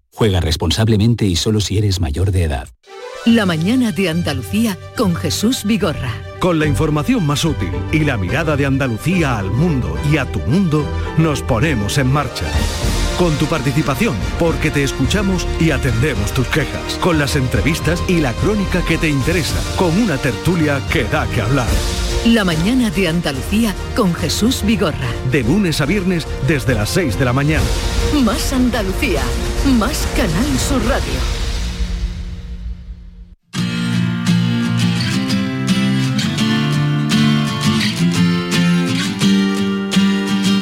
Juega 0.13 0.39
responsablemente 0.39 1.25
y 1.25 1.35
solo 1.35 1.61
si 1.61 1.77
eres 1.77 1.99
mayor 1.99 2.31
de 2.31 2.43
edad. 2.43 2.67
La 3.25 3.45
mañana 3.45 3.91
de 3.91 4.09
Andalucía 4.09 4.77
con 4.97 5.15
Jesús 5.15 5.63
Vigorra. 5.63 6.11
Con 6.39 6.59
la 6.59 6.65
información 6.65 7.25
más 7.25 7.45
útil 7.45 7.71
y 7.91 7.99
la 7.99 8.17
mirada 8.17 8.57
de 8.57 8.65
Andalucía 8.65 9.37
al 9.37 9.51
mundo 9.51 9.95
y 10.11 10.17
a 10.17 10.25
tu 10.25 10.39
mundo, 10.39 10.85
nos 11.17 11.41
ponemos 11.43 11.97
en 11.97 12.11
marcha. 12.11 12.45
Con 13.17 13.35
tu 13.37 13.45
participación, 13.45 14.15
porque 14.39 14.71
te 14.71 14.83
escuchamos 14.83 15.47
y 15.59 15.69
atendemos 15.69 16.33
tus 16.33 16.47
quejas, 16.47 16.95
con 16.95 17.19
las 17.19 17.35
entrevistas 17.35 18.03
y 18.07 18.17
la 18.21 18.33
crónica 18.33 18.83
que 18.83 18.97
te 18.97 19.09
interesa, 19.09 19.61
con 19.77 19.95
una 20.01 20.17
tertulia 20.17 20.81
que 20.91 21.03
da 21.03 21.27
que 21.27 21.41
hablar. 21.41 21.67
La 22.25 22.45
mañana 22.45 22.91
de 22.91 23.07
Andalucía 23.07 23.73
con 23.95 24.13
Jesús 24.13 24.61
Vigorra. 24.63 25.07
De 25.31 25.41
lunes 25.41 25.81
a 25.81 25.87
viernes 25.87 26.27
desde 26.47 26.75
las 26.75 26.91
6 26.91 27.17
de 27.17 27.25
la 27.25 27.33
mañana. 27.33 27.63
Más 28.23 28.53
Andalucía, 28.53 29.23
más 29.79 30.07
Canal 30.15 30.59
Sur 30.59 30.85
Radio. 30.85 31.41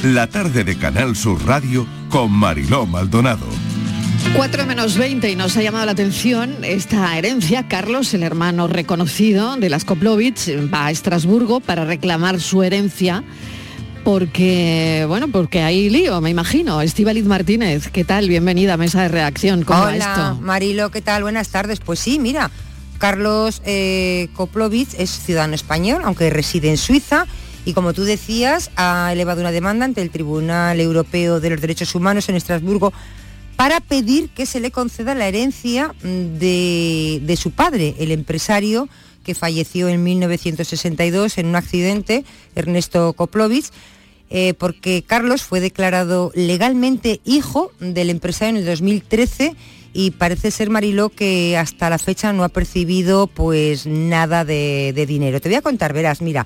La 0.03 0.27
tarde 0.27 0.63
de 0.63 0.77
Canal 0.77 1.17
Sur 1.17 1.45
Radio 1.45 1.85
con 2.09 2.31
Mariló 2.31 2.85
Maldonado. 2.85 3.68
4 4.35 4.65
menos 4.65 4.97
20 4.97 5.29
y 5.29 5.35
nos 5.35 5.57
ha 5.57 5.61
llamado 5.61 5.85
la 5.85 5.91
atención 5.91 6.63
esta 6.63 7.17
herencia. 7.17 7.67
Carlos, 7.67 8.13
el 8.13 8.23
hermano 8.23 8.67
reconocido 8.67 9.55
de 9.57 9.69
las 9.69 9.85
Koplovich, 9.85 10.49
va 10.73 10.87
a 10.87 10.91
Estrasburgo 10.91 11.59
para 11.59 11.85
reclamar 11.85 12.39
su 12.39 12.63
herencia 12.63 13.23
porque, 14.03 15.05
bueno, 15.07 15.27
porque 15.29 15.61
hay 15.61 15.89
lío, 15.89 16.21
me 16.21 16.29
imagino. 16.29 16.81
Estíbaliz 16.81 17.25
Martínez, 17.25 17.89
¿qué 17.89 18.03
tal? 18.03 18.29
Bienvenida 18.29 18.73
a 18.73 18.77
Mesa 18.77 19.01
de 19.03 19.09
Reacción. 19.09 19.63
¿Cómo 19.63 19.83
Hola, 19.83 19.95
esto? 19.97 20.41
Marilo, 20.41 20.91
¿qué 20.91 21.01
tal? 21.01 21.23
Buenas 21.23 21.49
tardes. 21.49 21.79
Pues 21.79 21.99
sí, 21.99 22.19
mira, 22.19 22.51
Carlos 22.97 23.61
eh, 23.65 24.29
Koplovich 24.35 24.93
es 24.97 25.09
ciudadano 25.09 25.55
español, 25.55 26.01
aunque 26.05 26.29
reside 26.29 26.69
en 26.69 26.77
Suiza 26.77 27.25
y 27.65 27.73
como 27.73 27.93
tú 27.93 28.03
decías, 28.03 28.71
ha 28.77 29.11
elevado 29.11 29.41
una 29.41 29.51
demanda 29.51 29.85
ante 29.85 30.01
el 30.01 30.09
Tribunal 30.09 30.79
Europeo 30.79 31.39
de 31.39 31.49
los 31.49 31.61
Derechos 31.61 31.93
Humanos 31.93 32.29
en 32.29 32.35
Estrasburgo 32.35 32.93
para 33.59 33.81
pedir 33.81 34.29
que 34.29 34.45
se 34.45 34.61
le 34.61 34.71
conceda 34.71 35.15
la 35.15 35.27
herencia 35.27 35.93
mm, 36.01 36.37
de, 36.39 37.37
su 37.37 37.51
padre, 37.51 37.93
el 37.99 38.13
empresario 38.13 38.87
que 39.25 39.35
falleció 39.35 39.89
en 39.89 40.01
1962 40.01 41.37
en 41.37 41.47
un 41.47 41.57
accidente, 41.57 42.23
Ernesto 42.55 43.11
Koplovich. 43.11 43.65
eh, 44.29 44.53
porque 44.53 45.03
Carlos 45.05 45.41
fue 45.41 45.59
declarado 45.59 46.31
legalmente 46.35 47.19
hijo 47.25 47.73
del 47.81 48.11
empresario 48.11 48.51
en 48.51 48.57
el 48.61 48.65
2013 48.65 49.57
y 49.93 50.11
parece 50.11 50.51
ser 50.51 50.69
Mariló 50.69 51.09
que 51.09 51.57
hasta 51.57 51.89
la 51.89 51.97
fecha 51.97 52.31
no 52.31 52.45
ha 52.45 52.49
percibido 52.49 53.27
pues 53.27 53.85
nada 53.85 54.45
de, 54.45 55.05
dinero. 55.05 55.41
Te 55.41 55.49
voy 55.49 55.57
a 55.57 55.61
contar, 55.61 55.91
verás, 55.91 56.21
mira, 56.21 56.45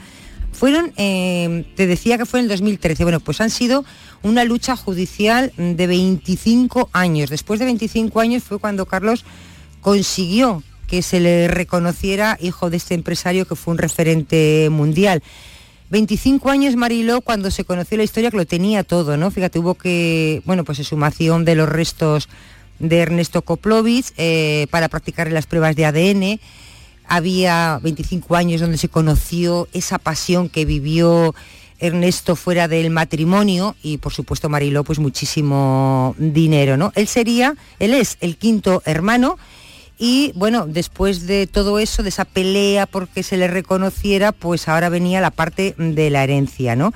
fueron, 0.54 0.94
eh, 0.98 1.66
te 1.76 1.88
decía 1.88 2.18
que 2.18 2.26
fue 2.26 2.40
en 2.40 2.46
el 2.46 2.50
2013, 2.50 3.04
bueno, 3.04 3.20
pues 3.20 3.42
han 3.42 3.50
sido 3.50 3.86
una 4.22 4.44
lucha 4.44 4.76
judicial 4.76 5.52
de 5.58 5.88
25 5.88 6.90
años. 6.94 7.30
Después 7.30 7.60
de 7.60 7.66
25 7.66 8.20
años 8.20 8.44
fue 8.44 8.60
cuando 8.60 8.86
Carlos 8.86 9.26
consiguió 9.82 10.64
que 10.88 11.02
se 11.02 11.20
le 11.20 11.48
reconociera 11.48 12.38
hijo 12.40 12.70
de 12.70 12.78
este 12.78 12.94
empresario 12.94 13.46
que 13.46 13.56
fue 13.56 13.74
un 13.74 13.78
referente 13.78 14.70
mundial. 14.72 15.24
25 15.90 16.50
años 16.50 16.76
Mariló 16.76 17.22
cuando 17.22 17.52
se 17.52 17.66
conoció 17.66 17.98
la 17.98 18.04
historia 18.04 18.32
que 18.32 18.38
lo 18.38 18.46
tenía 18.46 18.84
todo, 18.84 19.18
¿no? 19.18 19.30
Fíjate, 19.30 19.60
hubo 19.60 19.76
que, 19.76 20.42
bueno, 20.46 20.64
pues 20.64 20.80
exhumación 20.80 21.46
de 21.46 21.56
los 21.56 21.70
restos 21.70 22.30
de 22.80 22.98
Ernesto 22.98 23.44
Koplovich 23.44 24.12
eh, 24.18 24.68
para 24.72 24.90
practicar 24.90 25.32
las 25.32 25.46
pruebas 25.46 25.76
de 25.76 25.86
ADN. 25.86 26.40
Había 27.08 27.80
25 27.82 28.36
años 28.36 28.62
donde 28.62 28.78
se 28.78 28.90
conoció 28.90 29.68
esa 29.74 30.00
pasión 30.00 30.50
que 30.50 30.66
vivió 30.66 31.36
Ernesto 31.80 32.36
fuera 32.36 32.68
del 32.68 32.90
matrimonio 32.92 33.76
y 33.84 33.98
por 33.98 34.14
supuesto 34.14 34.48
Mariló 34.48 34.84
pues 34.84 35.00
muchísimo 35.00 36.16
dinero, 36.18 36.78
¿no? 36.78 36.94
Él 36.96 37.08
sería, 37.08 37.56
él 37.80 37.94
es 37.94 38.18
el 38.22 38.38
quinto 38.38 38.82
hermano 38.86 39.38
y 40.00 40.32
bueno, 40.36 40.66
después 40.66 41.28
de 41.28 41.46
todo 41.46 41.80
eso, 41.80 42.02
de 42.04 42.10
esa 42.10 42.26
pelea 42.26 42.86
porque 42.86 43.22
se 43.22 43.38
le 43.38 43.48
reconociera, 43.48 44.32
pues 44.32 44.68
ahora 44.68 44.90
venía 44.90 45.22
la 45.22 45.32
parte 45.32 45.76
de 45.78 46.10
la 46.10 46.24
herencia, 46.24 46.76
¿no? 46.76 46.94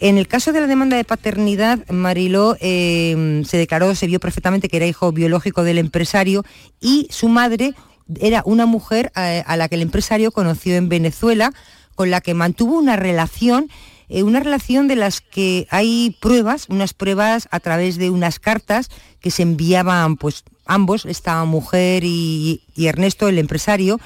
En 0.00 0.18
el 0.18 0.26
caso 0.26 0.52
de 0.52 0.60
la 0.60 0.66
demanda 0.66 0.96
de 0.96 1.04
paternidad, 1.04 1.86
Mariló 1.88 2.56
eh, 2.60 3.42
se 3.46 3.56
declaró, 3.56 3.94
se 3.94 4.08
vio 4.08 4.18
perfectamente 4.18 4.68
que 4.68 4.78
era 4.78 4.86
hijo 4.86 5.12
biológico 5.12 5.62
del 5.62 5.78
empresario 5.78 6.44
y 6.80 7.06
su 7.10 7.28
madre 7.28 7.74
era 8.20 8.42
una 8.44 8.66
mujer 8.66 9.12
eh, 9.16 9.42
a, 9.46 9.56
la 9.56 9.68
que 9.68 9.76
el 9.76 9.82
empresario 9.82 10.32
conoció 10.32 10.74
en 10.76 10.88
Venezuela, 10.88 11.52
con 11.94 12.10
la 12.10 12.20
que 12.20 12.34
mantuvo 12.34 12.78
una 12.78 12.96
relación 12.96 13.70
eh, 14.08 14.22
una 14.24 14.40
relación 14.40 14.88
de 14.88 14.96
las 14.96 15.20
que 15.20 15.66
hay 15.70 16.16
pruebas, 16.20 16.66
unas 16.68 16.92
pruebas 16.92 17.48
a 17.50 17.60
través 17.60 17.96
de 17.96 18.10
unas 18.10 18.38
cartas 18.38 18.90
que 19.20 19.30
se 19.30 19.42
enviaban 19.42 20.16
pues 20.16 20.44
ambos, 20.66 21.06
esta 21.06 21.42
mujer 21.44 22.02
y 22.04 22.60
Ernesto, 22.76 23.28
el 23.28 23.38
empresario, 23.38 24.00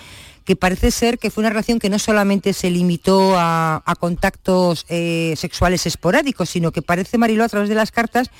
que 0.47 0.55
parece 0.55 0.93
ser 0.93 1.19
que 1.19 1.31
fue 1.31 1.43
una 1.43 1.51
relación 1.51 1.81
que 1.81 1.91
no 1.91 1.99
solamente 1.99 2.53
se 2.53 2.71
limitó 2.71 3.35
a, 3.37 3.83
contactos 3.99 4.87
eh, 4.89 5.35
sexuales 5.37 5.87
esporádicos, 5.87 6.49
sino 6.49 6.71
que 6.71 6.83
parece, 6.83 7.19
Mariló, 7.19 7.43
a 7.43 7.49
través 7.49 7.69
de 7.69 7.75
las 7.75 7.91
cartas, 7.91 8.31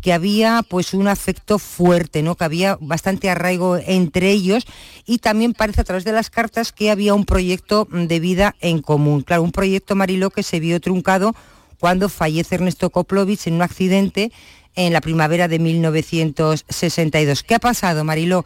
que 0.00 0.12
había 0.12 0.62
pues 0.68 0.94
un 0.94 1.08
afecto 1.08 1.58
fuerte, 1.58 2.22
¿no? 2.22 2.34
que 2.34 2.44
había 2.44 2.78
bastante 2.80 3.30
arraigo 3.30 3.76
entre 3.76 4.30
ellos 4.30 4.66
y 5.06 5.18
también 5.18 5.52
parece 5.52 5.82
a 5.82 5.84
través 5.84 6.04
de 6.04 6.12
las 6.12 6.30
cartas 6.30 6.72
que 6.72 6.90
había 6.90 7.14
un 7.14 7.24
proyecto 7.24 7.86
de 7.90 8.20
vida 8.20 8.56
en 8.60 8.80
común. 8.80 9.22
Claro, 9.22 9.42
un 9.42 9.52
proyecto 9.52 9.94
Mariló 9.94 10.30
que 10.30 10.42
se 10.42 10.60
vio 10.60 10.80
truncado 10.80 11.34
cuando 11.78 12.08
fallece 12.08 12.56
Ernesto 12.56 12.90
Koplovich 12.90 13.46
en 13.46 13.54
un 13.54 13.62
accidente 13.62 14.32
en 14.74 14.92
la 14.92 15.00
primavera 15.00 15.48
de 15.48 15.58
1962. 15.58 17.42
¿Qué 17.42 17.54
ha 17.54 17.58
pasado, 17.58 18.04
Mariló? 18.04 18.44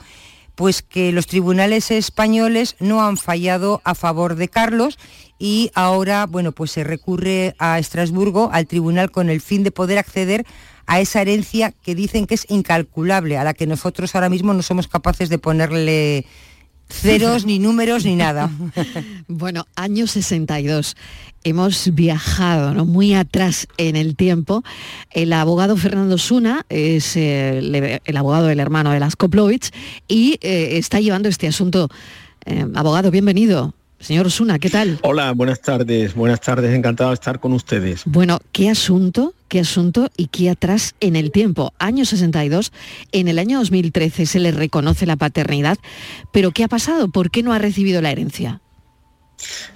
pues 0.55 0.83
que 0.83 1.13
los 1.13 1.27
tribunales 1.27 1.91
españoles 1.91 2.77
no 2.79 3.05
han 3.05 3.17
fallado 3.17 3.81
a 3.85 3.95
favor 3.95 4.37
de 4.37 4.49
Carlos 4.49 4.99
y 5.39 5.71
ahora, 5.75 6.27
bueno, 6.27 6.53
pues 6.53 6.71
se 6.71 6.85
recurre 6.85 7.55
a 7.59 7.79
Estrasburgo, 7.79 8.51
al 8.53 8.67
tribunal, 8.67 9.11
con 9.11 9.31
el 9.31 9.41
fin 9.41 9.65
de 9.65 9.71
poder 9.71 9.99
acceder 9.99 10.47
a 10.87 11.01
esa 11.01 11.23
herencia 11.23 11.73
que 11.73 11.95
dicen 11.95 12.27
que 12.27 12.35
es 12.35 12.47
incalculable, 12.49 13.39
a 13.39 13.45
la 13.45 13.55
que 13.55 13.67
nosotros 13.67 14.15
ahora 14.15 14.29
mismo 14.29 14.55
no 14.55 14.63
somos 14.63 14.89
capaces 14.89 15.29
de 15.29 15.39
ponerle 15.39 16.27
ceros, 16.89 17.45
ni 17.47 17.59
números, 17.59 18.05
ni 18.05 18.17
nada. 18.17 18.51
bueno, 19.29 19.67
año 19.77 20.07
62 20.07 20.97
hemos 21.43 21.95
viajado 21.95 22.85
muy 22.85 23.15
atrás 23.15 23.67
en 23.77 23.97
el 23.97 24.17
tiempo. 24.17 24.63
El 25.11 25.33
abogado 25.33 25.77
Fernando 25.77 26.19
Suna 26.19 26.65
es 26.69 27.17
el, 27.17 28.01
abogado 28.17 28.47
del 28.47 28.61
hermano 28.61 28.93
de 28.93 29.01
las 29.01 29.17
Koplovich 29.17 29.71
y 30.09 30.39
eh, 30.41 30.79
está 30.79 31.01
llevando 31.01 31.29
este 31.29 31.47
asunto. 31.47 31.89
Eh, 32.47 32.67
abogado, 32.75 33.11
bienvenido. 33.11 33.75
Señor 34.05 34.31
Suna, 34.31 34.59
¿qué 34.59 34.69
tal? 34.69 34.99
Hola, 35.01 35.33
buenas 35.33 35.63
tardes, 35.63 36.13
buenas 36.15 36.39
tardes, 36.43 36.75
encantado 36.75 37.09
de 37.09 37.15
estar 37.15 37.41
con 37.41 37.55
ustedes. 37.55 38.03
Bueno, 38.05 38.39
¿qué 38.53 38.69
asunto, 38.69 39.33
qué 39.49 39.61
asunto 39.61 40.11
y 40.15 40.27
qué 40.27 40.51
atrás 40.51 40.95
en 41.01 41.17
el 41.17 41.33
tiempo? 41.33 41.73
Año 41.79 42.05
62, 42.05 42.71
en 43.13 43.29
el 43.29 43.39
año 43.39 43.61
2013 43.61 44.27
se 44.27 44.41
le 44.41 44.53
reconoce 44.53 45.07
la 45.07 45.17
paternidad, 45.17 45.79
pero 46.35 46.51
¿qué 46.51 46.65
ha 46.65 46.69
pasado? 46.69 47.09
¿Por 47.09 47.31
qué 47.31 47.43
no 47.43 47.55
ha 47.55 47.59
recibido 47.59 48.03
la 48.03 48.11
herencia? 48.11 48.61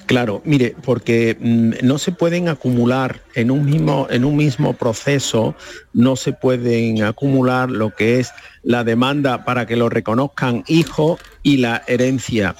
Claro, 0.04 0.42
mire, 0.44 0.76
porque 0.84 1.38
mm, 1.40 1.86
no 1.86 1.96
se 1.96 2.12
pueden 2.12 2.50
acumular 2.50 3.22
en 3.34 3.50
un 3.50 3.64
mismo 3.64 4.08
en 4.10 4.26
un 4.26 4.36
mismo 4.36 4.74
proceso, 4.74 5.54
no 5.94 6.16
se 6.16 6.34
pueden 6.34 7.02
acumular 7.02 7.70
lo 7.70 7.94
que 7.94 8.20
es 8.20 8.32
la 8.62 8.84
demanda 8.84 9.46
para 9.46 9.64
que 9.64 9.76
lo 9.76 9.88
reconozcan 9.88 10.64
hijo 10.66 11.18
y 11.42 11.56
la 11.56 11.82
herencia. 11.86 12.54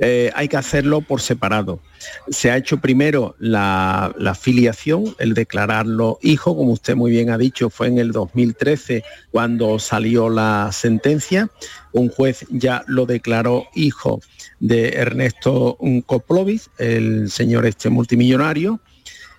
Eh, 0.00 0.30
hay 0.34 0.48
que 0.48 0.56
hacerlo 0.56 1.02
por 1.02 1.20
separado. 1.20 1.80
Se 2.28 2.50
ha 2.50 2.56
hecho 2.56 2.78
primero 2.78 3.36
la, 3.38 4.14
filiación, 4.40 5.14
el 5.18 5.34
declararlo 5.34 6.18
hijo, 6.22 6.56
como 6.56 6.72
usted 6.72 6.96
muy 6.96 7.10
bien 7.10 7.30
ha 7.30 7.38
dicho, 7.38 7.70
fue 7.70 7.88
en 7.88 7.98
el 7.98 8.10
2013 8.10 9.04
cuando 9.30 9.78
salió 9.78 10.28
la 10.28 10.70
sentencia. 10.72 11.50
Un 11.92 12.08
juez 12.08 12.46
ya 12.50 12.84
lo 12.86 13.06
declaró 13.06 13.66
hijo 13.74 14.20
de 14.60 14.88
Ernesto 14.94 15.78
Koplovich, 16.06 16.68
el 16.78 17.30
señor 17.30 17.66
este 17.66 17.90
multimillonario, 17.90 18.80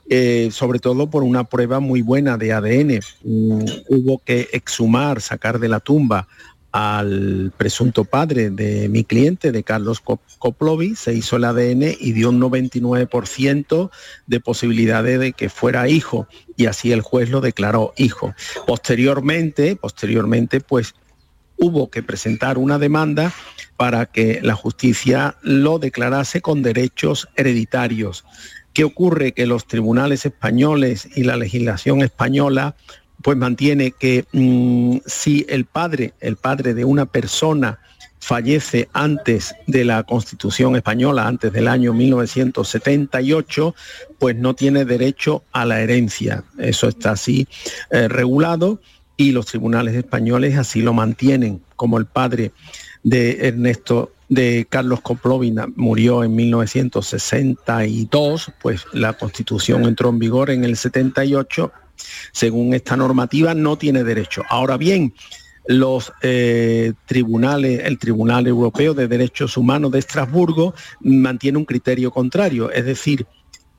eh, 0.09 0.49
sobre 0.51 0.79
todo 0.79 1.09
por 1.09 1.23
una 1.23 1.45
prueba 1.45 1.79
muy 1.79 2.01
buena 2.01 2.37
de 2.37 2.53
ADN. 2.53 2.99
Mm, 3.23 3.65
hubo 3.89 4.21
que 4.23 4.49
exhumar, 4.53 5.19
sacar 5.19 5.59
de 5.59 5.69
la 5.69 5.79
tumba 5.79 6.27
al 6.73 7.53
presunto 7.55 8.03
padre 8.03 8.49
de 8.49 8.89
mi 8.89 9.03
cliente, 9.03 9.51
de 9.51 9.63
Carlos 9.63 10.01
Koplovich, 10.01 10.95
se 10.95 11.13
hizo 11.13 11.35
el 11.35 11.45
ADN 11.45 11.83
y 11.99 12.13
dio 12.13 12.31
un 12.31 12.41
99% 12.41 13.91
de 14.25 14.39
posibilidades 14.39 15.19
de 15.19 15.33
que 15.33 15.49
fuera 15.49 15.87
hijo 15.87 16.27
y 16.57 16.65
así 16.65 16.91
el 16.91 17.01
juez 17.01 17.29
lo 17.29 17.41
declaró 17.41 17.93
hijo. 17.95 18.33
Posteriormente, 18.65 19.75
posteriormente, 19.75 20.61
pues 20.61 20.95
hubo 21.57 21.91
que 21.91 22.01
presentar 22.01 22.57
una 22.57 22.79
demanda 22.79 23.31
para 23.77 24.07
que 24.07 24.39
la 24.41 24.55
justicia 24.55 25.37
lo 25.43 25.77
declarase 25.77 26.41
con 26.41 26.63
derechos 26.63 27.29
hereditarios. 27.35 28.25
¿Qué 28.73 28.83
ocurre? 28.83 29.33
Que 29.33 29.45
los 29.45 29.67
tribunales 29.67 30.25
españoles 30.25 31.07
y 31.15 31.23
la 31.23 31.37
legislación 31.37 32.01
española 32.01 32.75
pues 33.23 33.37
mantiene 33.37 33.91
que 33.91 34.25
mm, 34.31 34.97
si 35.05 35.45
el 35.49 35.65
padre, 35.65 36.13
el 36.19 36.35
padre 36.35 36.73
de 36.73 36.85
una 36.85 37.07
persona 37.07 37.79
fallece 38.19 38.87
antes 38.93 39.55
de 39.67 39.83
la 39.83 40.03
Constitución 40.03 40.75
española, 40.75 41.27
antes 41.27 41.51
del 41.51 41.67
año 41.67 41.93
1978, 41.93 43.75
pues 44.17 44.35
no 44.35 44.53
tiene 44.53 44.85
derecho 44.85 45.43
a 45.51 45.65
la 45.65 45.81
herencia. 45.81 46.43
Eso 46.57 46.87
está 46.87 47.11
así 47.11 47.47
eh, 47.91 48.07
regulado 48.07 48.79
y 49.17 49.31
los 49.31 49.47
tribunales 49.47 49.95
españoles 49.95 50.57
así 50.57 50.81
lo 50.81 50.93
mantienen, 50.93 51.61
como 51.75 51.97
el 51.97 52.05
padre 52.05 52.51
de 53.03 53.47
Ernesto 53.47 54.11
de 54.29 54.65
Carlos 54.69 55.01
Koplovina 55.01 55.67
murió 55.75 56.23
en 56.23 56.33
1962, 56.35 58.51
pues 58.61 58.85
la 58.93 59.13
constitución 59.13 59.85
entró 59.85 60.09
en 60.09 60.19
vigor 60.19 60.49
en 60.49 60.63
el 60.63 60.77
78. 60.77 61.73
Según 62.31 62.73
esta 62.73 62.97
normativa 62.97 63.53
no 63.53 63.77
tiene 63.77 64.03
derecho. 64.03 64.43
Ahora 64.49 64.77
bien, 64.77 65.13
los 65.65 66.11
eh, 66.21 66.93
tribunales, 67.05 67.81
el 67.85 67.97
Tribunal 67.97 68.47
Europeo 68.47 68.93
de 68.93 69.07
Derechos 69.07 69.55
Humanos 69.55 69.91
de 69.91 69.99
Estrasburgo 69.99 70.73
mantiene 71.01 71.57
un 71.57 71.65
criterio 71.65 72.11
contrario, 72.11 72.69
es 72.71 72.85
decir, 72.85 73.25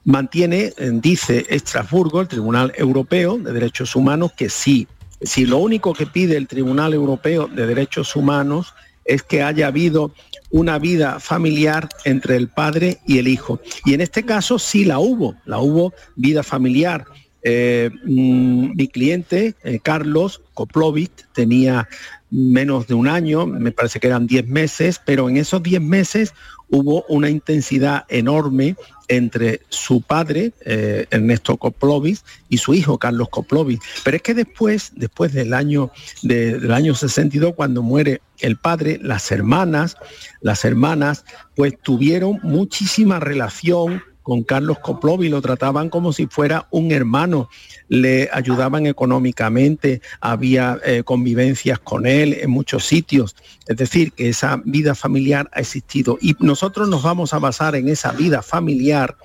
mantiene, 0.04 0.72
dice 0.78 1.46
Estrasburgo, 1.48 2.20
el 2.20 2.28
Tribunal 2.28 2.72
Europeo 2.76 3.38
de 3.38 3.52
Derechos 3.52 3.96
Humanos, 3.96 4.32
que 4.36 4.48
sí, 4.48 4.86
si 5.20 5.46
lo 5.46 5.58
único 5.58 5.94
que 5.94 6.06
pide 6.06 6.36
el 6.36 6.46
Tribunal 6.46 6.94
Europeo 6.94 7.48
de 7.48 7.66
Derechos 7.66 8.14
Humanos 8.14 8.74
es 9.04 9.22
que 9.22 9.42
haya 9.42 9.66
habido 9.66 10.12
una 10.50 10.78
vida 10.78 11.20
familiar 11.20 11.88
entre 12.04 12.36
el 12.36 12.48
padre 12.48 12.98
y 13.06 13.18
el 13.18 13.28
hijo. 13.28 13.60
Y 13.84 13.94
en 13.94 14.00
este 14.00 14.24
caso 14.24 14.58
sí 14.58 14.84
la 14.84 14.98
hubo, 14.98 15.34
la 15.44 15.58
hubo 15.58 15.92
vida 16.16 16.42
familiar. 16.42 17.04
Eh, 17.46 17.90
mm, 18.04 18.74
mi 18.74 18.88
cliente, 18.88 19.54
eh, 19.62 19.78
Carlos 19.82 20.40
Koplovich, 20.54 21.12
tenía 21.34 21.88
menos 22.30 22.86
de 22.86 22.94
un 22.94 23.06
año, 23.06 23.46
me 23.46 23.70
parece 23.70 24.00
que 24.00 24.06
eran 24.06 24.26
10 24.26 24.48
meses, 24.48 25.00
pero 25.04 25.28
en 25.28 25.36
esos 25.36 25.62
10 25.62 25.82
meses 25.82 26.32
hubo 26.70 27.04
una 27.08 27.28
intensidad 27.28 28.04
enorme 28.08 28.76
entre 29.08 29.60
su 29.68 30.00
padre, 30.00 30.52
eh, 30.64 31.06
Ernesto 31.10 31.58
Koplovis, 31.58 32.24
y 32.48 32.56
su 32.56 32.72
hijo, 32.72 32.98
Carlos 32.98 33.28
Koplovis. 33.28 33.80
Pero 34.02 34.16
es 34.16 34.22
que 34.22 34.32
después, 34.32 34.92
después 34.96 35.34
del 35.34 35.52
año, 35.52 35.90
del 36.22 36.72
año 36.72 36.94
62, 36.94 37.54
cuando 37.54 37.82
muere 37.82 38.22
el 38.40 38.56
padre, 38.56 38.98
las 39.02 39.30
hermanas, 39.30 39.96
las 40.40 40.64
hermanas, 40.64 41.26
pues 41.54 41.74
tuvieron 41.80 42.40
muchísima 42.42 43.20
relación 43.20 44.02
con 44.24 44.42
Carlos 44.42 44.78
Koplovi, 44.80 45.28
lo 45.28 45.42
trataban 45.42 45.90
como 45.90 46.12
si 46.12 46.26
fuera 46.26 46.66
un 46.70 46.90
hermano, 46.92 47.50
le 47.88 48.30
ayudaban 48.32 48.86
económicamente, 48.86 50.00
había 50.20 50.80
eh, 50.84 51.02
convivencias 51.04 51.78
con 51.78 52.06
él 52.06 52.32
en 52.40 52.50
muchos 52.50 52.86
sitios, 52.86 53.36
es 53.68 53.76
decir, 53.76 54.12
que 54.12 54.30
esa 54.30 54.62
vida 54.64 54.94
familiar 54.94 55.50
ha 55.52 55.60
existido. 55.60 56.16
Y 56.22 56.34
nosotros 56.40 56.88
nos 56.88 57.02
vamos 57.02 57.34
a 57.34 57.38
basar 57.38 57.76
en 57.76 57.88
esa 57.88 58.12
vida 58.12 58.42
familiar 58.42 59.16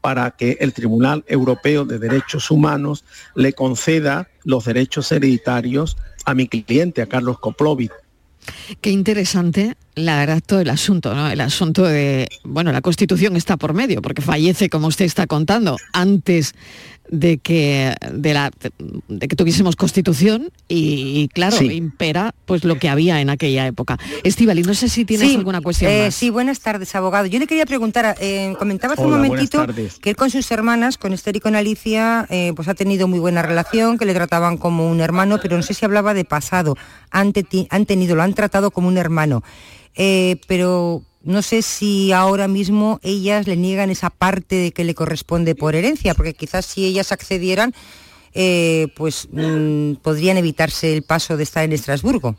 para 0.00 0.30
que 0.30 0.56
el 0.60 0.72
Tribunal 0.72 1.22
Europeo 1.28 1.84
de 1.84 1.98
Derechos 1.98 2.50
Humanos 2.50 3.04
le 3.34 3.52
conceda 3.52 4.28
los 4.42 4.64
derechos 4.64 5.12
hereditarios 5.12 5.98
a 6.24 6.32
mi 6.32 6.48
cliente, 6.48 7.02
a 7.02 7.06
Carlos 7.06 7.38
Koplovic. 7.40 7.92
Qué 8.80 8.90
interesante, 8.90 9.76
la 9.94 10.18
verdad, 10.18 10.42
todo 10.44 10.60
el 10.60 10.70
asunto, 10.70 11.14
¿no? 11.14 11.30
El 11.30 11.40
asunto 11.40 11.84
de, 11.84 12.28
bueno, 12.44 12.72
la 12.72 12.80
Constitución 12.80 13.36
está 13.36 13.56
por 13.56 13.74
medio, 13.74 14.02
porque 14.02 14.22
fallece, 14.22 14.68
como 14.68 14.88
usted 14.88 15.04
está 15.04 15.26
contando, 15.26 15.76
antes 15.92 16.54
de 17.08 17.38
que, 17.38 17.94
de 18.12 18.34
la, 18.34 18.50
de 19.08 19.28
que 19.28 19.36
tuviésemos 19.36 19.76
constitución 19.76 20.50
y, 20.68 21.28
claro, 21.32 21.60
impera 21.62 22.34
pues 22.44 22.64
lo 22.64 22.78
que 22.78 22.88
había 22.88 23.20
en 23.20 23.30
aquella 23.30 23.66
época. 23.66 23.98
Estivali, 24.24 24.62
no 24.62 24.74
sé 24.74 24.88
si 24.88 25.04
tienes 25.04 25.34
alguna 25.36 25.60
cuestión 25.60 25.90
eh, 25.90 26.04
más. 26.06 26.14
Sí, 26.14 26.30
buenas 26.30 26.60
tardes, 26.60 26.94
abogado. 26.94 27.26
Yo 27.26 27.38
le 27.38 27.46
quería 27.46 27.66
preguntar, 27.66 28.16
eh, 28.20 28.54
comentaba 28.58 28.94
hace 28.94 29.04
un 29.04 29.10
momentito 29.10 29.66
que 30.00 30.10
él 30.10 30.16
con 30.16 30.30
sus 30.30 30.50
hermanas, 30.50 30.98
con 30.98 31.12
Esther 31.12 31.36
y 31.36 31.40
con 31.40 31.54
Alicia, 31.54 32.26
eh, 32.30 32.52
pues 32.54 32.68
ha 32.68 32.74
tenido 32.74 33.08
muy 33.08 33.18
buena 33.18 33.42
relación, 33.42 33.98
que 33.98 34.04
le 34.04 34.14
trataban 34.14 34.56
como 34.56 34.90
un 34.90 35.00
hermano, 35.00 35.38
pero 35.40 35.56
no 35.56 35.62
sé 35.62 35.74
si 35.74 35.84
hablaba 35.84 36.14
de 36.14 36.24
pasado. 36.24 36.76
Han, 37.10 37.32
han 37.70 37.86
tenido, 37.86 38.16
lo 38.16 38.22
han 38.22 38.34
tratado 38.34 38.70
como 38.70 38.88
un 38.88 38.98
hermano. 38.98 39.42
pero 39.94 41.02
no 41.26 41.42
sé 41.42 41.62
si 41.62 42.12
ahora 42.12 42.46
mismo 42.46 43.00
ellas 43.02 43.46
le 43.46 43.56
niegan 43.56 43.90
esa 43.90 44.10
parte 44.10 44.54
de 44.54 44.72
que 44.72 44.84
le 44.84 44.94
corresponde 44.94 45.56
por 45.56 45.74
herencia, 45.74 46.14
porque 46.14 46.34
quizás 46.34 46.64
si 46.64 46.86
ellas 46.86 47.10
accedieran, 47.10 47.74
eh, 48.32 48.88
pues 48.94 49.28
mm, 49.32 49.94
podrían 49.94 50.36
evitarse 50.36 50.94
el 50.94 51.02
paso 51.02 51.36
de 51.36 51.42
estar 51.42 51.64
en 51.64 51.72
Estrasburgo. 51.72 52.36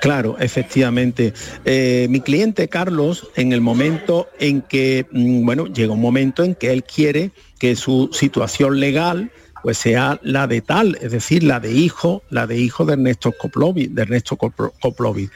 Claro, 0.00 0.36
efectivamente. 0.38 1.34
Eh, 1.64 2.06
mi 2.08 2.20
cliente 2.20 2.68
Carlos, 2.68 3.28
en 3.36 3.52
el 3.52 3.60
momento 3.60 4.28
en 4.38 4.62
que, 4.62 5.06
mm, 5.10 5.44
bueno, 5.44 5.66
llega 5.66 5.92
un 5.92 6.00
momento 6.00 6.44
en 6.44 6.54
que 6.54 6.72
él 6.72 6.84
quiere 6.84 7.32
que 7.58 7.76
su 7.76 8.08
situación 8.12 8.80
legal 8.80 9.30
pues 9.62 9.76
sea 9.76 10.20
la 10.22 10.46
de 10.46 10.60
tal, 10.60 10.96
es 11.02 11.12
decir, 11.12 11.42
la 11.42 11.60
de 11.60 11.72
hijo, 11.72 12.22
la 12.30 12.46
de 12.46 12.56
hijo 12.56 12.84
de 12.84 12.92
Ernesto 12.94 13.32
Koplovic, 13.32 13.90
de 13.90 14.02
Ernesto 14.02 14.36
Koplovic. 14.36 15.30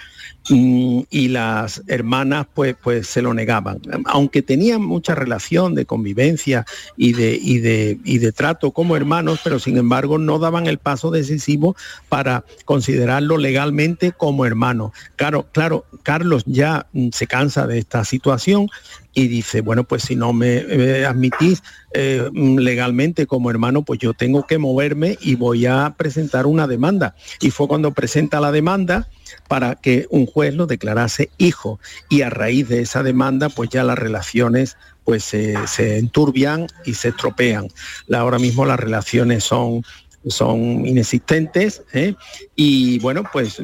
Mm, 0.48 1.02
y 1.08 1.28
las 1.28 1.82
hermanas 1.86 2.46
pues, 2.52 2.74
pues 2.82 3.06
se 3.06 3.22
lo 3.22 3.32
negaban. 3.32 3.80
Aunque 4.06 4.42
tenían 4.42 4.82
mucha 4.82 5.14
relación 5.14 5.74
de 5.76 5.86
convivencia 5.86 6.66
y 6.96 7.12
de, 7.12 7.38
y, 7.40 7.58
de, 7.60 7.98
y 8.04 8.18
de 8.18 8.32
trato 8.32 8.72
como 8.72 8.96
hermanos, 8.96 9.40
pero 9.44 9.60
sin 9.60 9.76
embargo 9.76 10.18
no 10.18 10.40
daban 10.40 10.66
el 10.66 10.78
paso 10.78 11.12
decisivo 11.12 11.76
para 12.08 12.44
considerarlo 12.64 13.38
legalmente 13.38 14.10
como 14.10 14.44
hermano. 14.44 14.92
Claro, 15.14 15.46
claro, 15.52 15.84
Carlos 16.02 16.42
ya 16.46 16.86
mm, 16.92 17.10
se 17.12 17.28
cansa 17.28 17.68
de 17.68 17.78
esta 17.78 18.04
situación 18.04 18.66
y 19.14 19.28
dice, 19.28 19.60
bueno, 19.60 19.84
pues 19.84 20.02
si 20.02 20.16
no 20.16 20.32
me 20.32 21.04
admitís 21.04 21.62
eh, 21.94 22.28
mm, 22.32 22.58
legalmente 22.58 23.26
como 23.26 23.50
hermano, 23.50 23.82
pues 23.82 24.00
yo 24.00 24.12
tengo 24.12 24.44
que 24.46 24.58
moverme 24.58 25.18
y 25.20 25.36
voy 25.36 25.66
a 25.66 25.94
presentar 25.96 26.46
una 26.46 26.66
demanda. 26.66 27.14
Y 27.40 27.50
fue 27.50 27.68
cuando 27.68 27.92
presenta 27.92 28.40
la 28.40 28.50
demanda 28.50 29.08
para 29.52 29.74
que 29.74 30.06
un 30.08 30.24
juez 30.24 30.54
lo 30.54 30.66
declarase 30.66 31.28
hijo 31.36 31.78
y 32.08 32.22
a 32.22 32.30
raíz 32.30 32.70
de 32.70 32.80
esa 32.80 33.02
demanda 33.02 33.50
pues 33.50 33.68
ya 33.68 33.84
las 33.84 33.98
relaciones 33.98 34.78
pues 35.04 35.24
se, 35.24 35.98
enturbian 35.98 36.68
y 36.86 36.94
se 36.94 37.08
estropean. 37.08 37.68
Ahora 38.14 38.38
mismo 38.38 38.64
las 38.64 38.80
relaciones 38.80 39.44
son, 39.44 39.84
son 40.26 40.86
inexistentes 40.86 41.82
¿eh? 41.92 42.14
y 42.56 42.98
bueno 43.00 43.24
pues 43.30 43.60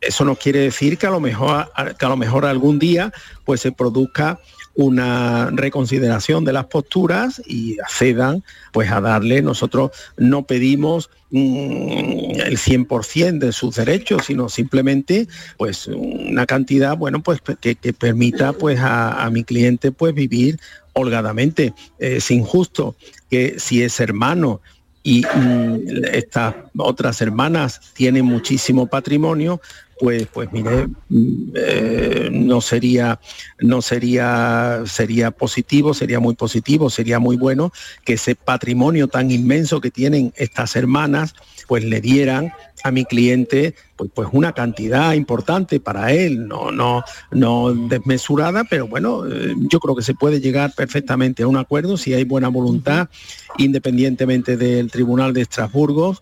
eso 0.00 0.24
no 0.24 0.36
quiere 0.36 0.60
decir 0.60 0.96
que 0.96 1.06
a 1.06 1.10
lo 1.10 1.20
mejor 1.20 1.70
que 1.98 2.06
a 2.06 2.08
lo 2.08 2.16
mejor 2.16 2.46
algún 2.46 2.78
día 2.78 3.12
pues 3.44 3.60
se 3.60 3.72
produzca 3.72 4.40
una 4.84 5.50
reconsideración 5.50 6.44
de 6.44 6.52
las 6.52 6.66
posturas 6.66 7.42
y 7.46 7.78
accedan 7.80 8.42
pues 8.72 8.90
a 8.90 9.00
darle, 9.00 9.42
nosotros 9.42 9.90
no 10.16 10.46
pedimos 10.46 11.10
mm, 11.30 12.40
el 12.40 12.58
100% 12.58 13.38
de 13.38 13.52
sus 13.52 13.76
derechos, 13.76 14.26
sino 14.26 14.48
simplemente 14.48 15.28
pues 15.58 15.86
una 15.86 16.46
cantidad, 16.46 16.96
bueno, 16.96 17.22
pues 17.22 17.40
que, 17.60 17.76
permita 17.92 18.52
pues 18.54 18.78
a, 18.80 19.28
mi 19.30 19.44
cliente 19.44 19.92
pues 19.92 20.14
vivir 20.14 20.58
holgadamente. 20.94 21.74
Es 21.98 22.30
injusto 22.30 22.96
que 23.30 23.58
si 23.58 23.82
es 23.82 24.00
hermano 24.00 24.62
y 25.02 25.22
mm, 25.22 26.04
estas 26.12 26.54
otras 26.76 27.20
hermanas 27.20 27.80
tienen 27.94 28.24
muchísimo 28.24 28.86
patrimonio, 28.86 29.60
pues, 30.00 30.26
pues 30.32 30.50
mire, 30.50 30.88
mm, 31.10 31.52
eh, 31.54 32.30
no 32.32 32.62
sería, 32.62 33.20
no 33.58 33.82
sería, 33.82 34.82
sería 34.86 35.30
positivo, 35.30 35.92
sería 35.92 36.18
muy 36.20 36.34
positivo, 36.34 36.88
sería 36.88 37.18
muy 37.18 37.36
bueno 37.36 37.70
que 38.02 38.14
ese 38.14 38.34
patrimonio 38.34 39.08
tan 39.08 39.30
inmenso 39.30 39.78
que 39.78 39.90
tienen 39.90 40.32
estas 40.36 40.74
hermanas, 40.74 41.34
pues 41.68 41.84
le 41.84 42.00
dieran 42.00 42.50
a 42.82 42.90
mi 42.90 43.04
cliente 43.04 43.74
pues, 43.94 44.10
pues 44.14 44.28
una 44.32 44.52
cantidad 44.52 45.12
importante 45.12 45.80
para 45.80 46.14
él, 46.14 46.48
no, 46.48 46.72
no, 46.72 47.04
no 47.30 47.74
desmesurada, 47.74 48.64
pero 48.64 48.88
bueno, 48.88 49.26
eh, 49.26 49.54
yo 49.70 49.80
creo 49.80 49.94
que 49.94 50.02
se 50.02 50.14
puede 50.14 50.40
llegar 50.40 50.72
perfectamente 50.74 51.42
a 51.42 51.46
un 51.46 51.58
acuerdo 51.58 51.98
si 51.98 52.14
hay 52.14 52.24
buena 52.24 52.48
voluntad, 52.48 53.10
independientemente 53.58 54.56
del 54.56 54.90
Tribunal 54.90 55.34
de 55.34 55.42
Estrasburgo, 55.42 56.16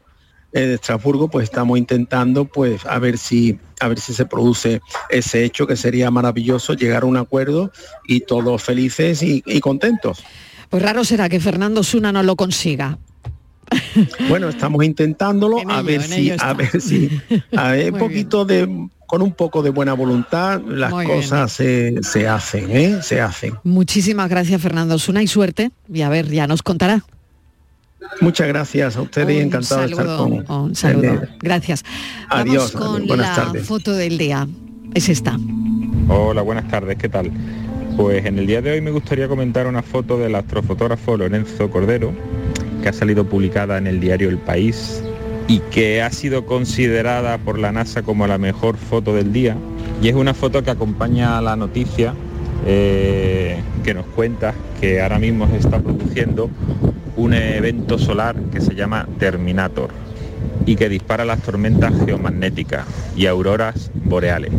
de 0.52 0.74
Estrasburgo, 0.74 1.28
pues 1.28 1.44
estamos 1.44 1.78
intentando 1.78 2.44
pues 2.46 2.84
a 2.86 2.98
ver 2.98 3.18
si 3.18 3.58
a 3.80 3.88
ver 3.88 4.00
si 4.00 4.12
se 4.12 4.26
produce 4.26 4.80
ese 5.08 5.44
hecho 5.44 5.66
que 5.66 5.76
sería 5.76 6.10
maravilloso 6.10 6.74
llegar 6.74 7.02
a 7.02 7.06
un 7.06 7.16
acuerdo 7.16 7.70
y 8.06 8.20
todos 8.20 8.62
felices 8.62 9.22
y, 9.22 9.42
contentos. 9.60 10.24
Pues 10.68 10.82
raro 10.82 11.04
será 11.04 11.28
que 11.28 11.40
Fernando 11.40 11.82
Suna 11.82 12.12
no 12.12 12.22
lo 12.22 12.36
consiga. 12.36 12.98
Bueno, 14.28 14.48
estamos 14.48 14.84
intentándolo 14.84 15.58
a, 15.68 15.82
ver 15.82 16.02
si, 16.02 16.32
a 16.38 16.52
ver 16.54 16.80
si, 16.80 17.10
a 17.54 17.72
ver 17.72 17.92
poquito 17.92 18.44
de 18.44 18.88
con 19.06 19.22
un 19.22 19.32
poco 19.32 19.62
de 19.62 19.70
buena 19.70 19.94
voluntad 19.94 20.60
las 20.66 20.92
cosas 20.92 21.52
se, 21.52 22.02
se, 22.02 22.28
hacen, 22.28 22.70
¿eh? 22.70 22.98
se 23.02 23.20
hacen. 23.20 23.54
Muchísimas 23.64 24.28
gracias 24.28 24.60
Fernando 24.60 24.98
Suna 24.98 25.22
y 25.22 25.26
suerte 25.26 25.70
y 25.92 26.02
a 26.02 26.08
ver, 26.08 26.28
ya 26.30 26.46
nos 26.46 26.62
contará. 26.62 27.04
Muchas 28.20 28.48
gracias 28.48 28.96
a 28.96 29.02
ustedes 29.02 29.36
y 29.36 29.40
encantado 29.40 29.82
de 29.82 29.86
estar 29.88 30.06
con 30.06 30.44
Un 30.48 30.74
saludo. 30.74 31.22
Gracias. 31.40 31.84
Adiós. 32.28 32.72
con 32.72 33.06
buenas 33.06 33.36
la 33.36 33.44
tardes. 33.44 33.66
foto 33.66 33.92
del 33.92 34.18
día. 34.18 34.46
Es 34.94 35.08
esta. 35.08 35.38
Hola, 36.08 36.42
buenas 36.42 36.68
tardes. 36.68 36.96
¿Qué 36.98 37.08
tal? 37.08 37.30
Pues 37.96 38.24
en 38.24 38.38
el 38.38 38.46
día 38.46 38.62
de 38.62 38.72
hoy 38.72 38.80
me 38.80 38.90
gustaría 38.90 39.28
comentar 39.28 39.66
una 39.66 39.82
foto 39.82 40.18
del 40.18 40.34
astrofotógrafo 40.34 41.16
Lorenzo 41.16 41.70
Cordero, 41.70 42.12
que 42.82 42.88
ha 42.88 42.92
salido 42.92 43.24
publicada 43.24 43.78
en 43.78 43.86
el 43.86 44.00
diario 44.00 44.28
El 44.28 44.38
País 44.38 45.02
y 45.48 45.60
que 45.70 46.02
ha 46.02 46.10
sido 46.10 46.46
considerada 46.46 47.38
por 47.38 47.58
la 47.58 47.72
NASA 47.72 48.02
como 48.02 48.26
la 48.26 48.38
mejor 48.38 48.76
foto 48.76 49.14
del 49.14 49.32
día. 49.32 49.56
Y 50.02 50.08
es 50.08 50.14
una 50.14 50.34
foto 50.34 50.62
que 50.62 50.70
acompaña 50.70 51.38
a 51.38 51.42
la 51.42 51.56
noticia 51.56 52.14
eh, 52.66 53.60
que 53.84 53.94
nos 53.94 54.06
cuenta 54.06 54.54
que 54.80 55.00
ahora 55.00 55.18
mismo 55.18 55.48
se 55.48 55.56
está 55.56 55.80
produciendo 55.80 56.50
un 57.18 57.34
evento 57.34 57.98
solar 57.98 58.36
que 58.52 58.60
se 58.60 58.74
llama 58.76 59.06
Terminator 59.18 59.90
y 60.66 60.76
que 60.76 60.88
dispara 60.88 61.24
las 61.24 61.42
tormentas 61.42 61.92
geomagnéticas 62.04 62.86
y 63.16 63.26
auroras 63.26 63.90
boreales. 64.04 64.52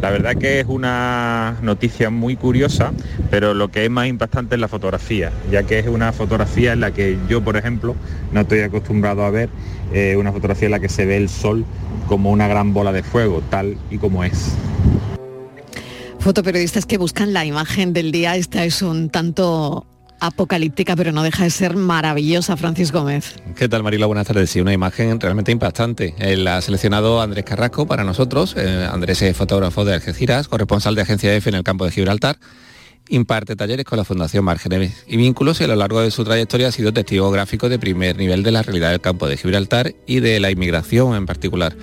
La 0.00 0.10
verdad 0.10 0.34
que 0.36 0.60
es 0.60 0.66
una 0.66 1.56
noticia 1.62 2.08
muy 2.08 2.36
curiosa, 2.36 2.92
pero 3.30 3.52
lo 3.52 3.68
que 3.68 3.84
es 3.84 3.90
más 3.90 4.06
impactante 4.06 4.54
es 4.54 4.60
la 4.60 4.68
fotografía, 4.68 5.30
ya 5.50 5.64
que 5.64 5.78
es 5.78 5.88
una 5.88 6.12
fotografía 6.12 6.72
en 6.72 6.80
la 6.80 6.90
que 6.92 7.18
yo, 7.28 7.42
por 7.44 7.56
ejemplo, 7.56 7.94
no 8.32 8.40
estoy 8.40 8.60
acostumbrado 8.60 9.24
a 9.24 9.30
ver 9.30 9.50
eh, 9.92 10.16
una 10.16 10.32
fotografía 10.32 10.66
en 10.66 10.72
la 10.72 10.80
que 10.80 10.88
se 10.88 11.04
ve 11.04 11.18
el 11.18 11.28
sol 11.28 11.66
como 12.08 12.30
una 12.30 12.48
gran 12.48 12.72
bola 12.72 12.92
de 12.92 13.02
fuego, 13.02 13.42
tal 13.50 13.76
y 13.90 13.98
como 13.98 14.24
es. 14.24 14.54
Fotoperiodistas 16.20 16.86
que 16.86 16.96
buscan 16.96 17.34
la 17.34 17.44
imagen 17.44 17.92
del 17.92 18.10
día, 18.10 18.36
esta 18.36 18.64
es 18.64 18.82
un 18.82 19.10
tanto 19.10 19.86
apocalíptica, 20.20 20.96
pero 20.96 21.12
no 21.12 21.22
deja 21.22 21.44
de 21.44 21.50
ser 21.50 21.76
maravillosa, 21.76 22.56
Francis 22.56 22.92
Gómez. 22.92 23.36
¿Qué 23.56 23.68
tal, 23.68 23.82
Marila? 23.82 24.06
Buenas 24.06 24.26
tardes. 24.26 24.50
Sí, 24.50 24.60
una 24.60 24.72
imagen 24.72 25.20
realmente 25.20 25.52
impactante. 25.52 26.14
Él 26.18 26.46
ha 26.46 26.60
seleccionado 26.60 27.20
Andrés 27.20 27.44
Carrasco 27.44 27.86
para 27.86 28.04
nosotros. 28.04 28.54
Eh, 28.56 28.88
Andrés 28.90 29.22
es 29.22 29.36
fotógrafo 29.36 29.84
de 29.84 29.94
Algeciras, 29.94 30.48
corresponsal 30.48 30.94
de 30.94 31.02
Agencia 31.02 31.34
EFE 31.34 31.50
en 31.50 31.56
el 31.56 31.62
campo 31.62 31.84
de 31.84 31.90
Gibraltar. 31.90 32.38
Imparte 33.08 33.54
talleres 33.54 33.84
con 33.84 33.98
la 33.98 34.04
Fundación 34.04 34.44
Márgenes 34.44 35.04
y 35.06 35.16
Vínculos 35.16 35.60
y 35.60 35.64
a 35.64 35.68
lo 35.68 35.76
largo 35.76 36.00
de 36.00 36.10
su 36.10 36.24
trayectoria 36.24 36.68
ha 36.68 36.72
sido 36.72 36.92
testigo 36.92 37.30
gráfico 37.30 37.68
de 37.68 37.78
primer 37.78 38.16
nivel 38.16 38.42
de 38.42 38.50
la 38.50 38.62
realidad 38.62 38.90
del 38.90 39.00
campo 39.00 39.28
de 39.28 39.36
Gibraltar 39.36 39.94
y 40.06 40.18
de 40.20 40.40
la 40.40 40.50
inmigración 40.50 41.14
en 41.14 41.24
particular. 41.24 41.76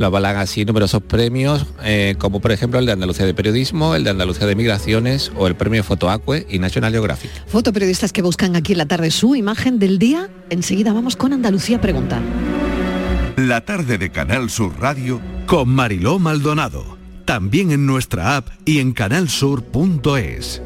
Lo 0.00 0.06
avalan 0.06 0.38
así 0.38 0.64
numerosos 0.64 1.02
premios, 1.02 1.66
eh, 1.84 2.14
como 2.16 2.40
por 2.40 2.52
ejemplo 2.52 2.78
el 2.78 2.86
de 2.86 2.92
Andalucía 2.92 3.26
de 3.26 3.34
Periodismo, 3.34 3.94
el 3.94 4.02
de 4.02 4.08
Andalucía 4.08 4.46
de 4.46 4.54
Migraciones 4.56 5.30
o 5.36 5.46
el 5.46 5.56
premio 5.56 5.84
Fotoacue 5.84 6.46
y 6.48 6.58
National 6.58 6.90
Geographic. 6.90 7.30
Fotoperiodistas 7.46 8.10
que 8.10 8.22
buscan 8.22 8.56
aquí 8.56 8.72
en 8.72 8.78
la 8.78 8.86
tarde 8.86 9.10
su 9.10 9.34
imagen 9.34 9.78
del 9.78 9.98
día. 9.98 10.30
Enseguida 10.48 10.94
vamos 10.94 11.16
con 11.16 11.34
Andalucía 11.34 11.82
Pregunta. 11.82 12.18
La 13.36 13.66
tarde 13.66 13.98
de 13.98 14.10
Canal 14.10 14.48
Sur 14.48 14.72
Radio 14.80 15.20
con 15.44 15.68
Mariló 15.68 16.18
Maldonado. 16.18 16.96
También 17.26 17.70
en 17.70 17.84
nuestra 17.84 18.38
app 18.38 18.48
y 18.64 18.78
en 18.78 18.92
canalsur.es. 18.92 20.62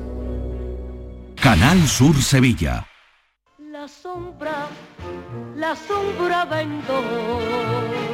Canal 1.43 1.89
Sur 1.89 2.22
Sevilla. 2.22 2.87
La 3.72 3.89
sombra, 3.89 4.68
la 5.57 5.74
sombra 5.74 6.45
vendó. 6.45 8.14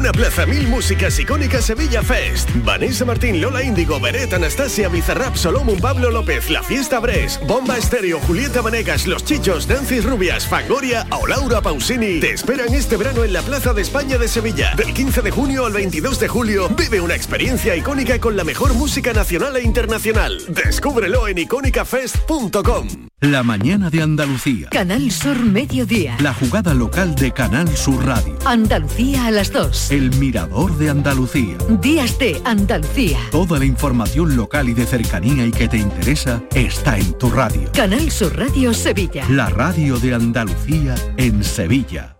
Una 0.00 0.12
plaza 0.12 0.46
mil 0.46 0.66
músicas 0.66 1.18
icónicas 1.18 1.66
Sevilla 1.66 2.02
Fest. 2.02 2.48
Vanessa 2.64 3.04
Martín, 3.04 3.38
Lola 3.38 3.62
Índigo, 3.62 4.00
Beret, 4.00 4.32
Anastasia, 4.32 4.88
Bizarrap, 4.88 5.36
Solomon, 5.36 5.78
Pablo 5.78 6.10
López, 6.10 6.48
La 6.48 6.62
Fiesta 6.62 7.00
Bres, 7.00 7.38
Bomba 7.46 7.76
Estéreo, 7.76 8.18
Julieta 8.20 8.62
Vanegas, 8.62 9.06
Los 9.06 9.26
Chichos, 9.26 9.68
Nancy 9.68 10.00
Rubias, 10.00 10.46
Fangoria 10.46 11.06
o 11.10 11.26
Laura 11.26 11.60
Pausini 11.60 12.18
te 12.18 12.32
esperan 12.32 12.72
este 12.72 12.96
verano 12.96 13.24
en 13.24 13.34
la 13.34 13.42
Plaza 13.42 13.74
de 13.74 13.82
España 13.82 14.16
de 14.16 14.28
Sevilla. 14.28 14.72
Del 14.74 14.94
15 14.94 15.20
de 15.20 15.30
junio 15.30 15.66
al 15.66 15.74
22 15.74 16.18
de 16.18 16.28
julio 16.28 16.70
vive 16.70 17.02
una 17.02 17.14
experiencia 17.14 17.76
icónica 17.76 18.18
con 18.18 18.38
la 18.38 18.44
mejor 18.44 18.72
música 18.72 19.12
nacional 19.12 19.56
e 19.56 19.62
internacional. 19.62 20.40
Descúbrelo 20.48 21.28
en 21.28 21.36
icónicafest.com. 21.36 23.10
La 23.20 23.42
mañana 23.42 23.90
de 23.90 24.00
Andalucía. 24.00 24.70
Canal 24.70 25.10
Sur 25.10 25.44
Mediodía. 25.44 26.16
La 26.20 26.32
jugada 26.32 26.72
local 26.72 27.14
de 27.16 27.32
Canal 27.32 27.68
Sur 27.76 28.06
Radio. 28.06 28.34
Andalucía 28.46 29.26
a 29.26 29.30
las 29.30 29.52
2. 29.52 29.89
El 29.90 30.16
mirador 30.18 30.78
de 30.78 30.88
Andalucía. 30.88 31.58
Días 31.82 32.16
de 32.20 32.40
Andalucía. 32.44 33.18
Toda 33.32 33.58
la 33.58 33.64
información 33.64 34.36
local 34.36 34.68
y 34.68 34.72
de 34.72 34.86
cercanía 34.86 35.44
y 35.44 35.50
que 35.50 35.66
te 35.66 35.78
interesa 35.78 36.40
está 36.54 36.96
en 36.96 37.12
tu 37.18 37.28
radio. 37.28 37.72
Canal 37.72 38.08
Sur 38.12 38.38
Radio 38.38 38.72
Sevilla. 38.72 39.26
La 39.28 39.50
radio 39.50 39.98
de 39.98 40.14
Andalucía 40.14 40.94
en 41.16 41.42
Sevilla. 41.42 42.19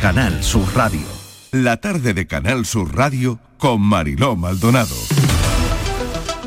Canal 0.00 0.44
Sur 0.44 0.64
Radio. 0.76 1.00
La 1.50 1.78
tarde 1.78 2.14
de 2.14 2.26
Canal 2.26 2.64
Sur 2.64 2.94
Radio 2.94 3.40
con 3.58 3.80
Mariló 3.80 4.36
Maldonado. 4.36 4.94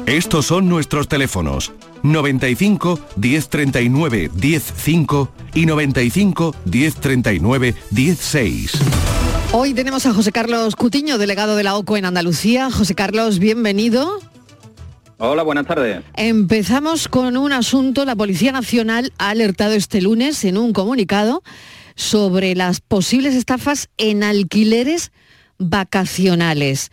Estos 0.06 0.46
son 0.46 0.70
nuestros 0.70 1.10
teléfonos 1.10 1.74
95 2.04 3.00
1039 3.18 4.32
105 4.40 5.32
y 5.54 5.66
95 5.66 6.56
1039 6.66 7.76
16. 7.90 8.72
Hoy 9.52 9.74
tenemos 9.74 10.06
a 10.06 10.14
José 10.14 10.32
Carlos 10.32 10.78
Cutiño, 10.78 11.18
delegado 11.18 11.58
de 11.58 11.64
la 11.64 11.76
OCO 11.76 11.98
en 11.98 12.06
Andalucía. 12.06 12.72
José 12.72 12.96
Carlos, 12.96 13.40
bienvenido. 13.40 14.20
Hola, 15.18 15.44
buenas 15.44 15.68
tardes. 15.68 16.04
Empezamos 16.16 17.08
con 17.08 17.36
un 17.36 17.52
asunto. 17.52 18.06
La 18.06 18.16
Policía 18.16 18.54
Nacional 18.54 19.12
ha 19.18 19.30
alertado 19.30 19.74
este 19.74 20.02
lunes 20.02 20.44
en 20.46 20.58
un 20.58 20.72
comunicado 20.74 21.44
sobre 21.96 22.56
las 22.56 22.82
posibles 22.82 23.36
estafas 23.36 23.90
en 23.98 24.24
alquileres 24.24 25.12
vacacionales. 25.58 26.92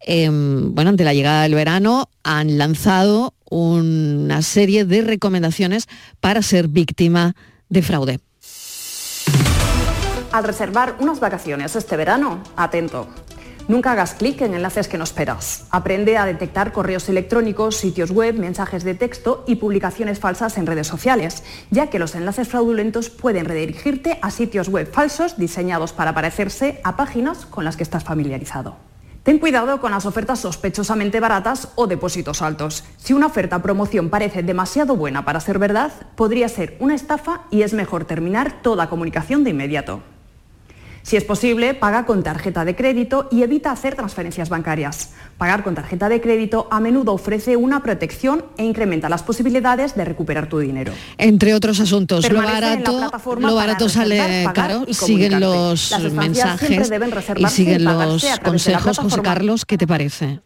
Em, 0.00 0.74
bueno, 0.74 0.90
ante 0.90 1.04
la 1.04 1.14
llegada 1.14 1.42
del 1.42 1.54
verano 1.54 2.08
han 2.22 2.58
lanzado 2.58 3.34
una 3.50 4.42
serie 4.42 4.84
de 4.84 5.02
recomendaciones 5.02 5.86
para 6.20 6.42
ser 6.42 6.68
víctima 6.68 7.34
de 7.68 7.82
fraude. 7.82 8.20
Al 10.30 10.44
reservar 10.44 10.96
unas 11.00 11.20
vacaciones 11.20 11.74
este 11.74 11.96
verano, 11.96 12.42
atento. 12.56 13.08
Nunca 13.68 13.92
hagas 13.92 14.14
clic 14.14 14.40
en 14.40 14.54
enlaces 14.54 14.88
que 14.88 14.96
no 14.96 15.04
esperas. 15.04 15.66
Aprende 15.70 16.16
a 16.16 16.24
detectar 16.24 16.72
correos 16.72 17.06
electrónicos, 17.10 17.76
sitios 17.76 18.10
web, 18.10 18.34
mensajes 18.38 18.82
de 18.82 18.94
texto 18.94 19.44
y 19.46 19.56
publicaciones 19.56 20.18
falsas 20.18 20.56
en 20.56 20.66
redes 20.66 20.86
sociales, 20.86 21.44
ya 21.70 21.88
que 21.88 21.98
los 21.98 22.14
enlaces 22.14 22.48
fraudulentos 22.48 23.10
pueden 23.10 23.44
redirigirte 23.44 24.18
a 24.22 24.30
sitios 24.30 24.70
web 24.70 24.90
falsos 24.90 25.36
diseñados 25.36 25.92
para 25.92 26.14
parecerse 26.14 26.80
a 26.82 26.96
páginas 26.96 27.44
con 27.44 27.66
las 27.66 27.76
que 27.76 27.82
estás 27.82 28.04
familiarizado. 28.04 28.76
Ten 29.22 29.38
cuidado 29.38 29.82
con 29.82 29.90
las 29.90 30.06
ofertas 30.06 30.38
sospechosamente 30.38 31.20
baratas 31.20 31.68
o 31.74 31.86
depósitos 31.86 32.40
altos. 32.40 32.84
Si 32.96 33.12
una 33.12 33.26
oferta 33.26 33.60
promoción 33.60 34.08
parece 34.08 34.42
demasiado 34.42 34.96
buena 34.96 35.26
para 35.26 35.40
ser 35.40 35.58
verdad, 35.58 35.92
podría 36.14 36.48
ser 36.48 36.78
una 36.80 36.94
estafa 36.94 37.42
y 37.50 37.60
es 37.60 37.74
mejor 37.74 38.06
terminar 38.06 38.62
toda 38.62 38.88
comunicación 38.88 39.44
de 39.44 39.50
inmediato. 39.50 40.00
Si 41.08 41.16
es 41.16 41.24
posible, 41.24 41.72
paga 41.72 42.04
con 42.04 42.22
tarjeta 42.22 42.66
de 42.66 42.76
crédito 42.76 43.28
y 43.30 43.42
evita 43.42 43.70
hacer 43.70 43.94
transferencias 43.94 44.50
bancarias. 44.50 45.12
Pagar 45.38 45.64
con 45.64 45.74
tarjeta 45.74 46.10
de 46.10 46.20
crédito 46.20 46.68
a 46.70 46.80
menudo 46.80 47.14
ofrece 47.14 47.56
una 47.56 47.82
protección 47.82 48.44
e 48.58 48.64
incrementa 48.66 49.08
las 49.08 49.22
posibilidades 49.22 49.94
de 49.96 50.04
recuperar 50.04 50.50
tu 50.50 50.58
dinero. 50.58 50.92
Entre 51.16 51.54
otros 51.54 51.80
asuntos, 51.80 52.24
lo 52.24 52.28
Permanece 52.28 52.82
barato, 52.84 53.38
lo 53.40 53.54
barato 53.54 53.88
sale 53.88 54.50
caro, 54.52 54.84
y 54.86 54.92
siguen 54.92 55.40
los 55.40 55.98
mensajes 56.12 56.90
deben 56.90 57.10
y 57.38 57.46
siguen 57.46 57.84
los 57.84 58.26
consejos. 58.44 58.98
José. 58.98 59.22
Carlos, 59.22 59.64
¿qué 59.64 59.78
te 59.78 59.86
parece? 59.86 60.40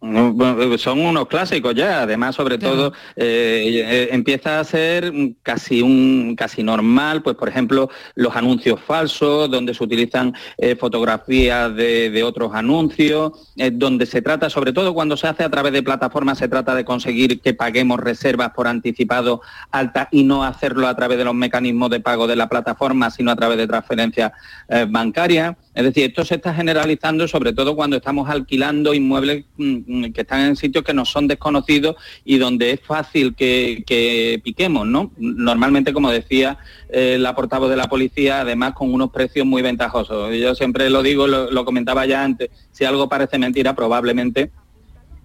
Bueno, 0.00 0.78
Son 0.78 1.00
unos 1.00 1.26
clásicos 1.26 1.74
ya, 1.74 2.02
además 2.02 2.36
sobre 2.36 2.56
todo 2.56 2.92
eh, 3.16 3.82
eh, 3.84 4.08
empieza 4.12 4.60
a 4.60 4.64
ser 4.64 5.12
casi 5.42 5.82
un 5.82 6.36
casi 6.36 6.62
normal, 6.62 7.20
pues 7.20 7.34
por 7.34 7.48
ejemplo 7.48 7.90
los 8.14 8.36
anuncios 8.36 8.80
falsos, 8.80 9.50
donde 9.50 9.74
se 9.74 9.82
utilizan 9.82 10.34
eh, 10.56 10.76
fotografías 10.76 11.74
de, 11.74 12.10
de 12.10 12.22
otros 12.22 12.54
anuncios, 12.54 13.32
eh, 13.56 13.72
donde 13.72 14.06
se 14.06 14.22
trata, 14.22 14.48
sobre 14.48 14.72
todo 14.72 14.94
cuando 14.94 15.16
se 15.16 15.26
hace 15.26 15.42
a 15.42 15.50
través 15.50 15.72
de 15.72 15.82
plataformas, 15.82 16.38
se 16.38 16.46
trata 16.46 16.76
de 16.76 16.84
conseguir 16.84 17.40
que 17.40 17.54
paguemos 17.54 17.98
reservas 17.98 18.50
por 18.50 18.68
anticipado 18.68 19.40
altas 19.72 20.06
y 20.12 20.22
no 20.22 20.44
hacerlo 20.44 20.86
a 20.86 20.94
través 20.94 21.18
de 21.18 21.24
los 21.24 21.34
mecanismos 21.34 21.90
de 21.90 21.98
pago 21.98 22.28
de 22.28 22.36
la 22.36 22.48
plataforma, 22.48 23.10
sino 23.10 23.32
a 23.32 23.36
través 23.36 23.58
de 23.58 23.66
transferencias 23.66 24.30
eh, 24.68 24.86
bancarias. 24.88 25.56
Es 25.74 25.84
decir, 25.84 26.04
esto 26.04 26.24
se 26.24 26.36
está 26.36 26.54
generalizando 26.54 27.26
sobre 27.26 27.52
todo 27.52 27.74
cuando 27.74 27.96
estamos 27.96 28.28
alquilando 28.28 28.94
inmuebles 28.94 29.44
mm, 29.56 29.78
que 30.12 30.20
están 30.20 30.40
en 30.40 30.56
sitios 30.56 30.84
que 30.84 30.94
no 30.94 31.04
son 31.04 31.26
desconocidos 31.26 31.96
y 32.24 32.38
donde 32.38 32.72
es 32.72 32.80
fácil 32.80 33.34
que, 33.34 33.82
que 33.86 34.40
piquemos, 34.44 34.86
¿no? 34.86 35.12
Normalmente, 35.16 35.92
como 35.92 36.10
decía 36.10 36.58
eh, 36.90 37.16
la 37.18 37.34
portavoz 37.34 37.70
de 37.70 37.76
la 37.76 37.88
policía, 37.88 38.40
además 38.40 38.74
con 38.74 38.92
unos 38.92 39.10
precios 39.10 39.46
muy 39.46 39.62
ventajosos. 39.62 40.34
Yo 40.36 40.54
siempre 40.54 40.90
lo 40.90 41.02
digo, 41.02 41.26
lo, 41.26 41.50
lo 41.50 41.64
comentaba 41.64 42.06
ya 42.06 42.22
antes, 42.22 42.50
si 42.70 42.84
algo 42.84 43.08
parece 43.08 43.38
mentira, 43.38 43.74
probablemente 43.74 44.50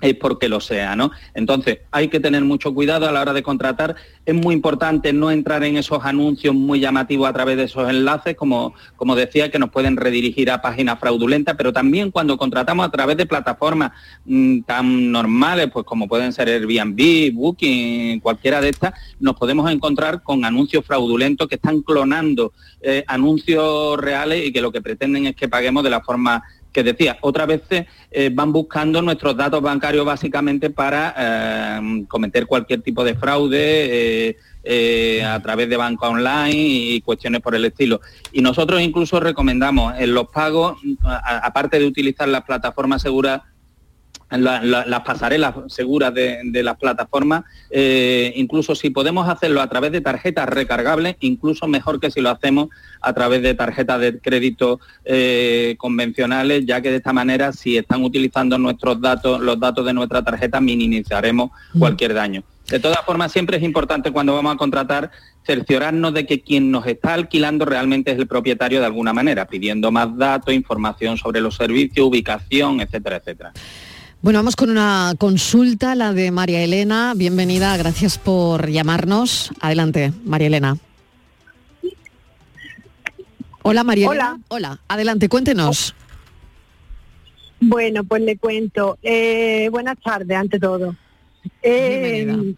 es 0.04 0.16
porque 0.16 0.50
lo 0.50 0.60
sea, 0.60 0.96
¿no? 0.96 1.12
Entonces, 1.34 1.80
hay 1.92 2.10
que 2.10 2.20
tener 2.20 2.44
mucho 2.44 2.74
cuidado 2.74 3.08
a 3.08 3.12
la 3.12 3.22
hora 3.22 3.32
de 3.32 3.42
contratar. 3.42 3.96
Es 4.26 4.36
muy 4.36 4.54
importante 4.54 5.14
no 5.14 5.32
entrar 5.32 5.64
en 5.64 5.78
esos 5.78 6.04
anuncios 6.04 6.54
muy 6.54 6.82
llamativos 6.82 7.30
a 7.30 7.34
través 7.34 7.56
de 7.56 7.64
esos 7.64 7.90
enlaces, 7.90 8.36
como, 8.36 8.74
como 8.98 9.16
decía, 9.16 9.50
que 9.50 9.60
nos 9.60 9.70
pueden 9.70 9.96
redirigir 9.96 10.52
a 10.52 10.62
páginas 10.62 11.00
fraudulentas, 11.00 11.56
pero 11.56 11.72
también 11.72 12.12
cuando 12.12 12.38
contratamos 12.38 12.86
a 12.86 12.92
través 12.92 13.16
de 13.16 13.26
plataformas 13.26 13.92
mm, 14.26 14.62
tan 14.64 15.12
normales, 15.12 15.70
pues 15.72 15.86
como 15.86 16.08
pueden 16.08 16.34
ser 16.34 16.50
Airbnb, 16.50 17.34
Booking, 17.34 18.20
cualquiera 18.20 18.60
de 18.60 18.70
estas, 18.70 18.94
nos 19.22 19.36
podemos 19.36 19.72
encontrar 19.72 20.22
con 20.22 20.44
anuncios 20.44 20.86
fraudulentos 20.86 21.48
que 21.48 21.56
están 21.56 21.82
clonando 21.82 22.52
eh, 22.82 23.06
anuncios 23.08 23.98
reales 23.98 24.46
y 24.46 24.52
que 24.52 24.62
lo 24.62 24.72
que 24.72 24.82
pretenden 24.82 25.28
es 25.28 25.36
que 25.38 25.48
paguemos 25.48 25.84
de 25.86 25.90
la 25.90 26.02
forma 26.02 26.44
que 26.74 26.84
decía, 26.84 27.18
otras 27.22 27.48
veces 27.48 27.86
eh, 28.12 28.32
van 28.34 28.52
buscando 28.52 29.02
nuestros 29.02 29.38
datos 29.38 29.62
bancarios 29.62 30.06
básicamente 30.06 30.72
para 30.72 31.14
eh, 31.18 32.06
cometer 32.08 32.48
cualquier 32.48 32.82
tipo 32.82 33.04
de 33.04 33.16
fraude 33.16 34.36
eh, 34.64 35.24
a 35.24 35.40
través 35.42 35.70
de 35.70 35.78
banca 35.78 36.10
online 36.10 36.52
y 36.56 37.02
cuestiones 37.02 37.42
por 37.42 37.54
el 37.54 37.64
estilo. 37.66 38.02
Y 38.32 38.42
nosotros 38.42 38.82
incluso 38.82 39.20
recomendamos 39.20 39.94
en 40.00 40.14
los 40.14 40.28
pagos, 40.30 40.78
aparte 41.04 41.80
de 41.80 41.86
utilizar 41.86 42.28
las 42.28 42.44
plataformas 42.44 43.02
seguras, 43.02 43.42
las 44.38 45.02
pasarelas 45.02 45.56
seguras 45.68 46.14
de, 46.14 46.64
las 46.64 46.78
plataformas, 46.78 47.44
eh, 47.70 48.34
incluso 48.36 48.76
si 48.76 48.90
podemos 48.90 49.28
hacerlo 49.28 49.62
a 49.62 49.68
través 49.68 49.92
de 49.92 50.02
tarjetas 50.02 50.48
recargables, 50.50 51.16
incluso 51.20 51.68
mejor 51.68 52.00
que 52.00 52.12
si 52.12 52.22
lo 52.22 52.30
hacemos 52.30 52.70
a 53.02 53.14
través 53.14 53.42
de 53.42 53.54
tarjetas 53.54 54.00
de 54.00 54.20
crédito 54.20 54.80
eh, 55.06 55.76
convencionales, 55.78 56.66
ya 56.66 56.82
que 56.82 56.92
de 56.92 56.98
esta 56.98 57.14
manera, 57.14 57.52
si 57.52 57.78
están 57.78 58.04
utilizando 58.04 58.58
nuestros 58.58 59.00
datos, 59.02 59.42
los 59.42 59.60
datos 59.60 59.86
de 59.86 59.94
nuestra 59.94 60.24
tarjeta, 60.24 60.60
minimizaremos 60.62 61.52
mm. 61.74 61.80
cualquier 61.80 62.14
daño. 62.14 62.44
De 62.70 62.80
todas 62.80 63.02
formas, 63.06 63.32
siempre 63.32 63.58
es 63.58 63.64
importante 63.64 64.12
cuando 64.12 64.34
vamos 64.34 64.54
a 64.56 64.58
contratar 64.58 65.12
cerciorarnos 65.46 66.14
de 66.14 66.26
que 66.26 66.42
quien 66.42 66.72
nos 66.72 66.88
está 66.88 67.14
alquilando 67.14 67.66
realmente 67.66 68.12
es 68.12 68.18
el 68.18 68.28
propietario 68.28 68.80
de 68.80 68.86
alguna 68.86 69.14
manera, 69.14 69.46
pidiendo 69.46 69.92
más 69.92 70.18
datos, 70.18 70.54
información 70.54 71.18
sobre 71.18 71.42
los 71.42 71.56
servicios, 71.56 72.08
ubicación, 72.08 72.80
etcétera, 72.80 73.18
etcétera. 73.18 73.54
Bueno, 74.24 74.40
vamos 74.40 74.56
con 74.56 74.70
una 74.70 75.16
consulta, 75.18 75.96
la 75.96 76.14
de 76.14 76.32
María 76.32 76.64
Elena. 76.64 77.12
Bienvenida, 77.14 77.76
gracias 77.76 78.18
por 78.18 78.70
llamarnos. 78.70 79.52
Adelante, 79.60 80.14
María 80.24 80.48
Elena. 80.48 80.78
Hola, 83.64 83.84
María 83.84 84.08
Elena. 84.08 84.40
Hola, 84.48 84.80
adelante, 84.88 85.28
cuéntenos. 85.28 85.94
Bueno, 87.60 88.06
pues 88.06 88.22
le 88.22 88.38
cuento. 88.38 88.98
Eh, 89.04 89.68
buenas 89.70 89.98
tardes, 90.00 90.38
ante 90.38 90.58
todo. 90.58 90.96
Eh, 91.62 92.56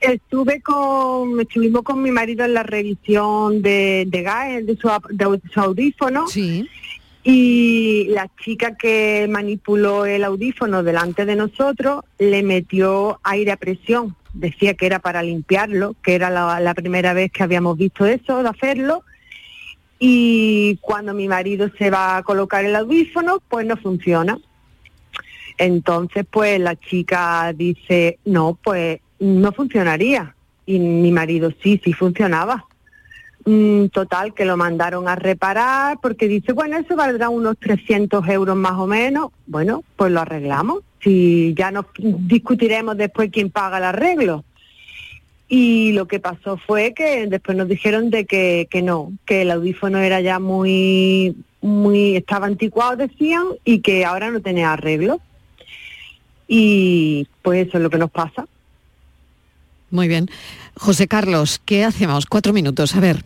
estuve 0.00 0.60
con, 0.60 1.40
estuvimos 1.40 1.82
con 1.82 2.02
mi 2.02 2.10
marido 2.10 2.44
en 2.44 2.54
la 2.54 2.64
revisión 2.64 3.62
de, 3.62 4.06
de 4.08 4.22
GAE, 4.22 4.64
de 4.64 4.76
su, 4.76 4.90
de 5.10 5.40
su 5.54 5.60
audífono. 5.60 6.26
Sí 6.26 6.68
y 7.30 8.06
la 8.08 8.30
chica 8.42 8.74
que 8.74 9.26
manipuló 9.28 10.06
el 10.06 10.24
audífono 10.24 10.82
delante 10.82 11.26
de 11.26 11.36
nosotros 11.36 12.02
le 12.18 12.42
metió 12.42 13.20
aire 13.22 13.52
a 13.52 13.58
presión. 13.58 14.16
Decía 14.32 14.72
que 14.72 14.86
era 14.86 14.98
para 14.98 15.22
limpiarlo, 15.22 15.94
que 16.02 16.14
era 16.14 16.30
la, 16.30 16.74
primera 16.74 17.12
vez 17.12 17.30
que 17.30 17.42
habíamos 17.42 17.76
visto 17.76 18.06
eso, 18.06 18.42
de 18.42 18.48
hacerlo. 18.48 19.02
Y 19.98 20.78
cuando 20.80 21.12
mi 21.12 21.28
marido 21.28 21.70
se 21.76 21.90
va 21.90 22.16
a 22.16 22.22
colocar 22.22 22.64
el 22.64 22.74
audífono, 22.74 23.42
pues 23.46 23.66
no 23.66 23.76
funciona. 23.76 24.38
Entonces, 25.58 26.24
pues 26.30 26.58
la 26.58 26.76
chica 26.76 27.52
dice, 27.54 28.20
no, 28.24 28.58
pues 28.64 29.00
no 29.18 29.52
funcionaría. 29.52 30.34
Y 30.64 30.78
mi 30.78 31.12
marido 31.12 31.52
sí, 31.62 31.78
sí 31.84 31.92
funcionaba. 31.92 32.64
Mm, 33.50 33.86
total, 33.88 34.34
que 34.34 34.44
lo 34.44 34.58
mandaron 34.58 35.08
a 35.08 35.16
reparar 35.16 35.96
porque 36.02 36.28
dice, 36.28 36.52
bueno, 36.52 36.76
eso 36.76 36.96
valdrá 36.96 37.30
unos 37.30 37.56
300 37.56 38.28
euros 38.28 38.54
más 38.54 38.72
o 38.72 38.86
menos. 38.86 39.30
Bueno, 39.46 39.84
pues 39.96 40.12
lo 40.12 40.20
arreglamos. 40.20 40.82
Si 41.02 41.54
ya 41.56 41.70
nos 41.70 41.86
discutiremos 41.96 42.98
después 42.98 43.30
quién 43.32 43.48
paga 43.48 43.78
el 43.78 43.84
arreglo. 43.84 44.44
Y 45.48 45.92
lo 45.92 46.06
que 46.06 46.20
pasó 46.20 46.58
fue 46.58 46.92
que 46.92 47.26
después 47.26 47.56
nos 47.56 47.68
dijeron 47.68 48.10
de 48.10 48.26
que, 48.26 48.68
que 48.70 48.82
no, 48.82 49.12
que 49.24 49.40
el 49.40 49.50
audífono 49.50 49.96
era 49.96 50.20
ya 50.20 50.38
muy, 50.38 51.34
muy, 51.62 52.16
estaba 52.16 52.48
anticuado, 52.48 52.96
decían, 52.96 53.46
y 53.64 53.80
que 53.80 54.04
ahora 54.04 54.30
no 54.30 54.42
tenía 54.42 54.74
arreglo. 54.74 55.22
Y 56.46 57.26
pues 57.40 57.66
eso 57.66 57.78
es 57.78 57.82
lo 57.82 57.88
que 57.88 57.96
nos 57.96 58.10
pasa. 58.10 58.46
Muy 59.90 60.08
bien. 60.08 60.28
José 60.76 61.08
Carlos, 61.08 61.60
¿qué 61.64 61.84
hacemos? 61.84 62.26
Cuatro 62.26 62.52
minutos, 62.52 62.94
a 62.94 63.00
ver. 63.00 63.24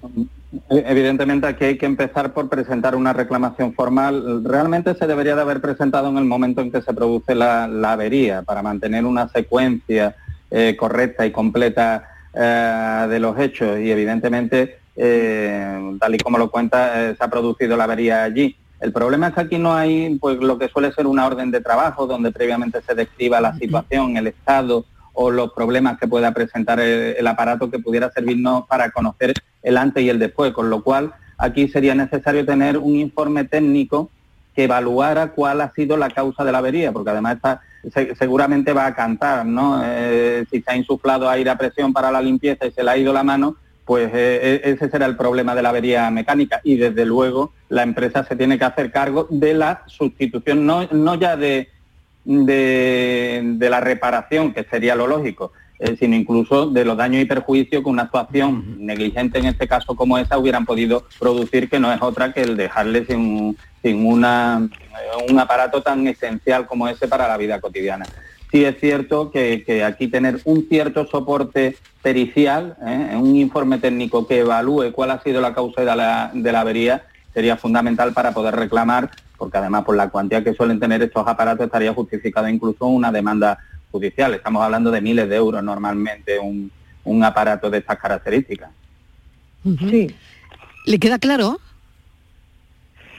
Evidentemente 0.69 1.47
aquí 1.47 1.65
hay 1.65 1.79
que 1.79 1.87
empezar 1.87 2.33
por 2.33 2.49
presentar 2.49 2.95
una 2.95 3.13
reclamación 3.13 3.73
formal. 3.75 4.45
Realmente 4.45 4.95
se 4.95 5.07
debería 5.07 5.35
de 5.35 5.43
haber 5.43 5.61
presentado 5.61 6.09
en 6.11 6.19
el 6.19 6.25
momento 6.25 6.61
en 6.61 6.71
que 6.71 6.83
se 6.83 6.93
produce 6.93 7.35
la, 7.35 7.65
avería 7.65 8.43
para 8.43 8.63
mantener 8.63 9.05
una 9.05 9.29
secuencia 9.29 10.15
eh, 10.51 10.77
correcta 10.79 11.25
y 11.25 11.33
completa 11.33 12.09
eh, 12.35 13.07
de 13.09 13.19
los 13.19 13.39
hechos 13.39 13.79
y 13.81 13.91
evidentemente, 13.91 14.79
eh, 14.95 15.97
tal 15.99 16.15
y 16.15 16.19
como 16.19 16.37
lo 16.37 16.51
cuenta, 16.51 17.15
se 17.17 17.25
ha 17.25 17.29
producido 17.29 17.77
la 17.77 17.85
avería 17.85 18.23
allí. 18.23 18.57
El 18.81 18.93
problema 18.93 19.29
es 19.29 19.35
que 19.35 19.41
aquí 19.41 19.59
no 19.59 19.75
hay 19.75 20.19
pues 20.21 20.39
lo 20.39 20.59
que 20.59 20.69
suele 20.69 20.93
ser 20.93 21.07
una 21.07 21.27
orden 21.27 21.51
de 21.51 21.61
trabajo 21.61 22.07
donde 22.07 22.33
previamente 22.33 22.83
se 22.83 22.95
describa 22.95 23.41
la 23.41 23.55
situación, 23.57 24.17
el 24.17 24.27
estado 24.27 24.85
o 25.13 25.31
los 25.31 25.53
problemas 25.53 25.99
que 25.99 26.09
pueda 26.09 26.33
presentar 26.33 26.81
el, 26.81 27.27
aparato 27.27 27.71
que 27.71 27.79
pudiera 27.79 28.11
servirnos 28.11 28.67
para 28.67 28.91
conocer 28.91 29.35
el 29.63 29.77
antes 29.77 30.03
y 30.03 30.09
el 30.09 30.19
después, 30.19 30.53
con 30.53 30.71
lo 30.71 30.83
cual 30.83 31.13
aquí 31.39 31.69
sería 31.69 31.95
necesario 31.95 32.45
tener 32.45 32.79
un 32.79 32.97
informe 32.97 33.45
técnico 33.45 34.11
que 34.55 34.65
evaluara 34.65 35.29
cuál 35.33 35.61
ha 35.61 35.73
sido 35.73 35.97
la 35.97 36.11
causa 36.11 36.45
de 36.45 36.53
la 36.53 36.59
avería, 36.59 36.93
porque 36.93 37.11
además 37.11 37.37
está, 37.37 37.61
seguramente 38.19 38.73
va 38.73 38.87
a 38.87 38.95
cantar, 38.95 39.47
¿no? 39.47 39.81
Eh, 39.85 40.45
si 40.51 40.61
se 40.61 40.71
ha 40.71 40.77
insuflado 40.77 41.29
aire 41.29 41.51
a 41.51 41.59
presión 41.59 41.93
para 41.93 42.11
la 42.11 42.21
limpieza 42.21 42.67
y 42.67 42.73
se 42.73 42.83
le 42.83 42.91
ha 42.91 42.97
ido 42.97 43.13
la 43.13 43.25
mano, 43.25 43.57
pues 43.85 44.11
eh, 44.15 44.61
e, 44.65 44.71
ese 44.71 44.91
será 44.91 45.07
el 45.07 45.17
problema 45.17 45.55
de 45.55 45.63
la 45.63 45.71
avería 45.71 46.11
mecánica 46.11 46.61
y 46.63 46.77
desde 46.77 47.05
luego 47.05 47.53
la 47.69 47.83
empresa 47.83 48.25
se 48.25 48.37
tiene 48.37 48.59
que 48.59 48.65
hacer 48.65 48.93
cargo 48.93 49.27
de 49.31 49.55
la 49.55 49.83
sustitución, 49.87 50.65
no, 50.67 50.87
no 50.93 51.15
ya 51.17 51.37
de, 51.37 51.69
de, 52.25 53.57
la 53.71 53.81
reparación, 53.81 54.53
que 54.53 54.65
sería 54.65 54.95
lo 54.95 55.07
lógico, 55.07 55.53
eh, 55.79 55.97
sino 55.99 56.15
incluso 56.15 56.67
de 56.67 56.85
los 56.85 56.97
daños 56.97 57.23
y 57.23 57.27
perjuicios 57.27 57.83
que 57.83 57.89
una 57.89 58.05
actuación 58.05 58.77
negligente 58.79 59.39
en 59.39 59.47
este 59.47 59.67
caso 59.67 59.95
como 59.97 60.19
esa 60.19 60.39
hubieran 60.39 60.65
podido 60.65 61.05
producir, 61.19 61.69
que 61.69 61.81
no 61.81 61.93
es 61.93 62.01
otra 62.01 62.33
que 62.33 62.43
el 62.43 62.57
dejarle 62.57 63.05
sin, 63.07 63.57
sin 63.83 64.07
una, 64.07 64.69
un 65.29 65.39
aparato 65.39 65.83
tan 65.83 66.07
esencial 66.07 66.67
como 66.67 66.89
ese 66.89 67.09
para 67.09 67.29
la 67.29 67.37
vida 67.37 67.61
cotidiana. 67.61 68.07
Sí 68.53 68.65
es 68.65 68.79
cierto 68.79 69.31
que, 69.31 69.83
aquí 69.85 70.09
tener 70.09 70.41
un 70.45 70.69
cierto 70.69 71.07
soporte 71.07 71.77
pericial, 72.03 72.77
¿eh? 72.87 73.17
un 73.17 73.35
informe 73.35 73.79
técnico 73.79 74.27
que 74.27 74.41
evalúe 74.41 74.93
cuál 74.93 75.11
ha 75.11 75.23
sido 75.23 75.41
la 75.41 75.55
causa 75.55 75.81
de 75.81 75.97
la, 75.97 76.31
de 76.35 76.53
la 76.53 76.61
avería, 76.61 77.05
sería 77.33 77.57
fundamental 77.57 78.13
para 78.13 78.33
poder 78.33 78.55
reclamar 78.55 79.11
porque 79.43 79.59
además 79.59 79.83
por 79.83 79.97
la 79.97 80.09
cuantía 80.09 80.45
que 80.45 80.55
suelen 80.55 80.79
tener 80.79 81.03
estos 81.03 81.27
aparatos 81.27 81.67
estaría 81.67 81.93
justificada 81.93 82.49
incluso 82.49 82.87
una 82.87 83.11
demanda 83.11 83.59
judicial. 83.91 84.35
Estamos 84.35 84.63
hablando 84.63 84.93
de 84.93 85.01
miles 85.01 85.29
de 85.29 85.35
euros 85.35 85.65
normalmente 85.65 86.39
un, 86.39 87.25
aparato 87.25 87.69
de 87.69 87.79
estas 87.79 87.99
características. 87.99 88.71
Sí. 89.65 90.15
¿Le 90.87 90.99
queda 91.01 91.19
claro? 91.19 91.59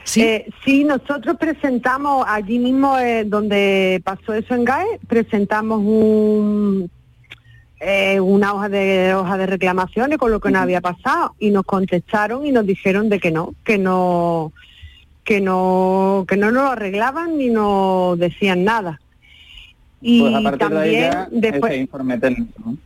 Sí. 0.04 0.22
Eh, 0.22 0.46
sí, 0.64 0.84
nosotros 0.84 1.36
presentamos 1.38 2.24
allí 2.26 2.58
mismo 2.58 2.98
eh, 2.98 3.24
donde 3.26 4.00
pasó 4.02 4.32
eso 4.32 4.54
en 4.54 4.64
GAE, 4.64 5.00
presentamos 5.06 5.80
un, 5.80 6.90
eh, 7.80 8.18
una 8.18 8.54
hoja 8.54 8.70
de 8.70 9.14
hoja 9.14 9.36
de 9.36 9.44
reclamaciones 9.44 10.16
con 10.16 10.30
lo 10.30 10.40
que 10.40 10.50
nos 10.50 10.62
había 10.62 10.80
pasado 10.80 11.34
y 11.38 11.50
nos 11.50 11.66
contestaron 11.66 12.46
y 12.46 12.50
nos 12.50 12.64
dijeron 12.64 13.10
de 13.10 13.20
que 13.20 13.30
no, 13.30 13.54
que 13.62 13.76
no 13.76 14.54
que 15.24 15.40
no 15.40 16.24
que 16.28 16.36
no 16.36 16.50
nos 16.52 16.64
lo 16.64 16.70
arreglaban 16.72 17.38
ni 17.38 17.48
nos 17.48 18.18
decían 18.18 18.64
nada. 18.64 19.00
Y 20.00 20.20
pues 20.20 20.58
también 20.58 21.12
después 21.30 21.72
ese 21.72 21.80
informe 21.80 22.18
técnico, 22.18 22.76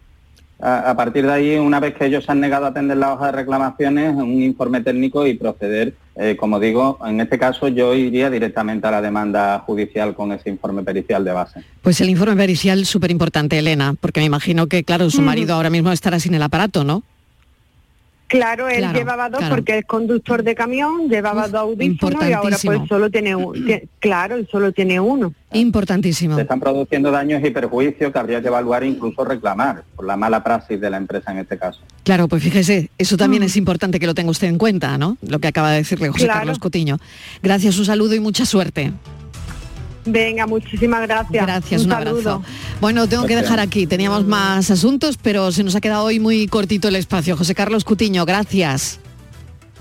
a, 0.61 0.91
a 0.91 0.97
partir 0.97 1.27
de 1.27 1.33
ahí, 1.33 1.57
una 1.57 1.81
vez 1.81 1.95
que 1.95 2.07
ellos 2.07 2.25
se 2.25 2.31
han 2.33 2.39
negado 2.41 2.67
a 2.67 2.69
atender 2.69 2.97
la 2.97 3.13
hoja 3.13 3.27
de 3.27 3.33
reclamaciones, 3.33 4.15
un 4.15 4.41
informe 4.41 4.81
técnico 4.83 5.27
y 5.27 5.35
proceder, 5.35 5.95
eh, 6.15 6.37
como 6.39 6.61
digo, 6.61 6.99
en 7.05 7.21
este 7.21 7.37
caso 7.39 7.67
yo 7.69 7.93
iría 7.95 8.31
directamente 8.31 8.87
a 8.87 8.93
la 8.93 9.03
demanda 9.03 9.59
judicial 9.67 10.15
con 10.15 10.31
ese 10.33 10.49
informe 10.49 10.83
pericial 10.85 11.25
de 11.25 11.33
base. 11.33 11.63
Pues 11.83 12.01
el 12.01 12.09
informe 12.09 12.37
pericial 12.37 12.87
súper 12.87 13.11
importante, 13.11 13.59
Elena, 13.59 13.95
porque 14.01 14.21
me 14.21 14.27
imagino 14.27 14.69
que, 14.69 14.85
claro, 14.85 15.11
su 15.11 15.23
Mm. 15.23 15.25
marido 15.25 15.55
ahora 15.55 15.71
mismo 15.71 15.91
estará 15.91 16.21
sin 16.21 16.35
el 16.35 16.43
aparato, 16.43 16.85
¿no? 16.85 17.03
Claro, 18.29 18.69
él 18.69 18.79
Claro, 18.81 18.99
llevaba 18.99 19.29
dos 19.31 19.39
claro. 19.41 19.55
porque 19.57 19.79
es 19.79 19.85
conductor 19.87 20.43
de 20.43 20.55
camión, 20.55 21.09
llevaba 21.09 21.49
dos 21.49 21.63
audífonos 21.63 22.23
y 22.29 22.33
ahora 22.33 22.57
pues 22.63 22.81
solo 22.89 23.11
tiene 23.11 23.35
uno. 23.35 23.53
Claro, 24.01 24.37
él 24.37 24.47
solo 24.53 24.71
tiene 24.73 25.01
uno. 25.01 25.33
Importantísimo. 25.53 26.37
Se 26.37 26.43
están 26.43 26.61
produciendo 26.61 27.11
daños 27.11 27.43
y 27.43 27.49
perjuicios 27.51 28.13
que 28.13 28.19
habría 28.19 28.43
que 28.43 28.49
evaluar 28.49 28.83
e 28.85 28.89
incluso 28.89 29.25
reclamar 29.25 29.83
por 29.97 30.05
la 30.07 30.17
mala 30.19 30.45
praxis 30.45 30.79
de 30.79 30.91
la 30.91 30.99
empresa 30.99 31.33
en 31.33 31.39
este 31.39 31.57
caso. 31.59 31.81
Claro, 32.05 32.29
pues 32.29 32.43
fíjese, 32.43 32.91
eso 32.99 33.15
Mm. 33.15 33.19
también 33.19 33.43
es 33.45 33.57
importante 33.57 33.99
que 33.99 34.07
lo 34.07 34.15
tenga 34.15 34.31
usted 34.31 34.49
en 34.49 34.59
cuenta, 34.59 34.99
¿no? 34.99 35.17
Lo 35.27 35.39
que 35.39 35.49
acaba 35.49 35.71
de 35.73 35.79
decirle 35.79 36.09
José 36.11 36.25
Claro. 36.25 36.41
Carlos 36.41 36.59
Cutiño. 36.59 36.99
Gracias, 37.43 37.79
un 37.79 37.87
saludo 37.87 38.15
y 38.15 38.21
mucha 38.21 38.45
suerte. 38.45 38.93
Venga, 40.13 40.47
muchísimas 40.47 41.03
gracias. 41.03 41.47
Gracias, 41.47 41.83
un, 41.85 41.91
saludo. 41.91 42.31
abrazo. 42.31 42.43
Bueno, 42.81 43.09
tengo 43.09 43.27
que 43.27 43.37
dejar 43.37 43.61
aquí. 43.61 43.87
Teníamos 43.87 44.27
más 44.27 44.71
asuntos, 44.71 45.19
pero 45.21 45.53
se 45.53 45.65
nos 45.65 45.75
ha 45.75 45.81
quedado 45.81 46.05
hoy 46.05 46.21
muy 46.21 46.47
cortito 46.47 46.89
el 46.89 46.97
espacio. 46.97 47.37
José 47.37 47.55
Carlos 47.55 47.85
Cutiño, 47.85 48.25
gracias. 48.25 49.01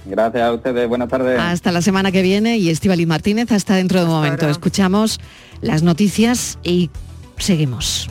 Gracias 0.05 0.43
a 0.43 0.53
ustedes, 0.53 0.87
buenas 0.87 1.09
tardes. 1.09 1.39
Hasta 1.39 1.71
la 1.71 1.81
semana 1.81 2.11
que 2.11 2.21
viene 2.21 2.57
y 2.57 2.69
Estivaliz 2.69 3.07
Martínez 3.07 3.51
hasta 3.51 3.75
dentro 3.75 3.99
de 3.99 4.05
un 4.05 4.11
momento. 4.11 4.49
Escuchamos 4.49 5.19
las 5.61 5.83
noticias 5.83 6.59
y 6.63 6.89
seguimos. 7.37 8.09